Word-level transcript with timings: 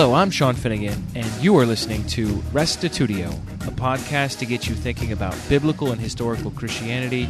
Hello, 0.00 0.14
I'm 0.14 0.30
Sean 0.30 0.54
Finnegan, 0.54 1.04
and 1.16 1.26
you 1.42 1.58
are 1.58 1.66
listening 1.66 2.06
to 2.06 2.28
Restitutio, 2.52 3.32
a 3.66 3.72
podcast 3.72 4.38
to 4.38 4.46
get 4.46 4.68
you 4.68 4.76
thinking 4.76 5.10
about 5.10 5.36
biblical 5.48 5.90
and 5.90 6.00
historical 6.00 6.52
Christianity, 6.52 7.28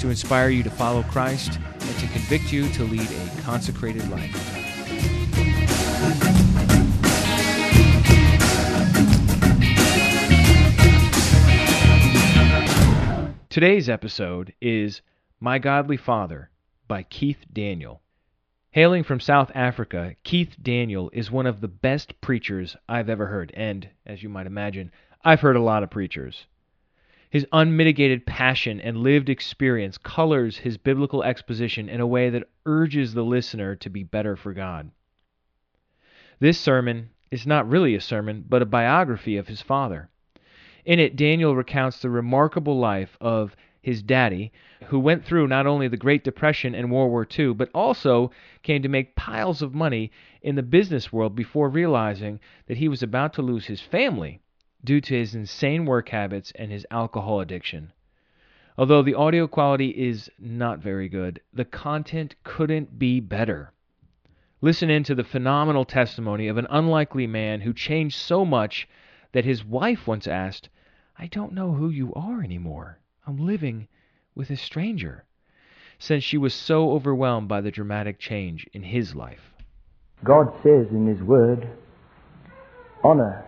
to 0.00 0.08
inspire 0.08 0.48
you 0.48 0.64
to 0.64 0.68
follow 0.68 1.04
Christ, 1.04 1.60
and 1.74 1.98
to 2.00 2.08
convict 2.08 2.52
you 2.52 2.68
to 2.70 2.82
lead 2.82 3.08
a 3.08 3.40
consecrated 3.42 4.10
life. 4.10 4.34
Today's 13.48 13.88
episode 13.88 14.54
is 14.60 15.02
My 15.38 15.60
Godly 15.60 15.96
Father 15.96 16.50
by 16.88 17.04
Keith 17.04 17.44
Daniel. 17.52 18.02
Hailing 18.72 19.02
from 19.02 19.18
South 19.18 19.50
Africa, 19.54 20.14
Keith 20.24 20.54
Daniel 20.60 21.08
is 21.14 21.30
one 21.30 21.46
of 21.46 21.62
the 21.62 21.68
best 21.68 22.20
preachers 22.20 22.76
I've 22.86 23.08
ever 23.08 23.26
heard, 23.26 23.50
and, 23.54 23.88
as 24.04 24.22
you 24.22 24.28
might 24.28 24.46
imagine, 24.46 24.92
I've 25.24 25.40
heard 25.40 25.56
a 25.56 25.62
lot 25.62 25.82
of 25.82 25.88
preachers. 25.88 26.44
His 27.30 27.46
unmitigated 27.50 28.26
passion 28.26 28.78
and 28.78 28.98
lived 28.98 29.30
experience 29.30 29.96
colors 29.96 30.58
his 30.58 30.76
biblical 30.76 31.24
exposition 31.24 31.88
in 31.88 32.00
a 32.00 32.06
way 32.06 32.28
that 32.28 32.50
urges 32.66 33.14
the 33.14 33.24
listener 33.24 33.74
to 33.76 33.88
be 33.88 34.02
better 34.02 34.36
for 34.36 34.52
God. 34.52 34.90
This 36.38 36.60
sermon 36.60 37.08
is 37.30 37.46
not 37.46 37.68
really 37.68 37.94
a 37.94 38.02
sermon, 38.02 38.44
but 38.46 38.60
a 38.60 38.66
biography 38.66 39.38
of 39.38 39.48
his 39.48 39.62
father. 39.62 40.10
In 40.84 40.98
it, 40.98 41.16
Daniel 41.16 41.56
recounts 41.56 42.00
the 42.00 42.10
remarkable 42.10 42.78
life 42.78 43.16
of 43.18 43.56
his 43.88 44.02
daddy, 44.02 44.52
who 44.88 44.98
went 44.98 45.24
through 45.24 45.48
not 45.48 45.66
only 45.66 45.88
the 45.88 45.96
Great 45.96 46.22
Depression 46.22 46.74
and 46.74 46.90
World 46.90 47.10
War 47.10 47.26
II, 47.38 47.54
but 47.54 47.70
also 47.72 48.30
came 48.62 48.82
to 48.82 48.88
make 48.88 49.16
piles 49.16 49.62
of 49.62 49.74
money 49.74 50.12
in 50.42 50.56
the 50.56 50.62
business 50.62 51.10
world 51.10 51.34
before 51.34 51.70
realizing 51.70 52.38
that 52.66 52.76
he 52.76 52.86
was 52.86 53.02
about 53.02 53.32
to 53.32 53.40
lose 53.40 53.64
his 53.64 53.80
family 53.80 54.40
due 54.84 55.00
to 55.00 55.14
his 55.14 55.34
insane 55.34 55.86
work 55.86 56.10
habits 56.10 56.52
and 56.56 56.70
his 56.70 56.86
alcohol 56.90 57.40
addiction. 57.40 57.90
Although 58.76 59.02
the 59.02 59.14
audio 59.14 59.46
quality 59.46 59.88
is 59.88 60.30
not 60.38 60.80
very 60.80 61.08
good, 61.08 61.40
the 61.50 61.64
content 61.64 62.34
couldn't 62.44 62.98
be 62.98 63.20
better. 63.20 63.72
Listen 64.60 64.90
in 64.90 65.02
to 65.04 65.14
the 65.14 65.24
phenomenal 65.24 65.86
testimony 65.86 66.46
of 66.46 66.58
an 66.58 66.66
unlikely 66.68 67.26
man 67.26 67.62
who 67.62 67.72
changed 67.72 68.16
so 68.16 68.44
much 68.44 68.86
that 69.32 69.46
his 69.46 69.64
wife 69.64 70.06
once 70.06 70.26
asked, 70.26 70.68
I 71.18 71.26
don't 71.26 71.54
know 71.54 71.72
who 71.72 71.88
you 71.88 72.12
are 72.12 72.42
anymore. 72.42 72.98
I'm 73.28 73.36
living 73.36 73.88
with 74.34 74.48
a 74.48 74.56
stranger, 74.56 75.26
since 75.98 76.24
she 76.24 76.38
was 76.38 76.54
so 76.54 76.92
overwhelmed 76.92 77.46
by 77.46 77.60
the 77.60 77.70
dramatic 77.70 78.18
change 78.18 78.66
in 78.72 78.82
his 78.82 79.14
life. 79.14 79.52
God 80.24 80.50
says 80.62 80.86
in 80.90 81.06
His 81.06 81.20
Word, 81.20 81.68
Honor 83.04 83.44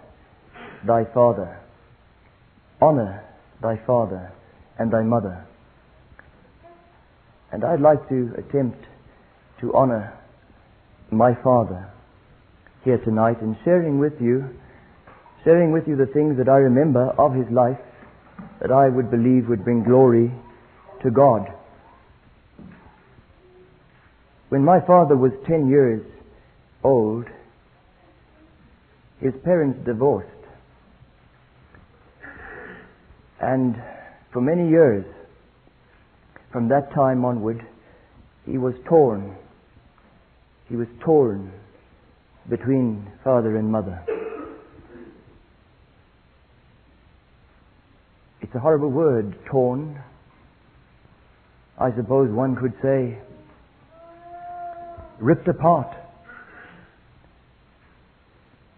thy 0.86 1.06
father, 1.14 1.58
honor 2.82 3.24
thy 3.62 3.78
father 3.86 4.30
and 4.78 4.92
thy 4.92 5.02
mother. 5.02 5.46
And 7.50 7.64
I'd 7.64 7.80
like 7.80 8.06
to 8.10 8.34
attempt 8.36 8.84
to 9.62 9.74
honor 9.74 10.12
my 11.10 11.34
father 11.42 11.90
here 12.84 12.98
tonight 12.98 13.40
in 13.40 13.56
sharing 13.64 13.98
with 13.98 14.20
you, 14.20 14.44
sharing 15.42 15.72
with 15.72 15.88
you 15.88 15.96
the 15.96 16.12
things 16.12 16.36
that 16.36 16.50
I 16.50 16.58
remember 16.58 17.08
of 17.18 17.34
his 17.34 17.50
life 17.50 17.78
that 18.60 18.70
I 18.70 18.88
would 18.88 19.10
believe 19.10 19.48
would 19.48 19.64
bring 19.64 19.82
glory 19.82 20.30
to 21.02 21.10
God. 21.10 21.52
When 24.50 24.64
my 24.64 24.80
father 24.80 25.16
was 25.16 25.32
10 25.46 25.68
years 25.68 26.04
old, 26.82 27.26
his 29.20 29.32
parents 29.44 29.78
divorced. 29.84 30.28
And 33.40 33.76
for 34.32 34.40
many 34.40 34.68
years, 34.68 35.04
from 36.52 36.68
that 36.68 36.92
time 36.92 37.24
onward, 37.24 37.64
he 38.44 38.58
was 38.58 38.74
torn. 38.88 39.36
He 40.68 40.76
was 40.76 40.88
torn 41.04 41.52
between 42.48 43.10
father 43.24 43.56
and 43.56 43.70
mother. 43.70 44.04
It's 48.50 48.56
a 48.56 48.58
horrible 48.58 48.90
word, 48.90 49.38
torn. 49.46 50.02
I 51.78 51.94
suppose 51.94 52.32
one 52.32 52.56
could 52.56 52.72
say 52.82 53.16
ripped 55.20 55.46
apart. 55.46 55.96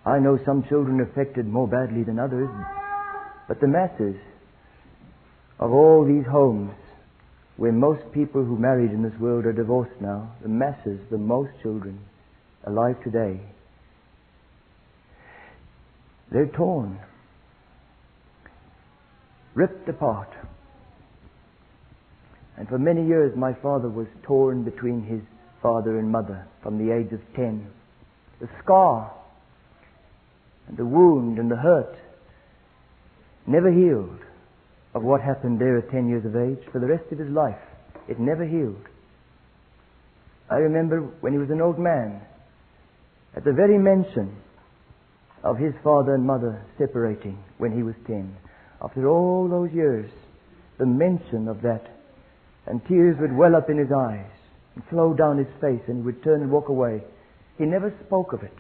I 0.04 0.18
know 0.18 0.38
some 0.44 0.62
children 0.68 1.00
affected 1.00 1.46
more 1.46 1.66
badly 1.66 2.02
than 2.02 2.18
others, 2.18 2.50
but 3.48 3.62
the 3.62 3.66
masses 3.66 4.16
of 5.58 5.72
all 5.72 6.04
these 6.04 6.26
homes 6.26 6.74
where 7.56 7.72
most 7.72 8.02
people 8.12 8.44
who 8.44 8.58
married 8.58 8.90
in 8.90 9.02
this 9.02 9.18
world 9.18 9.46
are 9.46 9.54
divorced 9.54 9.98
now, 10.02 10.34
the 10.42 10.50
masses, 10.50 11.00
the 11.10 11.16
most 11.16 11.50
children 11.62 11.98
alive 12.66 13.02
today, 13.02 13.40
they're 16.30 16.44
torn 16.48 17.00
ripped 19.54 19.88
apart. 19.88 20.28
And 22.56 22.68
for 22.68 22.78
many 22.78 23.06
years, 23.06 23.36
my 23.36 23.54
father 23.54 23.88
was 23.88 24.06
torn 24.22 24.62
between 24.64 25.02
his 25.02 25.20
father 25.62 25.98
and 25.98 26.10
mother 26.10 26.46
from 26.62 26.78
the 26.78 26.94
age 26.94 27.12
of 27.12 27.20
10. 27.34 27.66
The 28.40 28.48
scar 28.62 29.12
and 30.68 30.76
the 30.76 30.86
wound 30.86 31.38
and 31.38 31.50
the 31.50 31.56
hurt 31.56 31.96
never 33.46 33.70
healed 33.70 34.20
of 34.94 35.02
what 35.02 35.20
happened 35.20 35.60
there 35.60 35.78
at 35.78 35.90
10 35.90 36.08
years 36.08 36.24
of 36.24 36.36
age 36.36 36.64
for 36.70 36.78
the 36.78 36.86
rest 36.86 37.04
of 37.10 37.18
his 37.18 37.30
life. 37.30 37.58
It 38.08 38.18
never 38.18 38.44
healed. 38.44 38.86
I 40.50 40.56
remember 40.56 41.00
when 41.20 41.32
he 41.32 41.38
was 41.38 41.50
an 41.50 41.62
old 41.62 41.78
man, 41.78 42.20
at 43.34 43.44
the 43.44 43.52
very 43.52 43.78
mention 43.78 44.36
of 45.42 45.56
his 45.56 45.72
father 45.82 46.14
and 46.14 46.26
mother 46.26 46.64
separating 46.78 47.42
when 47.58 47.72
he 47.72 47.82
was 47.82 47.94
10, 48.06 48.36
after 48.82 49.08
all 49.08 49.48
those 49.48 49.72
years, 49.72 50.10
the 50.78 50.86
mention 50.86 51.48
of 51.48 51.62
that, 51.62 51.86
and 52.66 52.84
tears 52.86 53.16
would 53.20 53.36
well 53.36 53.54
up 53.54 53.70
in 53.70 53.78
his 53.78 53.92
eyes 53.92 54.26
and 54.74 54.84
flow 54.86 55.14
down 55.14 55.38
his 55.38 55.46
face, 55.60 55.82
and 55.86 55.98
he 55.98 56.02
would 56.02 56.22
turn 56.24 56.42
and 56.42 56.50
walk 56.50 56.68
away. 56.68 57.02
He 57.58 57.64
never 57.64 57.94
spoke 58.06 58.32
of 58.32 58.42
it. 58.42 58.56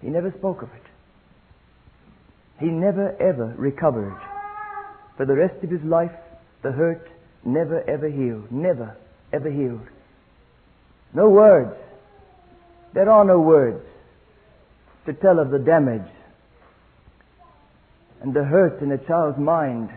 He 0.00 0.08
never 0.08 0.32
spoke 0.38 0.62
of 0.62 0.68
it. 0.70 0.82
He 2.60 2.66
never 2.66 3.16
ever 3.20 3.54
recovered. 3.58 4.16
For 5.16 5.26
the 5.26 5.34
rest 5.34 5.62
of 5.62 5.70
his 5.70 5.82
life, 5.82 6.12
the 6.62 6.72
hurt 6.72 7.08
never 7.44 7.82
ever 7.88 8.08
healed. 8.08 8.50
Never 8.50 8.96
ever 9.32 9.50
healed. 9.50 9.86
No 11.12 11.28
words. 11.28 11.74
There 12.94 13.10
are 13.10 13.24
no 13.24 13.40
words 13.40 13.84
to 15.06 15.12
tell 15.12 15.38
of 15.38 15.50
the 15.50 15.58
damage 15.58 16.08
and 18.22 18.32
the 18.32 18.44
hurt 18.44 18.80
in 18.80 18.92
a 18.92 18.98
child's 18.98 19.38
mind 19.38 19.90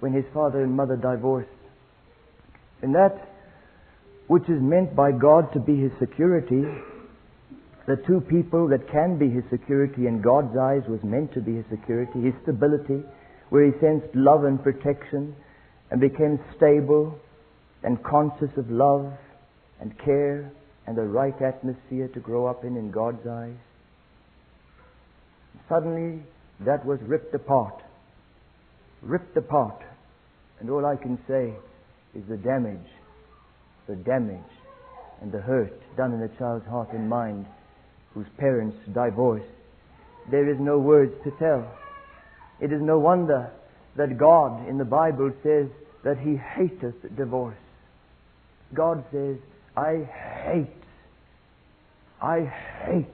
when 0.00 0.12
his 0.12 0.24
father 0.32 0.62
and 0.62 0.76
mother 0.76 0.96
divorce. 0.96 1.48
And 2.82 2.94
that 2.94 3.28
which 4.26 4.44
is 4.44 4.60
meant 4.60 4.94
by 4.94 5.10
God 5.10 5.52
to 5.54 5.60
be 5.60 5.76
his 5.76 5.92
security, 5.98 6.62
the 7.86 7.96
two 8.06 8.20
people 8.20 8.68
that 8.68 8.90
can 8.92 9.18
be 9.18 9.30
his 9.30 9.44
security 9.50 10.06
in 10.06 10.20
God's 10.20 10.56
eyes 10.56 10.82
was 10.86 11.00
meant 11.02 11.32
to 11.32 11.40
be 11.40 11.56
his 11.56 11.64
security, 11.70 12.20
his 12.20 12.34
stability, 12.42 13.02
where 13.48 13.64
he 13.64 13.72
sensed 13.80 14.14
love 14.14 14.44
and 14.44 14.62
protection 14.62 15.34
and 15.90 16.00
became 16.00 16.38
stable 16.56 17.18
and 17.82 18.02
conscious 18.04 18.50
of 18.58 18.70
love 18.70 19.10
and 19.80 19.98
care 19.98 20.52
and 20.86 20.98
the 20.98 21.02
right 21.02 21.40
atmosphere 21.40 22.08
to 22.08 22.20
grow 22.20 22.46
up 22.46 22.64
in 22.64 22.76
in 22.76 22.90
God's 22.90 23.26
eyes. 23.26 23.56
Suddenly, 25.68 26.22
that 26.64 26.84
was 26.84 26.98
ripped 27.02 27.34
apart. 27.34 27.82
Ripped 29.02 29.36
apart. 29.36 29.82
And 30.60 30.70
all 30.70 30.84
I 30.84 30.96
can 30.96 31.18
say 31.28 31.54
is 32.14 32.24
the 32.28 32.36
damage, 32.36 32.90
the 33.86 33.96
damage 33.96 34.40
and 35.20 35.30
the 35.32 35.40
hurt 35.40 35.72
done 35.96 36.12
in 36.12 36.22
a 36.22 36.28
child's 36.38 36.66
heart 36.66 36.92
and 36.92 37.08
mind 37.08 37.46
whose 38.14 38.26
parents 38.38 38.76
divorced. 38.92 39.46
There 40.30 40.50
is 40.50 40.58
no 40.58 40.78
words 40.78 41.12
to 41.24 41.30
tell. 41.38 41.70
It 42.60 42.72
is 42.72 42.82
no 42.82 42.98
wonder 42.98 43.50
that 43.96 44.18
God 44.18 44.68
in 44.68 44.78
the 44.78 44.84
Bible 44.84 45.32
says 45.42 45.68
that 46.04 46.18
He 46.18 46.36
hateth 46.36 47.16
divorce. 47.16 47.56
God 48.74 49.04
says, 49.12 49.36
I 49.76 50.04
hate, 50.44 50.66
I 52.20 52.40
hate, 52.84 53.06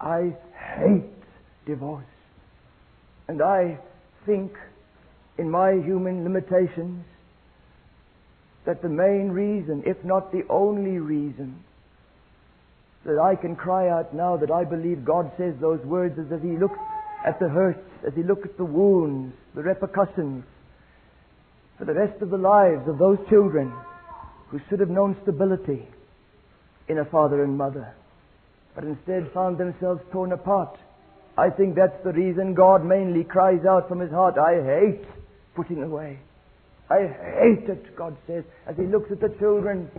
I 0.00 0.32
hate 0.78 1.10
divorce. 1.66 2.04
And 3.28 3.42
I 3.42 3.78
think, 4.26 4.52
in 5.38 5.50
my 5.50 5.72
human 5.72 6.24
limitations, 6.24 7.04
that 8.66 8.82
the 8.82 8.88
main 8.88 9.30
reason, 9.30 9.82
if 9.86 9.96
not 10.04 10.32
the 10.32 10.42
only 10.48 10.98
reason, 10.98 11.62
that 13.04 13.18
I 13.18 13.34
can 13.34 13.56
cry 13.56 13.88
out 13.88 14.14
now 14.14 14.36
that 14.36 14.50
I 14.50 14.64
believe 14.64 15.04
God 15.04 15.32
says 15.36 15.54
those 15.60 15.80
words 15.84 16.18
is 16.18 16.30
as 16.32 16.40
He 16.42 16.56
looks 16.56 16.78
at 17.26 17.38
the 17.40 17.48
hurts, 17.48 17.82
as 18.06 18.12
He 18.14 18.22
looks 18.22 18.42
at 18.44 18.56
the 18.56 18.64
wounds, 18.64 19.34
the 19.54 19.62
repercussions, 19.62 20.44
for 21.78 21.84
the 21.84 21.94
rest 21.94 22.22
of 22.22 22.30
the 22.30 22.38
lives 22.38 22.86
of 22.86 22.98
those 22.98 23.18
children 23.28 23.72
who 24.50 24.60
should 24.68 24.78
have 24.78 24.90
known 24.90 25.16
stability 25.22 25.88
in 26.88 26.98
a 26.98 27.04
father 27.06 27.42
and 27.42 27.56
mother, 27.56 27.92
but 28.74 28.84
instead 28.84 29.28
found 29.32 29.58
themselves 29.58 30.00
torn 30.12 30.32
apart. 30.32 30.78
I 31.36 31.48
think 31.50 31.74
that's 31.74 32.02
the 32.04 32.12
reason 32.12 32.54
God 32.54 32.84
mainly 32.84 33.24
cries 33.24 33.64
out 33.64 33.88
from 33.88 34.00
His 34.00 34.10
heart, 34.10 34.36
I 34.38 34.62
hate 34.62 35.04
putting 35.54 35.82
away. 35.82 36.18
I 36.90 37.06
hate 37.06 37.68
it, 37.68 37.96
God 37.96 38.16
says, 38.26 38.44
as 38.66 38.76
He 38.76 38.84
looks 38.84 39.10
at 39.10 39.20
the 39.20 39.34
children 39.38 39.90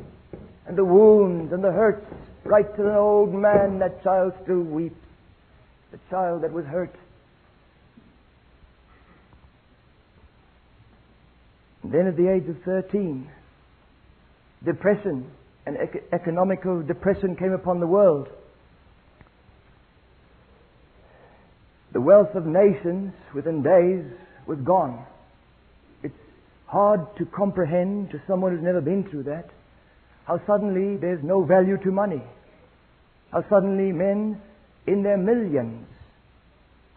and 0.67 0.77
the 0.77 0.85
wounds 0.85 1.51
and 1.51 1.63
the 1.63 1.71
hurts 1.71 2.05
right 2.43 2.75
to 2.75 2.83
the 2.83 2.95
old 2.95 3.33
man, 3.33 3.79
that 3.79 4.03
child 4.03 4.33
still 4.43 4.61
weeps. 4.61 4.95
The 5.91 5.99
child 6.09 6.43
that 6.43 6.51
was 6.51 6.65
hurt. 6.65 6.93
Then 11.83 12.07
at 12.07 12.15
the 12.15 12.31
age 12.31 12.47
of 12.49 12.61
13, 12.63 13.29
depression 14.65 15.29
and 15.65 15.77
ec- 15.77 16.03
economical 16.11 16.81
depression 16.81 17.35
came 17.35 17.51
upon 17.53 17.79
the 17.79 17.87
world. 17.87 18.27
The 21.93 22.01
wealth 22.01 22.35
of 22.35 22.45
nations 22.45 23.13
within 23.33 23.63
days 23.63 24.03
was 24.45 24.59
gone. 24.59 25.05
It's 26.03 26.13
hard 26.65 27.01
to 27.17 27.25
comprehend 27.25 28.11
to 28.11 28.21
someone 28.27 28.53
who's 28.53 28.63
never 28.63 28.81
been 28.81 29.03
through 29.09 29.23
that 29.23 29.49
how 30.25 30.39
suddenly 30.47 30.97
there's 30.97 31.23
no 31.23 31.43
value 31.43 31.77
to 31.77 31.91
money. 31.91 32.21
How 33.31 33.43
suddenly 33.49 33.91
men 33.91 34.41
in 34.87 35.03
their 35.03 35.17
millions 35.17 35.87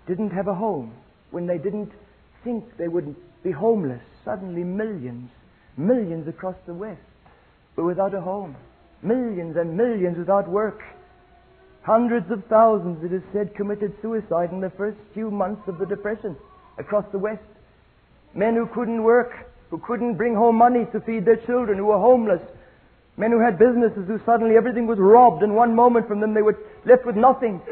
didn't 0.06 0.30
have 0.30 0.48
a 0.48 0.54
home 0.54 0.92
when 1.30 1.46
they 1.46 1.58
didn't 1.58 1.90
think 2.44 2.64
they 2.76 2.88
would 2.88 3.14
be 3.42 3.50
homeless. 3.50 4.02
Suddenly 4.24 4.64
millions, 4.64 5.30
millions 5.76 6.28
across 6.28 6.56
the 6.66 6.74
West 6.74 7.00
were 7.74 7.84
without 7.84 8.14
a 8.14 8.20
home. 8.20 8.56
Millions 9.02 9.56
and 9.56 9.76
millions 9.76 10.18
without 10.18 10.48
work. 10.48 10.80
Hundreds 11.86 12.30
of 12.30 12.44
thousands, 12.46 13.02
it 13.04 13.12
is 13.12 13.22
said, 13.32 13.54
committed 13.54 13.94
suicide 14.02 14.50
in 14.50 14.60
the 14.60 14.70
first 14.70 14.98
few 15.14 15.30
months 15.30 15.62
of 15.68 15.78
the 15.78 15.86
Depression 15.86 16.36
across 16.78 17.04
the 17.12 17.18
West. 17.18 17.42
Men 18.34 18.54
who 18.56 18.66
couldn't 18.66 19.02
work, 19.02 19.32
who 19.70 19.78
couldn't 19.78 20.16
bring 20.16 20.34
home 20.34 20.56
money 20.56 20.84
to 20.92 21.00
feed 21.00 21.24
their 21.24 21.36
children, 21.36 21.78
who 21.78 21.86
were 21.86 21.98
homeless, 21.98 22.42
Men 23.16 23.30
who 23.30 23.40
had 23.40 23.58
businesses 23.58 24.06
who 24.06 24.20
suddenly 24.26 24.56
everything 24.56 24.86
was 24.86 24.98
robbed 24.98 25.42
and 25.42 25.54
one 25.54 25.74
moment 25.74 26.06
from 26.06 26.20
them 26.20 26.34
they 26.34 26.42
were 26.42 26.58
left 26.84 27.06
with 27.06 27.16
nothing. 27.16 27.62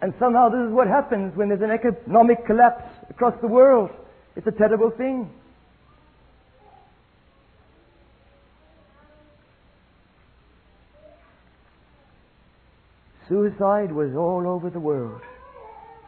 And 0.00 0.14
somehow 0.18 0.48
this 0.48 0.60
is 0.60 0.72
what 0.72 0.86
happens 0.86 1.34
when 1.36 1.48
there's 1.48 1.62
an 1.62 1.70
economic 1.70 2.46
collapse 2.46 2.84
across 3.10 3.34
the 3.40 3.48
world. 3.48 3.90
It's 4.36 4.46
a 4.46 4.52
terrible 4.52 4.90
thing. 4.90 5.30
Suicide 13.28 13.92
was 13.92 14.14
all 14.16 14.46
over 14.46 14.70
the 14.70 14.80
world 14.80 15.20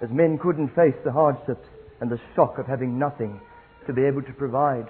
as 0.02 0.10
men 0.10 0.38
couldn't 0.38 0.74
face 0.74 0.94
the 1.04 1.12
hardships 1.12 1.66
and 2.00 2.10
the 2.10 2.20
shock 2.34 2.58
of 2.58 2.66
having 2.66 2.98
nothing 2.98 3.40
to 3.86 3.92
be 3.92 4.04
able 4.04 4.22
to 4.22 4.32
provide. 4.32 4.86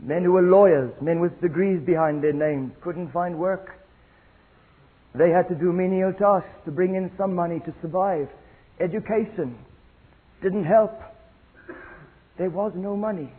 Men 0.00 0.24
who 0.24 0.32
were 0.32 0.42
lawyers, 0.42 0.92
men 1.00 1.20
with 1.20 1.40
degrees 1.40 1.80
behind 1.86 2.22
their 2.22 2.32
names, 2.32 2.72
couldn't 2.82 3.12
find 3.12 3.38
work. 3.38 3.78
They 5.14 5.30
had 5.30 5.48
to 5.48 5.54
do 5.54 5.72
menial 5.72 6.12
tasks 6.12 6.50
to 6.64 6.72
bring 6.72 6.96
in 6.96 7.12
some 7.16 7.34
money 7.34 7.60
to 7.60 7.74
survive. 7.80 8.28
Education 8.80 9.56
didn't 10.42 10.64
help. 10.64 11.00
There 12.36 12.50
was 12.50 12.72
no 12.74 12.96
money. 12.96 13.32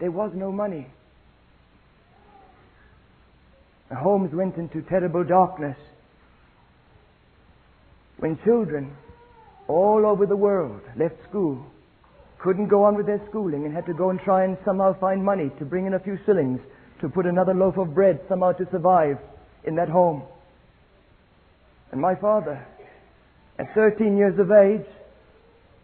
There 0.00 0.10
was 0.10 0.32
no 0.34 0.50
money. 0.50 0.88
The 3.88 3.94
homes 3.94 4.34
went 4.34 4.56
into 4.56 4.82
terrible 4.82 5.22
darkness. 5.22 5.76
When 8.18 8.38
children 8.44 8.96
all 9.68 10.06
over 10.06 10.26
the 10.26 10.36
world 10.36 10.80
left 10.96 11.16
school 11.28 11.64
couldn't 12.38 12.68
go 12.68 12.84
on 12.84 12.94
with 12.94 13.06
their 13.06 13.22
schooling 13.28 13.64
and 13.64 13.74
had 13.74 13.86
to 13.86 13.94
go 13.94 14.10
and 14.10 14.20
try 14.20 14.44
and 14.44 14.58
somehow 14.64 14.98
find 15.00 15.24
money 15.24 15.50
to 15.58 15.64
bring 15.64 15.86
in 15.86 15.94
a 15.94 15.98
few 15.98 16.18
shillings 16.26 16.60
to 17.00 17.08
put 17.08 17.26
another 17.26 17.54
loaf 17.54 17.76
of 17.78 17.94
bread 17.94 18.20
somehow 18.28 18.52
to 18.52 18.66
survive 18.70 19.18
in 19.64 19.74
that 19.76 19.88
home. 19.88 20.22
And 21.90 22.00
my 22.00 22.14
father, 22.14 22.66
at 23.58 23.74
13 23.74 24.16
years 24.16 24.38
of 24.38 24.50
age, 24.50 24.86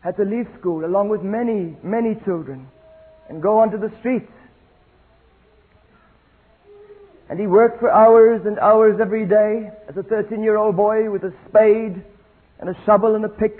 had 0.00 0.16
to 0.16 0.24
leave 0.24 0.46
school 0.58 0.84
along 0.84 1.08
with 1.08 1.22
many, 1.22 1.76
many 1.82 2.14
children 2.24 2.68
and 3.28 3.42
go 3.42 3.58
onto 3.58 3.78
the 3.78 3.92
streets. 4.00 4.32
And 7.28 7.38
he 7.38 7.46
worked 7.46 7.80
for 7.80 7.90
hours 7.90 8.42
and 8.44 8.58
hours 8.58 8.98
every 9.00 9.24
day 9.24 9.70
as 9.88 9.96
a 9.96 10.02
13 10.02 10.42
year 10.42 10.56
old 10.56 10.76
boy 10.76 11.10
with 11.10 11.22
a 11.22 11.32
spade 11.48 12.02
and 12.60 12.68
a 12.68 12.74
shovel 12.84 13.14
and 13.16 13.24
a 13.24 13.28
pick 13.28 13.58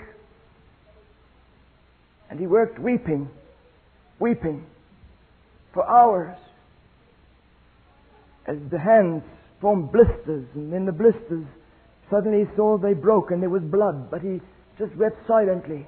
and 2.31 2.39
he 2.39 2.47
worked 2.47 2.79
weeping, 2.79 3.29
weeping 4.19 4.65
for 5.73 5.87
hours 5.87 6.35
as 8.47 8.57
the 8.71 8.79
hands 8.79 9.21
formed 9.59 9.91
blisters, 9.91 10.47
and 10.55 10.73
in 10.73 10.85
the 10.85 10.93
blisters 10.93 11.45
suddenly 12.09 12.45
he 12.45 12.55
saw 12.55 12.77
they 12.77 12.93
broke 12.93 13.31
and 13.31 13.41
there 13.41 13.49
was 13.49 13.61
blood, 13.63 14.09
but 14.09 14.21
he 14.21 14.39
just 14.79 14.95
wept 14.95 15.17
silently 15.27 15.85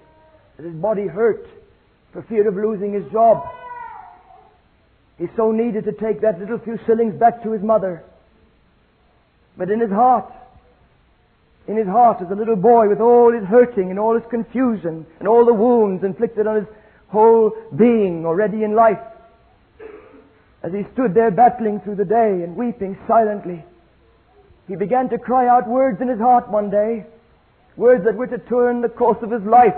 as 0.59 0.65
his 0.65 0.75
body 0.75 1.07
hurt 1.07 1.47
for 2.11 2.21
fear 2.23 2.47
of 2.47 2.55
losing 2.55 2.93
his 2.93 3.09
job. 3.11 3.41
He 5.17 5.27
so 5.37 5.51
needed 5.51 5.85
to 5.85 5.93
take 5.93 6.21
that 6.21 6.39
little 6.39 6.59
few 6.59 6.77
shillings 6.85 7.17
back 7.17 7.41
to 7.43 7.51
his 7.51 7.61
mother. 7.61 8.03
But 9.57 9.71
in 9.71 9.79
his 9.79 9.91
heart, 9.91 10.31
in 11.67 11.77
his 11.77 11.87
heart 11.87 12.21
as 12.21 12.29
a 12.29 12.35
little 12.35 12.55
boy 12.55 12.89
with 12.89 12.99
all 12.99 13.31
his 13.31 13.45
hurting 13.45 13.89
and 13.89 13.99
all 13.99 14.13
his 14.13 14.29
confusion 14.29 15.05
and 15.19 15.27
all 15.27 15.45
the 15.45 15.53
wounds 15.53 16.03
inflicted 16.03 16.45
on 16.47 16.55
his 16.55 16.65
whole 17.07 17.51
being 17.75 18.25
already 18.25 18.63
in 18.63 18.75
life. 18.75 18.99
As 20.61 20.71
he 20.71 20.83
stood 20.93 21.13
there 21.13 21.31
battling 21.31 21.79
through 21.81 21.95
the 21.95 22.05
day 22.05 22.43
and 22.43 22.55
weeping 22.55 22.97
silently, 23.07 23.63
he 24.67 24.75
began 24.75 25.09
to 25.09 25.17
cry 25.17 25.47
out 25.47 25.67
words 25.67 26.01
in 26.01 26.07
his 26.07 26.19
heart 26.19 26.49
one 26.49 26.69
day, 26.69 27.05
words 27.75 28.03
that 28.05 28.15
were 28.15 28.27
to 28.27 28.37
turn 28.37 28.81
the 28.81 28.89
course 28.89 29.21
of 29.21 29.31
his 29.31 29.43
life, 29.43 29.75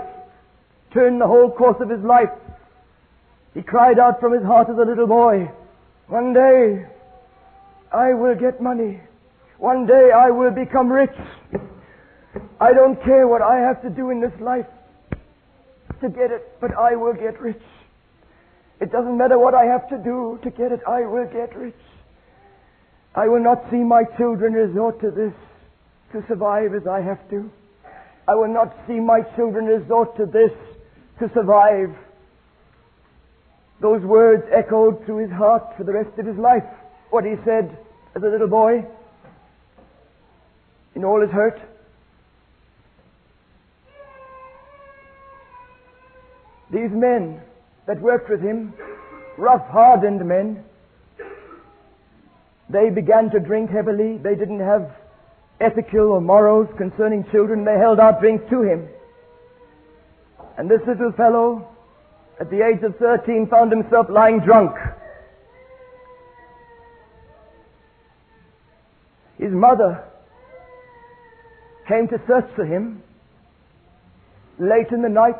turn 0.92 1.18
the 1.18 1.26
whole 1.26 1.50
course 1.50 1.80
of 1.80 1.90
his 1.90 2.02
life. 2.02 2.30
He 3.54 3.62
cried 3.62 3.98
out 3.98 4.20
from 4.20 4.32
his 4.32 4.44
heart 4.44 4.68
as 4.68 4.76
a 4.76 4.88
little 4.88 5.06
boy, 5.06 5.50
one 6.08 6.32
day 6.32 6.86
I 7.92 8.14
will 8.14 8.34
get 8.34 8.60
money. 8.60 9.00
One 9.58 9.86
day 9.86 10.10
I 10.14 10.30
will 10.30 10.50
become 10.50 10.92
rich. 10.92 11.16
I 12.60 12.72
don't 12.72 13.02
care 13.04 13.26
what 13.26 13.42
I 13.42 13.56
have 13.58 13.82
to 13.82 13.90
do 13.90 14.10
in 14.10 14.20
this 14.20 14.32
life 14.40 14.66
to 16.00 16.08
get 16.08 16.30
it, 16.30 16.60
but 16.60 16.76
I 16.76 16.96
will 16.96 17.14
get 17.14 17.40
rich. 17.40 17.62
It 18.80 18.92
doesn't 18.92 19.16
matter 19.16 19.38
what 19.38 19.54
I 19.54 19.64
have 19.64 19.88
to 19.88 19.98
do 19.98 20.38
to 20.42 20.50
get 20.50 20.72
it, 20.72 20.80
I 20.86 21.00
will 21.06 21.26
get 21.26 21.56
rich. 21.56 21.74
I 23.14 23.28
will 23.28 23.42
not 23.42 23.64
see 23.70 23.78
my 23.78 24.04
children 24.18 24.52
resort 24.52 25.00
to 25.00 25.10
this 25.10 25.32
to 26.12 26.22
survive 26.28 26.74
as 26.74 26.86
I 26.86 27.00
have 27.00 27.28
to. 27.30 27.50
I 28.28 28.34
will 28.34 28.52
not 28.52 28.76
see 28.86 29.00
my 29.00 29.22
children 29.36 29.64
resort 29.64 30.16
to 30.18 30.26
this 30.26 30.52
to 31.20 31.30
survive. 31.32 31.94
Those 33.80 34.02
words 34.02 34.42
echoed 34.52 35.04
through 35.06 35.28
his 35.28 35.30
heart 35.30 35.62
for 35.76 35.84
the 35.84 35.92
rest 35.92 36.18
of 36.18 36.26
his 36.26 36.36
life. 36.36 36.64
What 37.10 37.24
he 37.24 37.34
said 37.44 37.78
as 38.14 38.22
a 38.22 38.26
little 38.26 38.48
boy 38.48 38.84
in 40.94 41.04
all 41.04 41.20
his 41.20 41.30
hurt. 41.30 41.60
These 46.70 46.90
men 46.90 47.40
that 47.86 48.00
worked 48.00 48.28
with 48.28 48.40
him, 48.40 48.74
rough, 49.38 49.66
hardened 49.68 50.26
men, 50.26 50.64
they 52.68 52.90
began 52.90 53.30
to 53.30 53.38
drink 53.38 53.70
heavily. 53.70 54.18
They 54.18 54.34
didn't 54.34 54.60
have 54.60 54.90
ethical 55.60 56.12
or 56.12 56.20
morals 56.20 56.68
concerning 56.76 57.24
children. 57.30 57.64
They 57.64 57.78
held 57.78 58.00
out 58.00 58.20
drink 58.20 58.48
to 58.50 58.62
him. 58.62 58.88
And 60.58 60.68
this 60.68 60.80
little 60.86 61.12
fellow, 61.12 61.68
at 62.40 62.50
the 62.50 62.66
age 62.66 62.82
of 62.82 62.96
13, 62.96 63.46
found 63.48 63.70
himself 63.70 64.08
lying 64.10 64.40
drunk. 64.40 64.74
His 69.38 69.52
mother 69.52 70.02
came 71.86 72.08
to 72.08 72.20
search 72.26 72.50
for 72.56 72.64
him 72.64 73.02
late 74.58 74.90
in 74.90 75.02
the 75.02 75.08
night 75.08 75.36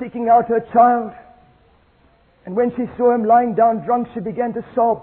seeking 0.00 0.28
out 0.28 0.48
her 0.48 0.60
child. 0.72 1.12
And 2.46 2.56
when 2.56 2.70
she 2.70 2.84
saw 2.96 3.14
him 3.14 3.24
lying 3.24 3.54
down 3.54 3.84
drunk, 3.84 4.08
she 4.14 4.20
began 4.20 4.52
to 4.54 4.64
sob 4.74 5.02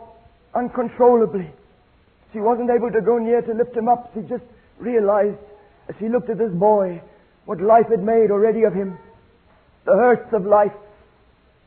uncontrollably. 0.55 1.49
She 2.33 2.39
wasn't 2.39 2.69
able 2.69 2.91
to 2.91 3.01
go 3.01 3.17
near 3.19 3.41
to 3.41 3.53
lift 3.53 3.75
him 3.75 3.87
up. 3.87 4.11
She 4.13 4.21
just 4.21 4.43
realized 4.79 5.37
as 5.87 5.95
she 5.99 6.09
looked 6.09 6.29
at 6.29 6.37
this 6.37 6.51
boy 6.51 7.01
what 7.45 7.61
life 7.61 7.87
had 7.89 8.03
made 8.03 8.31
already 8.31 8.63
of 8.63 8.73
him. 8.73 8.97
The 9.85 9.93
hurts 9.93 10.33
of 10.33 10.45
life. 10.45 10.73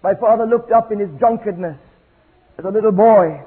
My 0.02 0.14
father 0.14 0.44
looked 0.44 0.72
up 0.72 0.92
in 0.92 0.98
his 0.98 1.10
drunkenness 1.18 1.78
as 2.58 2.64
a 2.64 2.68
little 2.68 2.92
boy. 2.92 3.40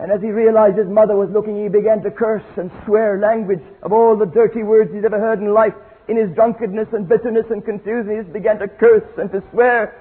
And 0.00 0.12
as 0.12 0.20
he 0.20 0.28
realized 0.28 0.78
his 0.78 0.88
mother 0.88 1.16
was 1.16 1.28
looking, 1.30 1.62
he 1.62 1.68
began 1.68 2.02
to 2.02 2.10
curse 2.10 2.44
and 2.56 2.70
swear 2.84 3.18
language 3.18 3.62
of 3.82 3.92
all 3.92 4.16
the 4.16 4.26
dirty 4.26 4.62
words 4.62 4.92
he'd 4.92 5.04
ever 5.04 5.18
heard 5.18 5.40
in 5.40 5.52
life. 5.52 5.74
In 6.08 6.16
his 6.16 6.34
drunkenness 6.34 6.88
and 6.92 7.06
bitterness 7.06 7.44
and 7.50 7.64
confusion, 7.64 8.10
he 8.10 8.22
just 8.22 8.32
began 8.32 8.58
to 8.58 8.68
curse 8.68 9.04
and 9.18 9.30
to 9.30 9.42
swear. 9.50 9.94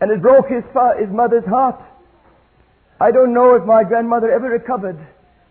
And 0.00 0.10
it 0.10 0.22
broke 0.22 0.48
his, 0.48 0.62
fa- 0.72 0.94
his 0.98 1.10
mother's 1.10 1.44
heart. 1.44 1.80
I 3.00 3.10
don't 3.10 3.34
know 3.34 3.56
if 3.56 3.64
my 3.64 3.82
grandmother 3.82 4.30
ever 4.30 4.48
recovered. 4.48 4.98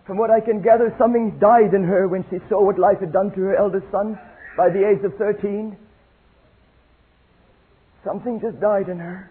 From 0.07 0.17
what 0.17 0.31
I 0.31 0.39
can 0.39 0.61
gather, 0.61 0.93
something 0.97 1.37
died 1.39 1.73
in 1.73 1.83
her 1.83 2.07
when 2.07 2.23
she 2.29 2.37
saw 2.49 2.63
what 2.63 2.79
life 2.79 2.99
had 2.99 3.11
done 3.11 3.31
to 3.31 3.41
her 3.41 3.55
eldest 3.55 3.85
son 3.91 4.17
by 4.55 4.69
the 4.69 4.87
age 4.87 5.03
of 5.03 5.15
13. 5.17 5.77
Something 8.05 8.39
just 8.39 8.59
died 8.59 8.89
in 8.89 8.99
her. 8.99 9.29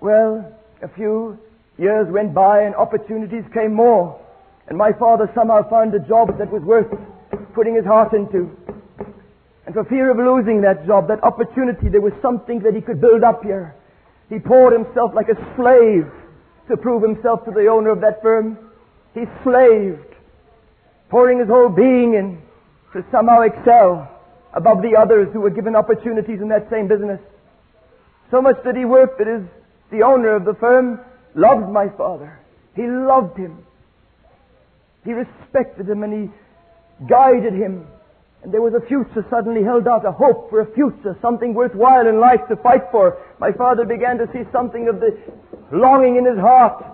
Well, 0.00 0.52
a 0.82 0.88
few 0.88 1.38
years 1.78 2.06
went 2.10 2.34
by 2.34 2.62
and 2.62 2.74
opportunities 2.74 3.44
came 3.54 3.74
more. 3.74 4.20
And 4.68 4.76
my 4.76 4.92
father 4.92 5.30
somehow 5.34 5.68
found 5.68 5.94
a 5.94 5.98
job 5.98 6.38
that 6.38 6.50
was 6.50 6.62
worth 6.62 6.92
putting 7.54 7.74
his 7.74 7.84
heart 7.84 8.12
into. 8.12 8.50
And 9.66 9.74
for 9.74 9.84
fear 9.84 10.10
of 10.10 10.18
losing 10.18 10.62
that 10.62 10.86
job, 10.86 11.08
that 11.08 11.22
opportunity, 11.22 11.88
there 11.88 12.00
was 12.00 12.12
something 12.20 12.60
that 12.60 12.74
he 12.74 12.80
could 12.80 13.00
build 13.00 13.22
up 13.22 13.42
here. 13.44 13.74
He 14.28 14.38
poured 14.38 14.72
himself 14.72 15.12
like 15.14 15.28
a 15.28 15.36
slave 15.56 16.10
to 16.68 16.76
prove 16.76 17.02
himself 17.02 17.44
to 17.44 17.50
the 17.50 17.66
owner 17.66 17.90
of 17.90 18.00
that 18.00 18.22
firm. 18.22 18.58
He 19.14 19.24
slaved, 19.42 20.14
pouring 21.10 21.38
his 21.38 21.48
whole 21.48 21.68
being 21.68 22.14
in 22.14 22.40
to 22.92 23.04
somehow 23.10 23.42
excel 23.42 24.08
above 24.54 24.82
the 24.82 24.96
others 24.96 25.28
who 25.32 25.40
were 25.40 25.50
given 25.50 25.76
opportunities 25.76 26.40
in 26.40 26.48
that 26.48 26.68
same 26.70 26.88
business. 26.88 27.20
So 28.30 28.40
much 28.40 28.56
that 28.64 28.76
he 28.76 28.84
worked 28.84 29.18
that 29.18 29.26
his, 29.26 29.42
the 29.90 30.02
owner 30.02 30.34
of 30.34 30.44
the 30.44 30.54
firm 30.54 31.00
loved 31.34 31.70
my 31.70 31.88
father. 31.96 32.38
He 32.74 32.86
loved 32.86 33.38
him. 33.38 33.64
He 35.04 35.12
respected 35.12 35.88
him 35.88 36.02
and 36.02 36.12
he 36.12 36.34
guided 37.08 37.54
him. 37.54 37.86
And 38.42 38.52
there 38.52 38.62
was 38.62 38.74
a 38.74 38.84
future 38.86 39.24
suddenly 39.30 39.62
held 39.62 39.86
out, 39.86 40.04
a 40.04 40.10
hope 40.10 40.50
for 40.50 40.60
a 40.60 40.74
future, 40.74 41.16
something 41.22 41.54
worthwhile 41.54 42.08
in 42.08 42.18
life 42.18 42.40
to 42.48 42.56
fight 42.56 42.82
for. 42.90 43.18
My 43.38 43.52
father 43.52 43.84
began 43.84 44.18
to 44.18 44.26
see 44.32 44.42
something 44.50 44.88
of 44.88 44.98
the 44.98 45.16
longing 45.70 46.16
in 46.16 46.24
his 46.24 46.38
heart. 46.38 46.84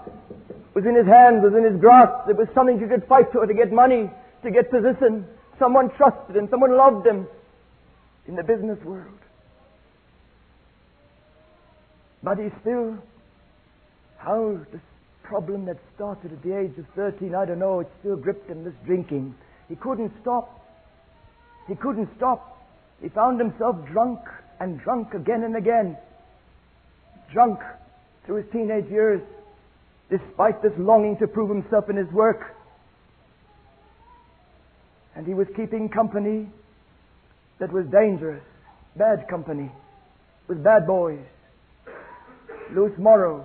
was 0.74 0.84
in 0.84 0.94
his 0.94 1.06
hand, 1.06 1.42
was 1.42 1.54
in 1.54 1.64
his 1.64 1.80
grasp. 1.80 2.26
There 2.26 2.36
was 2.36 2.48
something 2.54 2.78
he 2.78 2.86
could 2.86 3.06
fight 3.08 3.32
for 3.32 3.46
to 3.46 3.54
get 3.54 3.72
money, 3.72 4.10
to 4.44 4.50
get 4.50 4.70
position. 4.70 5.26
Someone 5.58 5.90
trusted 5.96 6.36
him, 6.36 6.48
someone 6.50 6.76
loved 6.76 7.06
him 7.06 7.26
in 8.28 8.36
the 8.36 8.44
business 8.44 8.78
world. 8.84 9.18
But 12.22 12.38
he 12.38 12.50
still, 12.60 12.98
how 14.18 14.58
this 14.70 14.82
problem 15.22 15.64
that 15.66 15.78
started 15.94 16.32
at 16.32 16.42
the 16.42 16.56
age 16.56 16.76
of 16.78 16.86
13, 16.94 17.34
I 17.34 17.44
don't 17.44 17.58
know, 17.58 17.80
it 17.80 17.88
still 18.00 18.16
gripped 18.16 18.50
him, 18.50 18.64
this 18.64 18.74
drinking. 18.84 19.34
He 19.68 19.76
couldn't 19.76 20.12
stop. 20.20 20.54
He 21.66 21.74
couldn't 21.74 22.08
stop. 22.16 22.66
He 23.02 23.08
found 23.08 23.38
himself 23.38 23.76
drunk 23.86 24.20
and 24.60 24.80
drunk 24.80 25.14
again 25.14 25.44
and 25.44 25.56
again. 25.56 25.96
Drunk 27.32 27.60
through 28.24 28.42
his 28.42 28.52
teenage 28.52 28.90
years, 28.90 29.20
despite 30.10 30.62
this 30.62 30.72
longing 30.78 31.16
to 31.18 31.26
prove 31.26 31.50
himself 31.50 31.90
in 31.90 31.96
his 31.96 32.10
work. 32.12 32.56
And 35.14 35.26
he 35.26 35.34
was 35.34 35.46
keeping 35.56 35.88
company 35.88 36.48
that 37.58 37.72
was 37.72 37.86
dangerous, 37.86 38.42
bad 38.96 39.28
company, 39.28 39.70
with 40.46 40.62
bad 40.62 40.86
boys, 40.86 41.20
loose 42.74 42.96
morals, 42.98 43.44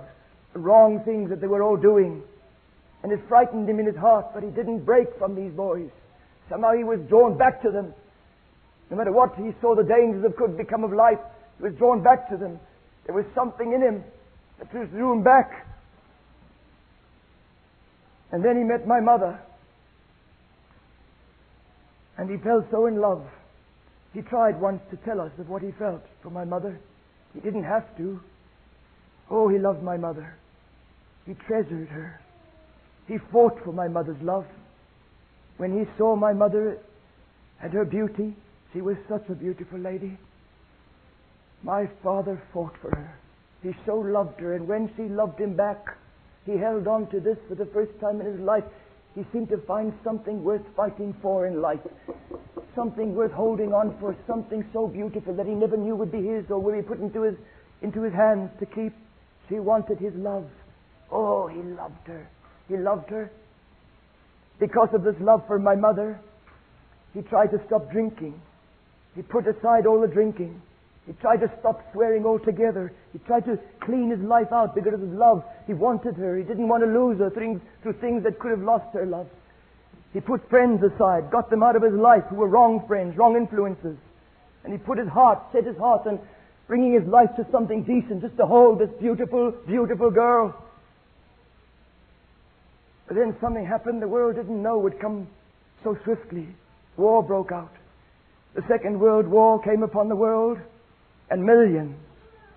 the 0.52 0.60
wrong 0.60 1.02
things 1.04 1.30
that 1.30 1.40
they 1.40 1.46
were 1.46 1.62
all 1.62 1.76
doing. 1.76 2.22
And 3.02 3.12
it 3.12 3.20
frightened 3.28 3.68
him 3.68 3.78
in 3.78 3.86
his 3.86 3.96
heart, 3.96 4.26
but 4.32 4.42
he 4.42 4.50
didn't 4.50 4.84
break 4.84 5.08
from 5.18 5.34
these 5.34 5.52
boys. 5.52 5.90
Somehow 6.48 6.72
he 6.72 6.84
was 6.84 7.00
drawn 7.08 7.36
back 7.38 7.62
to 7.62 7.70
them. 7.70 7.94
No 8.90 8.96
matter 8.96 9.12
what 9.12 9.34
he 9.36 9.52
saw 9.60 9.74
the 9.74 9.82
dangers 9.82 10.22
that 10.22 10.36
could 10.36 10.56
become 10.56 10.84
of 10.84 10.92
life, 10.92 11.18
he 11.58 11.64
was 11.64 11.74
drawn 11.74 12.02
back 12.02 12.28
to 12.30 12.36
them. 12.36 12.60
There 13.06 13.14
was 13.14 13.24
something 13.34 13.72
in 13.72 13.80
him 13.80 14.04
that 14.58 14.72
just 14.72 14.90
drew 14.90 15.12
him 15.12 15.22
back. 15.22 15.66
And 18.32 18.44
then 18.44 18.56
he 18.56 18.64
met 18.64 18.86
my 18.86 19.00
mother. 19.00 19.40
And 22.16 22.30
he 22.30 22.36
fell 22.36 22.66
so 22.70 22.86
in 22.86 23.00
love. 23.00 23.24
He 24.12 24.22
tried 24.22 24.60
once 24.60 24.80
to 24.90 24.96
tell 24.98 25.20
us 25.20 25.32
of 25.38 25.48
what 25.48 25.62
he 25.62 25.72
felt 25.72 26.02
for 26.22 26.30
my 26.30 26.44
mother. 26.44 26.78
He 27.32 27.40
didn't 27.40 27.64
have 27.64 27.96
to. 27.96 28.20
Oh, 29.30 29.48
he 29.48 29.58
loved 29.58 29.82
my 29.82 29.96
mother. 29.96 30.34
He 31.26 31.34
treasured 31.34 31.88
her. 31.88 32.20
He 33.08 33.16
fought 33.32 33.58
for 33.64 33.72
my 33.72 33.88
mother's 33.88 34.20
love. 34.22 34.46
When 35.56 35.78
he 35.78 35.84
saw 35.96 36.16
my 36.16 36.32
mother 36.32 36.78
and 37.62 37.72
her 37.72 37.84
beauty, 37.84 38.34
she 38.72 38.80
was 38.80 38.96
such 39.08 39.28
a 39.28 39.34
beautiful 39.34 39.78
lady. 39.78 40.18
My 41.62 41.88
father 42.02 42.42
fought 42.52 42.74
for 42.82 42.90
her. 42.90 43.18
He 43.62 43.74
so 43.86 43.96
loved 43.96 44.40
her, 44.40 44.54
and 44.54 44.68
when 44.68 44.90
she 44.96 45.04
loved 45.04 45.40
him 45.40 45.56
back, 45.56 45.96
he 46.44 46.58
held 46.58 46.86
on 46.86 47.06
to 47.10 47.20
this 47.20 47.38
for 47.48 47.54
the 47.54 47.66
first 47.66 47.98
time 48.00 48.20
in 48.20 48.26
his 48.26 48.40
life. 48.40 48.64
He 49.14 49.24
seemed 49.32 49.48
to 49.50 49.58
find 49.58 49.94
something 50.02 50.44
worth 50.44 50.66
fighting 50.76 51.14
for 51.22 51.46
in 51.46 51.62
life, 51.62 51.80
something 52.74 53.14
worth 53.14 53.32
holding 53.32 53.72
on 53.72 53.96
for, 54.00 54.14
something 54.26 54.64
so 54.72 54.88
beautiful 54.88 55.34
that 55.34 55.46
he 55.46 55.54
never 55.54 55.76
knew 55.76 55.94
would 55.94 56.12
be 56.12 56.26
his 56.26 56.44
or 56.50 56.58
would 56.58 56.74
be 56.74 56.82
put 56.82 57.00
into 57.00 57.22
his, 57.22 57.36
into 57.80 58.02
his 58.02 58.12
hands 58.12 58.50
to 58.58 58.66
keep. 58.66 58.92
She 59.48 59.60
wanted 59.60 59.98
his 59.98 60.14
love. 60.14 60.46
Oh, 61.10 61.46
he 61.46 61.62
loved 61.62 62.06
her. 62.08 62.28
He 62.68 62.76
loved 62.76 63.08
her. 63.10 63.30
Because 64.58 64.88
of 64.92 65.02
this 65.02 65.16
love 65.20 65.42
for 65.46 65.58
my 65.58 65.74
mother, 65.74 66.20
he 67.12 67.22
tried 67.22 67.48
to 67.48 67.60
stop 67.66 67.90
drinking. 67.90 68.40
He 69.14 69.22
put 69.22 69.46
aside 69.46 69.86
all 69.86 70.00
the 70.00 70.08
drinking. 70.08 70.60
He 71.06 71.12
tried 71.14 71.38
to 71.38 71.52
stop 71.60 71.84
swearing 71.92 72.24
altogether. 72.24 72.92
He 73.12 73.18
tried 73.20 73.44
to 73.44 73.58
clean 73.80 74.10
his 74.10 74.20
life 74.20 74.52
out 74.52 74.74
because 74.74 74.94
of 74.94 75.00
his 75.00 75.12
love. 75.12 75.44
He 75.66 75.74
wanted 75.74 76.16
her. 76.16 76.36
He 76.36 76.44
didn't 76.44 76.68
want 76.68 76.82
to 76.82 76.88
lose 76.88 77.18
her 77.18 77.30
through, 77.30 77.60
through 77.82 78.00
things 78.00 78.24
that 78.24 78.38
could 78.38 78.50
have 78.52 78.62
lost 78.62 78.94
her 78.94 79.04
love. 79.04 79.28
He 80.12 80.20
put 80.20 80.48
friends 80.48 80.82
aside, 80.82 81.30
got 81.30 81.50
them 81.50 81.62
out 81.62 81.76
of 81.76 81.82
his 81.82 81.92
life 81.92 82.22
who 82.30 82.36
were 82.36 82.48
wrong 82.48 82.86
friends, 82.86 83.16
wrong 83.16 83.36
influences. 83.36 83.98
And 84.62 84.72
he 84.72 84.78
put 84.78 84.98
his 84.98 85.08
heart, 85.08 85.40
set 85.52 85.66
his 85.66 85.76
heart 85.76 86.06
on 86.06 86.20
bringing 86.66 86.94
his 86.94 87.06
life 87.06 87.28
to 87.36 87.46
something 87.52 87.82
decent, 87.82 88.22
just 88.22 88.36
to 88.38 88.46
hold 88.46 88.78
this 88.78 88.90
beautiful, 88.98 89.52
beautiful 89.66 90.10
girl. 90.10 90.54
But 93.06 93.16
then 93.16 93.36
something 93.40 93.66
happened 93.66 94.00
the 94.00 94.08
world 94.08 94.36
didn't 94.36 94.62
know 94.62 94.78
would 94.78 94.98
come 95.00 95.28
so 95.82 95.96
swiftly. 96.04 96.48
War 96.96 97.22
broke 97.22 97.52
out. 97.52 97.72
The 98.54 98.62
Second 98.68 98.98
World 98.98 99.26
War 99.26 99.60
came 99.62 99.82
upon 99.82 100.08
the 100.08 100.16
world, 100.16 100.58
and 101.30 101.44
millions 101.44 101.96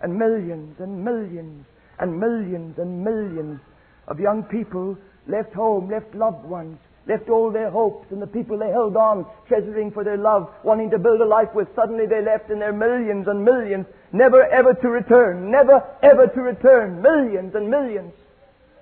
and 0.01 0.17
millions 0.17 0.79
and 0.79 1.03
millions 1.03 1.65
and 1.99 2.19
millions 2.19 2.77
and 2.77 3.03
millions 3.03 3.59
of 4.07 4.19
young 4.19 4.43
people 4.43 4.97
left 5.27 5.53
home, 5.53 5.89
left 5.89 6.13
loved 6.13 6.45
ones, 6.45 6.77
left 7.07 7.29
all 7.29 7.51
their 7.51 7.71
hopes 7.71 8.05
and 8.11 8.21
the 8.21 8.27
people 8.27 8.57
they 8.57 8.69
held 8.69 8.95
on, 8.95 9.25
treasuring 9.47 9.91
for 9.91 10.03
their 10.03 10.17
love, 10.17 10.49
wanting 10.63 10.89
to 10.91 10.99
build 10.99 11.19
a 11.19 11.25
life 11.25 11.49
with. 11.55 11.67
Suddenly 11.75 12.05
they 12.05 12.21
left 12.21 12.51
in 12.51 12.59
their 12.59 12.73
millions 12.73 13.27
and 13.27 13.43
millions, 13.43 13.85
never 14.13 14.43
ever 14.45 14.73
to 14.75 14.87
return, 14.87 15.49
never 15.49 15.83
ever 16.03 16.27
to 16.27 16.41
return. 16.41 17.01
Millions 17.01 17.55
and 17.55 17.69
millions 17.69 18.13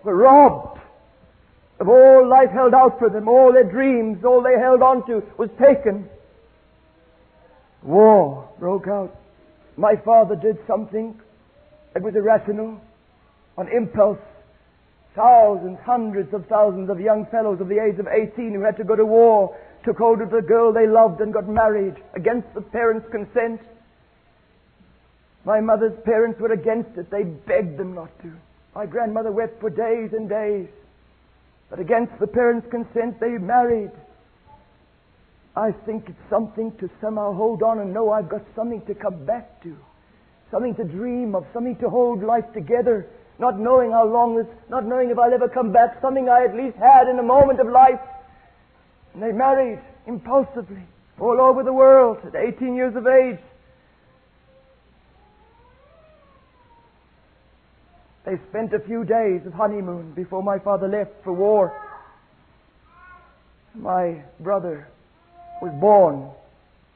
were 0.04 0.16
robbed 0.16 0.80
of 1.80 1.90
all 1.90 2.28
life 2.28 2.50
held 2.52 2.74
out 2.74 3.00
for 3.00 3.10
them, 3.10 3.28
all 3.28 3.52
their 3.52 3.70
dreams, 3.70 4.24
all 4.24 4.42
they 4.42 4.58
held 4.58 4.82
on 4.82 5.06
to 5.08 5.24
was 5.38 5.50
taken. 5.60 6.10
War 7.84 8.50
broke 8.60 8.88
out. 8.88 9.16
My 9.78 9.96
father 9.98 10.36
did 10.36 10.58
something 10.68 11.20
that 11.94 12.02
was 12.02 12.16
irrational, 12.16 12.80
on 13.58 13.68
impulse. 13.70 14.20
Thousands, 15.16 15.80
hundreds 15.86 16.34
of 16.34 16.46
thousands 16.48 16.90
of 16.90 17.00
young 17.00 17.26
fellows 17.28 17.62
of 17.62 17.70
the 17.70 17.80
age 17.80 18.00
of 18.00 18.08
18 18.08 18.54
who 18.54 18.62
had 18.62 18.76
to 18.78 18.84
go 18.84 18.96
to 18.96 19.06
war 19.06 19.56
took 19.86 19.98
hold 19.98 20.22
of 20.22 20.32
the 20.32 20.42
girl 20.42 20.74
they 20.74 20.88
loved 20.88 21.22
and 21.22 21.34
got 21.34 21.48
married 21.48 21.96
against 22.16 22.54
the 22.54 22.62
parents' 22.62 23.08
consent. 23.12 23.62
My 25.46 25.62
mother's 25.62 25.98
parents 26.04 26.40
were 26.40 26.52
against 26.52 26.98
it. 26.98 27.10
They 27.12 27.24
begged 27.24 27.78
them 27.78 27.94
not 27.94 28.10
to. 28.24 28.32
My 28.74 28.86
grandmother 28.86 29.32
wept 29.32 29.62
for 29.62 29.70
days 29.70 30.12
and 30.12 30.28
days. 30.28 30.68
But 31.70 31.80
against 31.80 32.18
the 32.20 32.28
parents' 32.28 32.68
consent, 32.70 33.20
they 33.20 33.38
married. 33.38 33.92
I 35.56 35.72
think 35.72 36.10
it's 36.10 36.30
something 36.30 36.72
to 36.80 36.90
somehow 37.02 37.34
hold 37.34 37.64
on 37.64 37.80
and 37.80 37.94
know 37.94 38.12
I've 38.12 38.30
got 38.30 38.42
something 38.56 38.82
to 38.86 38.94
come 38.94 39.26
back 39.26 39.64
to. 39.64 39.76
Something 40.52 40.76
to 40.76 40.84
dream 40.84 41.34
of, 41.34 41.46
something 41.54 41.78
to 41.78 41.90
hold 41.90 42.24
life 42.24 42.46
together. 42.54 43.08
Not 43.40 43.60
knowing 43.60 43.92
how 43.92 44.06
long 44.06 44.36
this, 44.38 44.48
not 44.70 44.86
knowing 44.86 45.10
if 45.10 45.18
I'll 45.18 45.34
ever 45.34 45.50
come 45.50 45.72
back. 45.72 46.00
Something 46.02 46.30
I 46.30 46.46
at 46.46 46.56
least 46.56 46.78
had 46.78 47.08
in 47.08 47.20
a 47.20 47.24
moment 47.24 47.60
of 47.60 47.68
life. 47.68 48.00
And 49.14 49.24
they 49.24 49.32
married 49.32 49.80
impulsively 50.08 50.84
all 51.20 51.40
over 51.42 51.64
the 51.64 51.74
world 51.74 52.18
at 52.26 52.36
18 52.36 52.76
years 52.76 52.96
of 52.96 53.08
age. 53.08 53.40
They 58.26 58.38
spent 58.50 58.74
a 58.74 58.80
few 58.80 59.04
days 59.04 59.46
of 59.46 59.54
honeymoon 59.54 60.14
before 60.14 60.42
my 60.42 60.58
father 60.58 60.88
left 60.88 61.12
for 61.24 61.32
war. 61.32 61.72
My 63.76 64.24
brother 64.40 64.88
was 65.62 65.72
born 65.80 66.32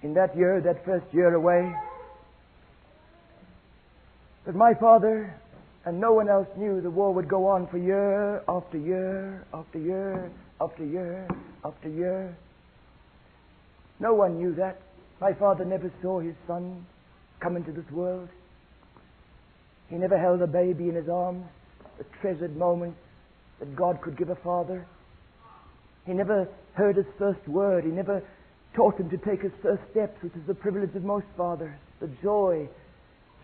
in 0.02 0.14
that 0.16 0.36
year, 0.36 0.60
that 0.62 0.84
first 0.86 1.06
year 1.14 1.36
away. 1.36 1.72
But 4.46 4.56
my 4.56 4.74
father 4.74 5.34
and 5.86 6.00
no 6.00 6.14
one 6.14 6.30
else 6.30 6.48
knew 6.58 6.82
the 6.82 6.90
war 6.90 7.14
would 7.14 7.28
go 7.28 7.46
on 7.48 7.68
for 7.68 7.78
year 7.78 8.44
after 8.48 8.78
year 8.78 9.46
after 9.54 9.80
year 9.80 10.32
after 10.60 10.86
year 10.86 11.28
after 11.64 11.90
year. 11.90 12.36
No 14.00 14.14
one 14.14 14.38
knew 14.38 14.56
that. 14.56 14.82
My 15.22 15.34
father 15.34 15.66
never 15.66 15.92
saw 16.02 16.20
his 16.20 16.36
son 16.48 16.86
come 17.40 17.56
into 17.56 17.72
this 17.72 17.90
world. 17.92 18.30
He 19.90 19.96
never 19.96 20.18
held 20.18 20.42
a 20.42 20.48
baby 20.48 20.90
in 20.90 20.96
his 20.96 21.10
arms, 21.10 21.46
the 21.98 22.06
treasured 22.22 22.56
moment 22.56 22.96
that 23.60 23.76
God 23.76 24.02
could 24.02 24.18
give 24.18 24.30
a 24.30 24.36
father. 24.36 24.86
He 26.06 26.14
never 26.14 26.48
heard 26.74 26.96
his 26.96 27.06
first 27.18 27.46
word. 27.48 27.84
He 27.84 27.92
never 27.92 28.24
taught 28.76 29.00
him 29.00 29.10
to 29.10 29.18
take 29.18 29.42
his 29.42 29.52
first 29.62 29.82
steps, 29.92 30.22
which 30.22 30.34
is 30.34 30.46
the 30.48 30.54
privilege 30.54 30.96
of 30.96 31.04
most 31.04 31.26
fathers. 31.36 31.76
The 32.00 32.10
joy, 32.22 32.70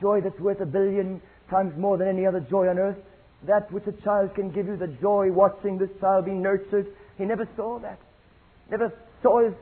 joy 0.01 0.21
that's 0.21 0.39
worth 0.39 0.61
a 0.61 0.65
billion 0.65 1.21
times 1.49 1.73
more 1.77 1.97
than 1.97 2.07
any 2.07 2.25
other 2.25 2.39
joy 2.39 2.69
on 2.69 2.77
earth. 2.79 2.97
That 3.47 3.71
which 3.71 3.85
a 3.87 3.91
child 4.03 4.33
can 4.35 4.51
give 4.51 4.67
you, 4.67 4.77
the 4.77 4.95
joy 5.01 5.31
watching 5.31 5.77
this 5.77 5.89
child 5.99 6.25
being 6.25 6.41
nurtured. 6.41 6.87
He 7.17 7.25
never 7.25 7.47
saw 7.55 7.79
that. 7.79 7.99
Never 8.71 8.93
saw 9.21 9.43
his, 9.43 9.53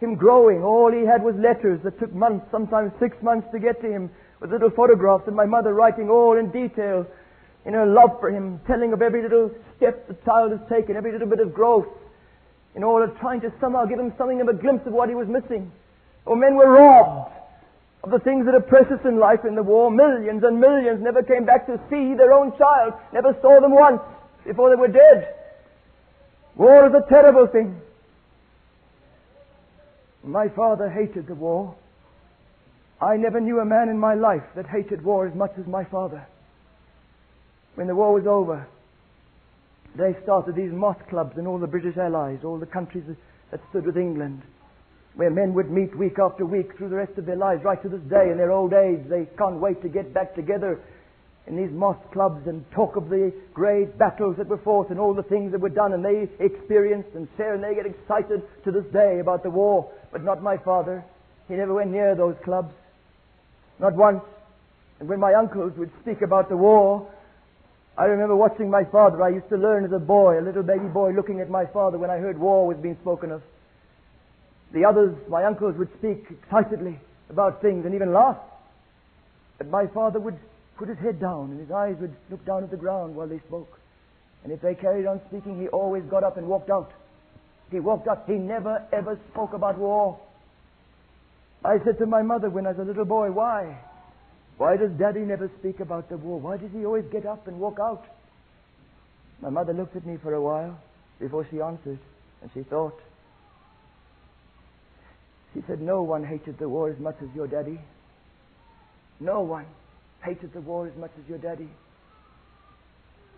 him 0.00 0.16
growing. 0.16 0.62
All 0.62 0.90
he 0.92 1.06
had 1.06 1.22
was 1.22 1.34
letters 1.36 1.80
that 1.84 1.98
took 1.98 2.12
months, 2.12 2.46
sometimes 2.50 2.92
six 3.00 3.16
months 3.22 3.46
to 3.52 3.58
get 3.58 3.80
to 3.82 3.90
him, 3.90 4.10
with 4.42 4.50
little 4.50 4.70
photographs 4.70 5.26
of 5.28 5.34
my 5.34 5.46
mother 5.46 5.72
writing 5.72 6.10
all 6.10 6.36
in 6.36 6.50
detail 6.50 7.06
in 7.64 7.74
her 7.74 7.86
love 7.86 8.18
for 8.18 8.28
him, 8.28 8.60
telling 8.66 8.92
of 8.92 9.00
every 9.00 9.22
little 9.22 9.52
step 9.76 10.08
the 10.08 10.16
child 10.24 10.50
has 10.50 10.60
taken, 10.68 10.96
every 10.96 11.12
little 11.12 11.28
bit 11.28 11.38
of 11.38 11.54
growth, 11.54 11.86
in 12.74 12.82
order 12.82 13.06
trying 13.20 13.40
to 13.40 13.52
somehow 13.60 13.84
give 13.84 14.00
him 14.00 14.12
something 14.18 14.40
of 14.40 14.48
a 14.48 14.52
glimpse 14.52 14.84
of 14.84 14.92
what 14.92 15.08
he 15.08 15.14
was 15.14 15.28
missing. 15.28 15.70
Or 16.26 16.34
men 16.34 16.56
were 16.56 16.68
robbed 16.68 17.30
of 18.02 18.10
the 18.10 18.18
things 18.18 18.44
that 18.46 18.54
are 18.56 18.60
precious 18.60 18.98
in 19.04 19.20
life 19.20 19.44
in 19.46 19.54
the 19.54 19.62
war. 19.62 19.92
Millions 19.92 20.42
and 20.42 20.60
millions 20.60 21.00
never 21.00 21.22
came 21.22 21.44
back 21.44 21.66
to 21.66 21.78
see 21.88 22.14
their 22.14 22.32
own 22.32 22.50
child, 22.58 22.94
never 23.12 23.36
saw 23.40 23.60
them 23.60 23.72
once 23.72 24.00
before 24.44 24.70
they 24.70 24.76
were 24.76 24.88
dead. 24.88 25.36
War 26.56 26.88
is 26.88 26.94
a 26.94 27.08
terrible 27.08 27.46
thing. 27.46 27.80
My 30.24 30.48
father 30.48 30.90
hated 30.90 31.28
the 31.28 31.34
war. 31.36 31.76
I 33.02 33.16
never 33.16 33.40
knew 33.40 33.58
a 33.58 33.64
man 33.64 33.88
in 33.88 33.98
my 33.98 34.14
life 34.14 34.44
that 34.54 34.66
hated 34.66 35.02
war 35.02 35.26
as 35.26 35.34
much 35.34 35.50
as 35.58 35.66
my 35.66 35.82
father. 35.82 36.24
When 37.74 37.88
the 37.88 37.96
war 37.96 38.14
was 38.14 38.28
over, 38.28 38.68
they 39.96 40.14
started 40.22 40.54
these 40.54 40.70
MOTH 40.70 41.08
clubs 41.10 41.36
in 41.36 41.48
all 41.48 41.58
the 41.58 41.66
British 41.66 41.96
Allies, 41.96 42.38
all 42.44 42.58
the 42.58 42.66
countries 42.66 43.02
that 43.50 43.60
stood 43.70 43.86
with 43.86 43.96
England, 43.96 44.42
where 45.16 45.30
men 45.30 45.52
would 45.54 45.68
meet 45.68 45.98
week 45.98 46.20
after 46.22 46.46
week 46.46 46.76
through 46.78 46.90
the 46.90 46.96
rest 46.96 47.18
of 47.18 47.26
their 47.26 47.36
lives, 47.36 47.64
right 47.64 47.82
to 47.82 47.88
this 47.88 48.00
day 48.08 48.30
in 48.30 48.38
their 48.38 48.52
old 48.52 48.72
age. 48.72 49.00
They 49.08 49.26
can't 49.36 49.58
wait 49.58 49.82
to 49.82 49.88
get 49.88 50.14
back 50.14 50.36
together 50.36 50.80
in 51.48 51.56
these 51.56 51.72
MOTH 51.72 52.12
clubs 52.12 52.46
and 52.46 52.64
talk 52.70 52.94
of 52.94 53.08
the 53.08 53.32
great 53.52 53.98
battles 53.98 54.36
that 54.36 54.46
were 54.46 54.62
fought 54.62 54.90
and 54.90 55.00
all 55.00 55.12
the 55.12 55.24
things 55.24 55.50
that 55.50 55.60
were 55.60 55.74
done 55.74 55.92
and 55.92 56.04
they 56.04 56.28
experienced 56.38 57.10
and 57.16 57.26
share 57.36 57.54
and 57.54 57.64
they 57.64 57.74
get 57.74 57.84
excited 57.84 58.42
to 58.62 58.70
this 58.70 58.84
day 58.92 59.18
about 59.18 59.42
the 59.42 59.50
war. 59.50 59.90
But 60.12 60.22
not 60.22 60.40
my 60.40 60.56
father. 60.56 61.04
He 61.48 61.54
never 61.54 61.74
went 61.74 61.90
near 61.90 62.14
those 62.14 62.36
clubs. 62.44 62.72
Not 63.82 63.96
once. 63.96 64.22
And 65.00 65.08
when 65.08 65.18
my 65.18 65.34
uncles 65.34 65.72
would 65.76 65.90
speak 66.00 66.22
about 66.22 66.48
the 66.48 66.56
war, 66.56 67.10
I 67.98 68.04
remember 68.04 68.36
watching 68.36 68.70
my 68.70 68.84
father. 68.84 69.20
I 69.20 69.30
used 69.30 69.48
to 69.48 69.56
learn 69.56 69.84
as 69.84 69.92
a 69.92 69.98
boy, 69.98 70.38
a 70.38 70.40
little 70.40 70.62
baby 70.62 70.86
boy, 70.86 71.10
looking 71.10 71.40
at 71.40 71.50
my 71.50 71.66
father 71.66 71.98
when 71.98 72.08
I 72.08 72.18
heard 72.18 72.38
war 72.38 72.66
was 72.66 72.76
being 72.78 72.96
spoken 73.02 73.32
of. 73.32 73.42
The 74.72 74.84
others, 74.84 75.14
my 75.28 75.44
uncles, 75.44 75.74
would 75.76 75.90
speak 75.98 76.24
excitedly 76.30 76.98
about 77.28 77.60
things 77.60 77.84
and 77.84 77.94
even 77.94 78.12
laugh. 78.12 78.38
But 79.58 79.66
my 79.68 79.88
father 79.88 80.20
would 80.20 80.38
put 80.78 80.88
his 80.88 80.98
head 80.98 81.20
down 81.20 81.50
and 81.50 81.60
his 81.60 81.70
eyes 81.70 81.96
would 82.00 82.14
look 82.30 82.44
down 82.46 82.62
at 82.62 82.70
the 82.70 82.76
ground 82.76 83.16
while 83.16 83.26
they 83.26 83.40
spoke. 83.48 83.80
And 84.44 84.52
if 84.52 84.60
they 84.62 84.76
carried 84.76 85.06
on 85.06 85.20
speaking, 85.28 85.60
he 85.60 85.68
always 85.68 86.04
got 86.04 86.22
up 86.22 86.36
and 86.36 86.46
walked 86.46 86.70
out. 86.70 86.92
He 87.70 87.80
walked 87.80 88.06
out. 88.06 88.24
He 88.26 88.34
never 88.34 88.82
ever 88.92 89.18
spoke 89.32 89.54
about 89.54 89.76
war. 89.76 90.18
I 91.64 91.78
said 91.84 91.98
to 91.98 92.06
my 92.06 92.22
mother 92.22 92.50
when 92.50 92.66
I 92.66 92.70
was 92.70 92.80
a 92.80 92.84
little 92.84 93.04
boy, 93.04 93.30
why? 93.30 93.78
Why 94.56 94.76
does 94.76 94.90
Daddy 94.92 95.20
never 95.20 95.50
speak 95.60 95.80
about 95.80 96.08
the 96.08 96.16
war? 96.16 96.40
Why 96.40 96.56
does 96.56 96.70
he 96.72 96.84
always 96.84 97.04
get 97.12 97.24
up 97.24 97.46
and 97.46 97.60
walk 97.60 97.78
out? 97.80 98.04
My 99.40 99.50
mother 99.50 99.72
looked 99.72 99.96
at 99.96 100.06
me 100.06 100.16
for 100.22 100.34
a 100.34 100.40
while 100.40 100.78
before 101.20 101.46
she 101.50 101.60
answered, 101.60 101.98
and 102.40 102.50
she 102.52 102.62
thought. 102.62 102.98
She 105.54 105.62
said, 105.66 105.80
No 105.80 106.02
one 106.02 106.24
hated 106.24 106.58
the 106.58 106.68
war 106.68 106.90
as 106.90 106.98
much 106.98 107.16
as 107.22 107.28
your 107.34 107.46
daddy. 107.46 107.78
No 109.20 109.40
one 109.40 109.66
hated 110.24 110.52
the 110.52 110.60
war 110.60 110.86
as 110.86 110.96
much 110.96 111.10
as 111.22 111.28
your 111.28 111.38
daddy. 111.38 111.68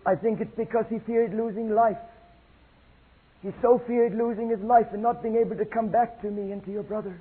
I 0.05 0.15
think 0.15 0.41
it's 0.41 0.55
because 0.55 0.85
he 0.89 0.99
feared 0.99 1.33
losing 1.33 1.73
life. 1.73 1.97
He 3.41 3.49
so 3.61 3.81
feared 3.85 4.15
losing 4.15 4.49
his 4.49 4.59
life 4.59 4.87
and 4.93 5.01
not 5.01 5.21
being 5.21 5.35
able 5.35 5.55
to 5.57 5.65
come 5.65 5.89
back 5.89 6.21
to 6.21 6.29
me 6.29 6.51
and 6.51 6.63
to 6.65 6.71
your 6.71 6.83
brother. 6.83 7.19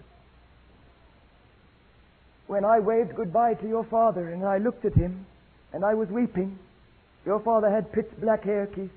When 2.47 2.65
I 2.65 2.79
waved 2.79 3.17
goodbye 3.17 3.55
to 3.55 3.69
your 3.69 3.85
father 3.85 4.31
and 4.31 4.45
I 4.45 4.59
looked 4.59 4.85
at 4.85 4.95
him 4.95 5.27
and 5.73 5.85
I 5.85 5.95
was 5.95 6.09
weeping, 6.09 6.59
your 7.25 7.41
father 7.41 7.71
had 7.71 7.93
pitch 7.93 8.11
black 8.21 8.45
hair, 8.45 8.67
Keith. 8.67 8.91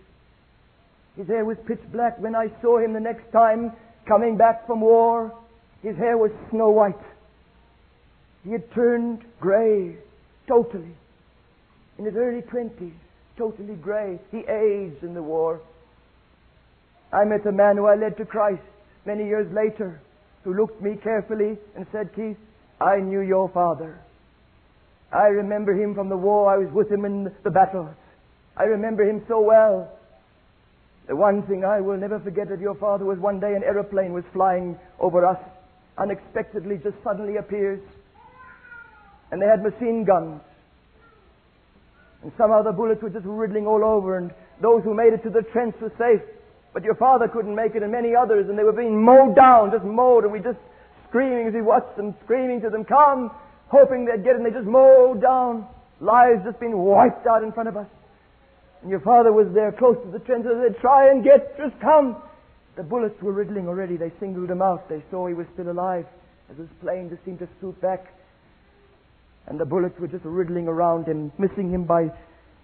His 1.15 1.27
hair 1.27 1.45
was 1.45 1.57
pitch 1.65 1.81
black. 1.91 2.19
When 2.19 2.35
I 2.35 2.47
saw 2.61 2.77
him 2.79 2.93
the 2.93 2.99
next 2.99 3.31
time 3.31 3.71
coming 4.07 4.37
back 4.37 4.67
from 4.67 4.81
war, 4.81 5.33
his 5.81 5.95
hair 5.97 6.17
was 6.17 6.31
snow 6.51 6.69
white. 6.69 6.95
He 8.43 8.51
had 8.51 8.71
turned 8.73 9.23
gray, 9.39 9.95
totally. 10.47 10.95
In 11.97 12.05
his 12.05 12.15
early 12.15 12.41
twenties, 12.41 12.93
totally 13.37 13.75
gray. 13.75 14.19
He 14.31 14.39
aged 14.39 15.03
in 15.03 15.13
the 15.13 15.23
war. 15.23 15.61
I 17.11 17.23
met 17.23 17.45
a 17.45 17.51
man 17.51 17.77
who 17.77 17.85
I 17.85 17.95
led 17.95 18.17
to 18.17 18.25
Christ 18.25 18.61
many 19.05 19.25
years 19.25 19.51
later 19.53 20.01
who 20.43 20.53
looked 20.53 20.81
me 20.81 20.97
carefully 21.01 21.57
and 21.75 21.85
said, 21.91 22.13
Keith, 22.15 22.37
I 22.79 22.97
knew 22.99 23.21
your 23.21 23.49
father. 23.49 23.99
I 25.11 25.27
remember 25.27 25.73
him 25.73 25.95
from 25.95 26.09
the 26.09 26.17
war. 26.17 26.51
I 26.53 26.57
was 26.57 26.71
with 26.71 26.91
him 26.91 27.05
in 27.05 27.31
the 27.43 27.49
battles. 27.49 27.95
I 28.55 28.63
remember 28.63 29.03
him 29.03 29.23
so 29.27 29.41
well. 29.41 29.91
The 31.07 31.15
one 31.15 31.43
thing 31.43 31.63
I 31.63 31.79
will 31.79 31.97
never 31.97 32.19
forget 32.19 32.51
of 32.51 32.59
your 32.59 32.75
father 32.75 33.05
was 33.05 33.17
one 33.17 33.39
day 33.39 33.55
an 33.55 33.63
aeroplane 33.63 34.13
was 34.13 34.25
flying 34.33 34.77
over 34.99 35.25
us. 35.25 35.39
Unexpectedly, 35.97 36.77
just 36.83 36.97
suddenly 37.03 37.37
appears. 37.37 37.79
And 39.31 39.41
they 39.41 39.45
had 39.45 39.63
machine 39.63 40.03
guns. 40.03 40.41
And 42.23 42.31
somehow 42.37 42.61
the 42.61 42.71
bullets 42.71 43.01
were 43.01 43.09
just 43.09 43.25
riddling 43.25 43.67
all 43.67 43.83
over, 43.83 44.17
and 44.17 44.31
those 44.61 44.83
who 44.83 44.93
made 44.93 45.13
it 45.13 45.23
to 45.23 45.29
the 45.29 45.43
trench 45.53 45.75
were 45.79 45.93
safe. 45.97 46.21
But 46.73 46.83
your 46.83 46.95
father 46.95 47.27
couldn't 47.27 47.55
make 47.55 47.75
it, 47.75 47.83
and 47.83 47.91
many 47.91 48.15
others, 48.15 48.49
and 48.49 48.59
they 48.59 48.63
were 48.63 48.73
being 48.73 49.01
mowed 49.01 49.35
down, 49.35 49.71
just 49.71 49.85
mowed, 49.85 50.25
and 50.25 50.33
we 50.33 50.39
just 50.39 50.59
screaming 51.09 51.47
as 51.47 51.53
he 51.53 51.61
watched 51.61 51.95
them, 51.97 52.15
screaming 52.23 52.61
to 52.61 52.69
them, 52.69 52.85
come, 52.85 53.31
hoping 53.67 54.05
they'd 54.05 54.23
get 54.23 54.35
it, 54.35 54.41
and 54.41 54.45
they 54.45 54.51
just 54.51 54.67
mowed 54.67 55.21
down. 55.21 55.67
Lives 55.99 56.45
just 56.45 56.59
being 56.59 56.77
wiped 56.77 57.25
out 57.25 57.43
in 57.43 57.51
front 57.51 57.69
of 57.69 57.77
us. 57.77 57.87
And 58.81 58.91
your 58.91 58.99
father 59.01 59.33
was 59.33 59.47
there 59.53 59.71
close 59.71 59.97
to 60.05 60.11
the 60.11 60.19
trenches. 60.19 60.51
They 60.53 60.73
said, 60.73 60.81
try 60.81 61.09
and 61.09 61.23
get, 61.23 61.57
just 61.57 61.79
come. 61.81 62.21
The 62.75 62.83
bullets 62.83 63.19
were 63.21 63.33
riddling 63.33 63.67
already. 63.67 63.97
They 63.97 64.11
singled 64.19 64.51
him 64.51 64.61
out. 64.61 64.87
They 64.87 65.03
saw 65.09 65.27
he 65.27 65.33
was 65.33 65.47
still 65.53 65.71
alive. 65.71 66.05
As 66.51 66.57
his 66.57 66.69
plane 66.81 67.09
just 67.09 67.25
seemed 67.25 67.39
to 67.39 67.49
swoop 67.59 67.81
back. 67.81 68.05
And 69.47 69.59
the 69.59 69.65
bullets 69.65 69.99
were 69.99 70.07
just 70.07 70.23
riddling 70.23 70.67
around 70.67 71.07
him, 71.07 71.31
missing 71.39 71.71
him 71.71 71.85
by 71.85 72.09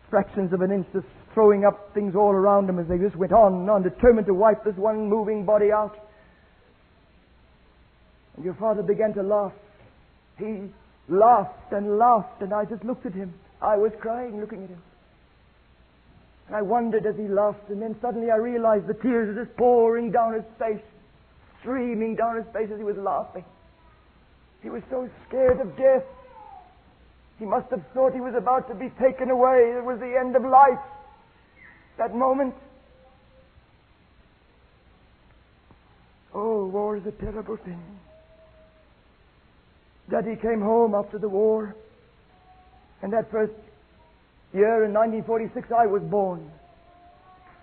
fractions 0.10 0.54
of 0.54 0.62
an 0.62 0.72
inch, 0.72 0.86
just 0.94 1.08
throwing 1.34 1.66
up 1.66 1.92
things 1.96 2.14
all 2.16 2.32
around 2.32 2.70
him 2.70 2.78
as 2.78 2.88
they 2.88 3.00
just 3.00 3.16
went 3.16 3.34
on 3.34 3.54
and 3.54 3.70
on, 3.70 3.82
determined 3.82 4.28
to 4.28 4.34
wipe 4.34 4.64
this 4.64 4.76
one 4.76 5.10
moving 5.10 5.44
body 5.44 5.72
out. 5.72 5.98
And 8.36 8.46
your 8.46 8.56
father 8.56 8.82
began 8.82 9.14
to 9.14 9.24
laugh. 9.24 9.54
He 10.38 10.70
laughed 11.08 11.72
and 11.72 11.98
laughed, 11.98 12.42
and 12.42 12.54
I 12.54 12.66
just 12.66 12.84
looked 12.84 13.06
at 13.06 13.14
him. 13.14 13.34
I 13.62 13.78
was 13.78 13.92
crying 14.00 14.40
looking 14.40 14.64
at 14.64 14.70
him. 14.70 14.82
And 16.48 16.56
I 16.56 16.62
wondered 16.62 17.06
as 17.06 17.16
he 17.16 17.28
laughed, 17.28 17.70
and 17.70 17.82
then 17.82 17.96
suddenly 18.02 18.32
I 18.32 18.38
realized 18.38 18.88
the 18.88 18.96
tears 18.96 19.36
were 19.36 19.46
just 19.46 19.56
pouring 19.56 20.12
down 20.12 20.34
his 20.34 20.44
face, 20.60 20.84
streaming 21.62 22.16
down 22.16 22.38
his 22.38 22.46
face 22.54 22.70
as 22.72 22.78
he 22.78 22.84
was 22.84 22.98
laughing. 22.98 23.46
He 24.62 24.70
was 24.70 24.82
so 24.90 25.10
scared 25.28 25.60
of 25.60 25.78
death. 25.78 26.04
He 27.40 27.46
must 27.46 27.70
have 27.72 27.84
thought 27.94 28.14
he 28.14 28.22
was 28.22 28.36
about 28.36 28.68
to 28.70 28.76
be 28.76 28.90
taken 29.02 29.30
away. 29.30 29.74
It 29.78 29.84
was 29.84 30.00
the 30.00 30.18
end 30.18 30.36
of 30.36 30.44
life. 30.44 30.80
That 31.98 32.16
moment. 32.16 32.56
Oh, 36.34 36.66
war 36.68 36.98
is 36.98 37.06
a 37.06 37.12
terrible 37.12 37.58
thing. 37.58 37.82
Daddy 40.14 40.36
came 40.36 40.62
home 40.62 40.94
after 40.94 41.18
the 41.18 41.28
war, 41.28 41.76
and 43.02 43.12
that 43.14 43.32
first 43.32 43.54
year 44.54 44.86
in 44.86 44.94
1946 44.94 45.72
I 45.76 45.88
was 45.88 46.04
born. 46.04 46.52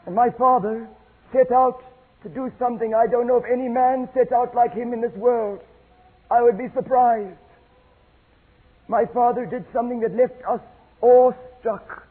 And 0.05 0.17
my 0.17 0.31
father 0.31 0.89
set 1.33 1.53
out 1.53 1.81
to 2.25 2.29
do 2.29 2.51
something 2.59 2.93
I 2.93 3.07
don't 3.07 3.29
know 3.29 3.37
if 3.37 3.45
any 3.45 3.69
man 3.69 4.09
set 4.15 4.33
out 4.33 4.53
like 4.53 4.73
him 4.73 4.93
in 4.93 5.01
this 5.01 5.15
world. 5.15 5.61
I 6.29 6.43
would 6.43 6.59
be 6.59 6.67
surprised. 6.75 7.39
My 8.89 9.05
father 9.15 9.47
did 9.47 9.65
something 9.73 10.01
that 10.01 10.17
left 10.17 10.43
us 10.43 10.61
awestruck 11.03 12.09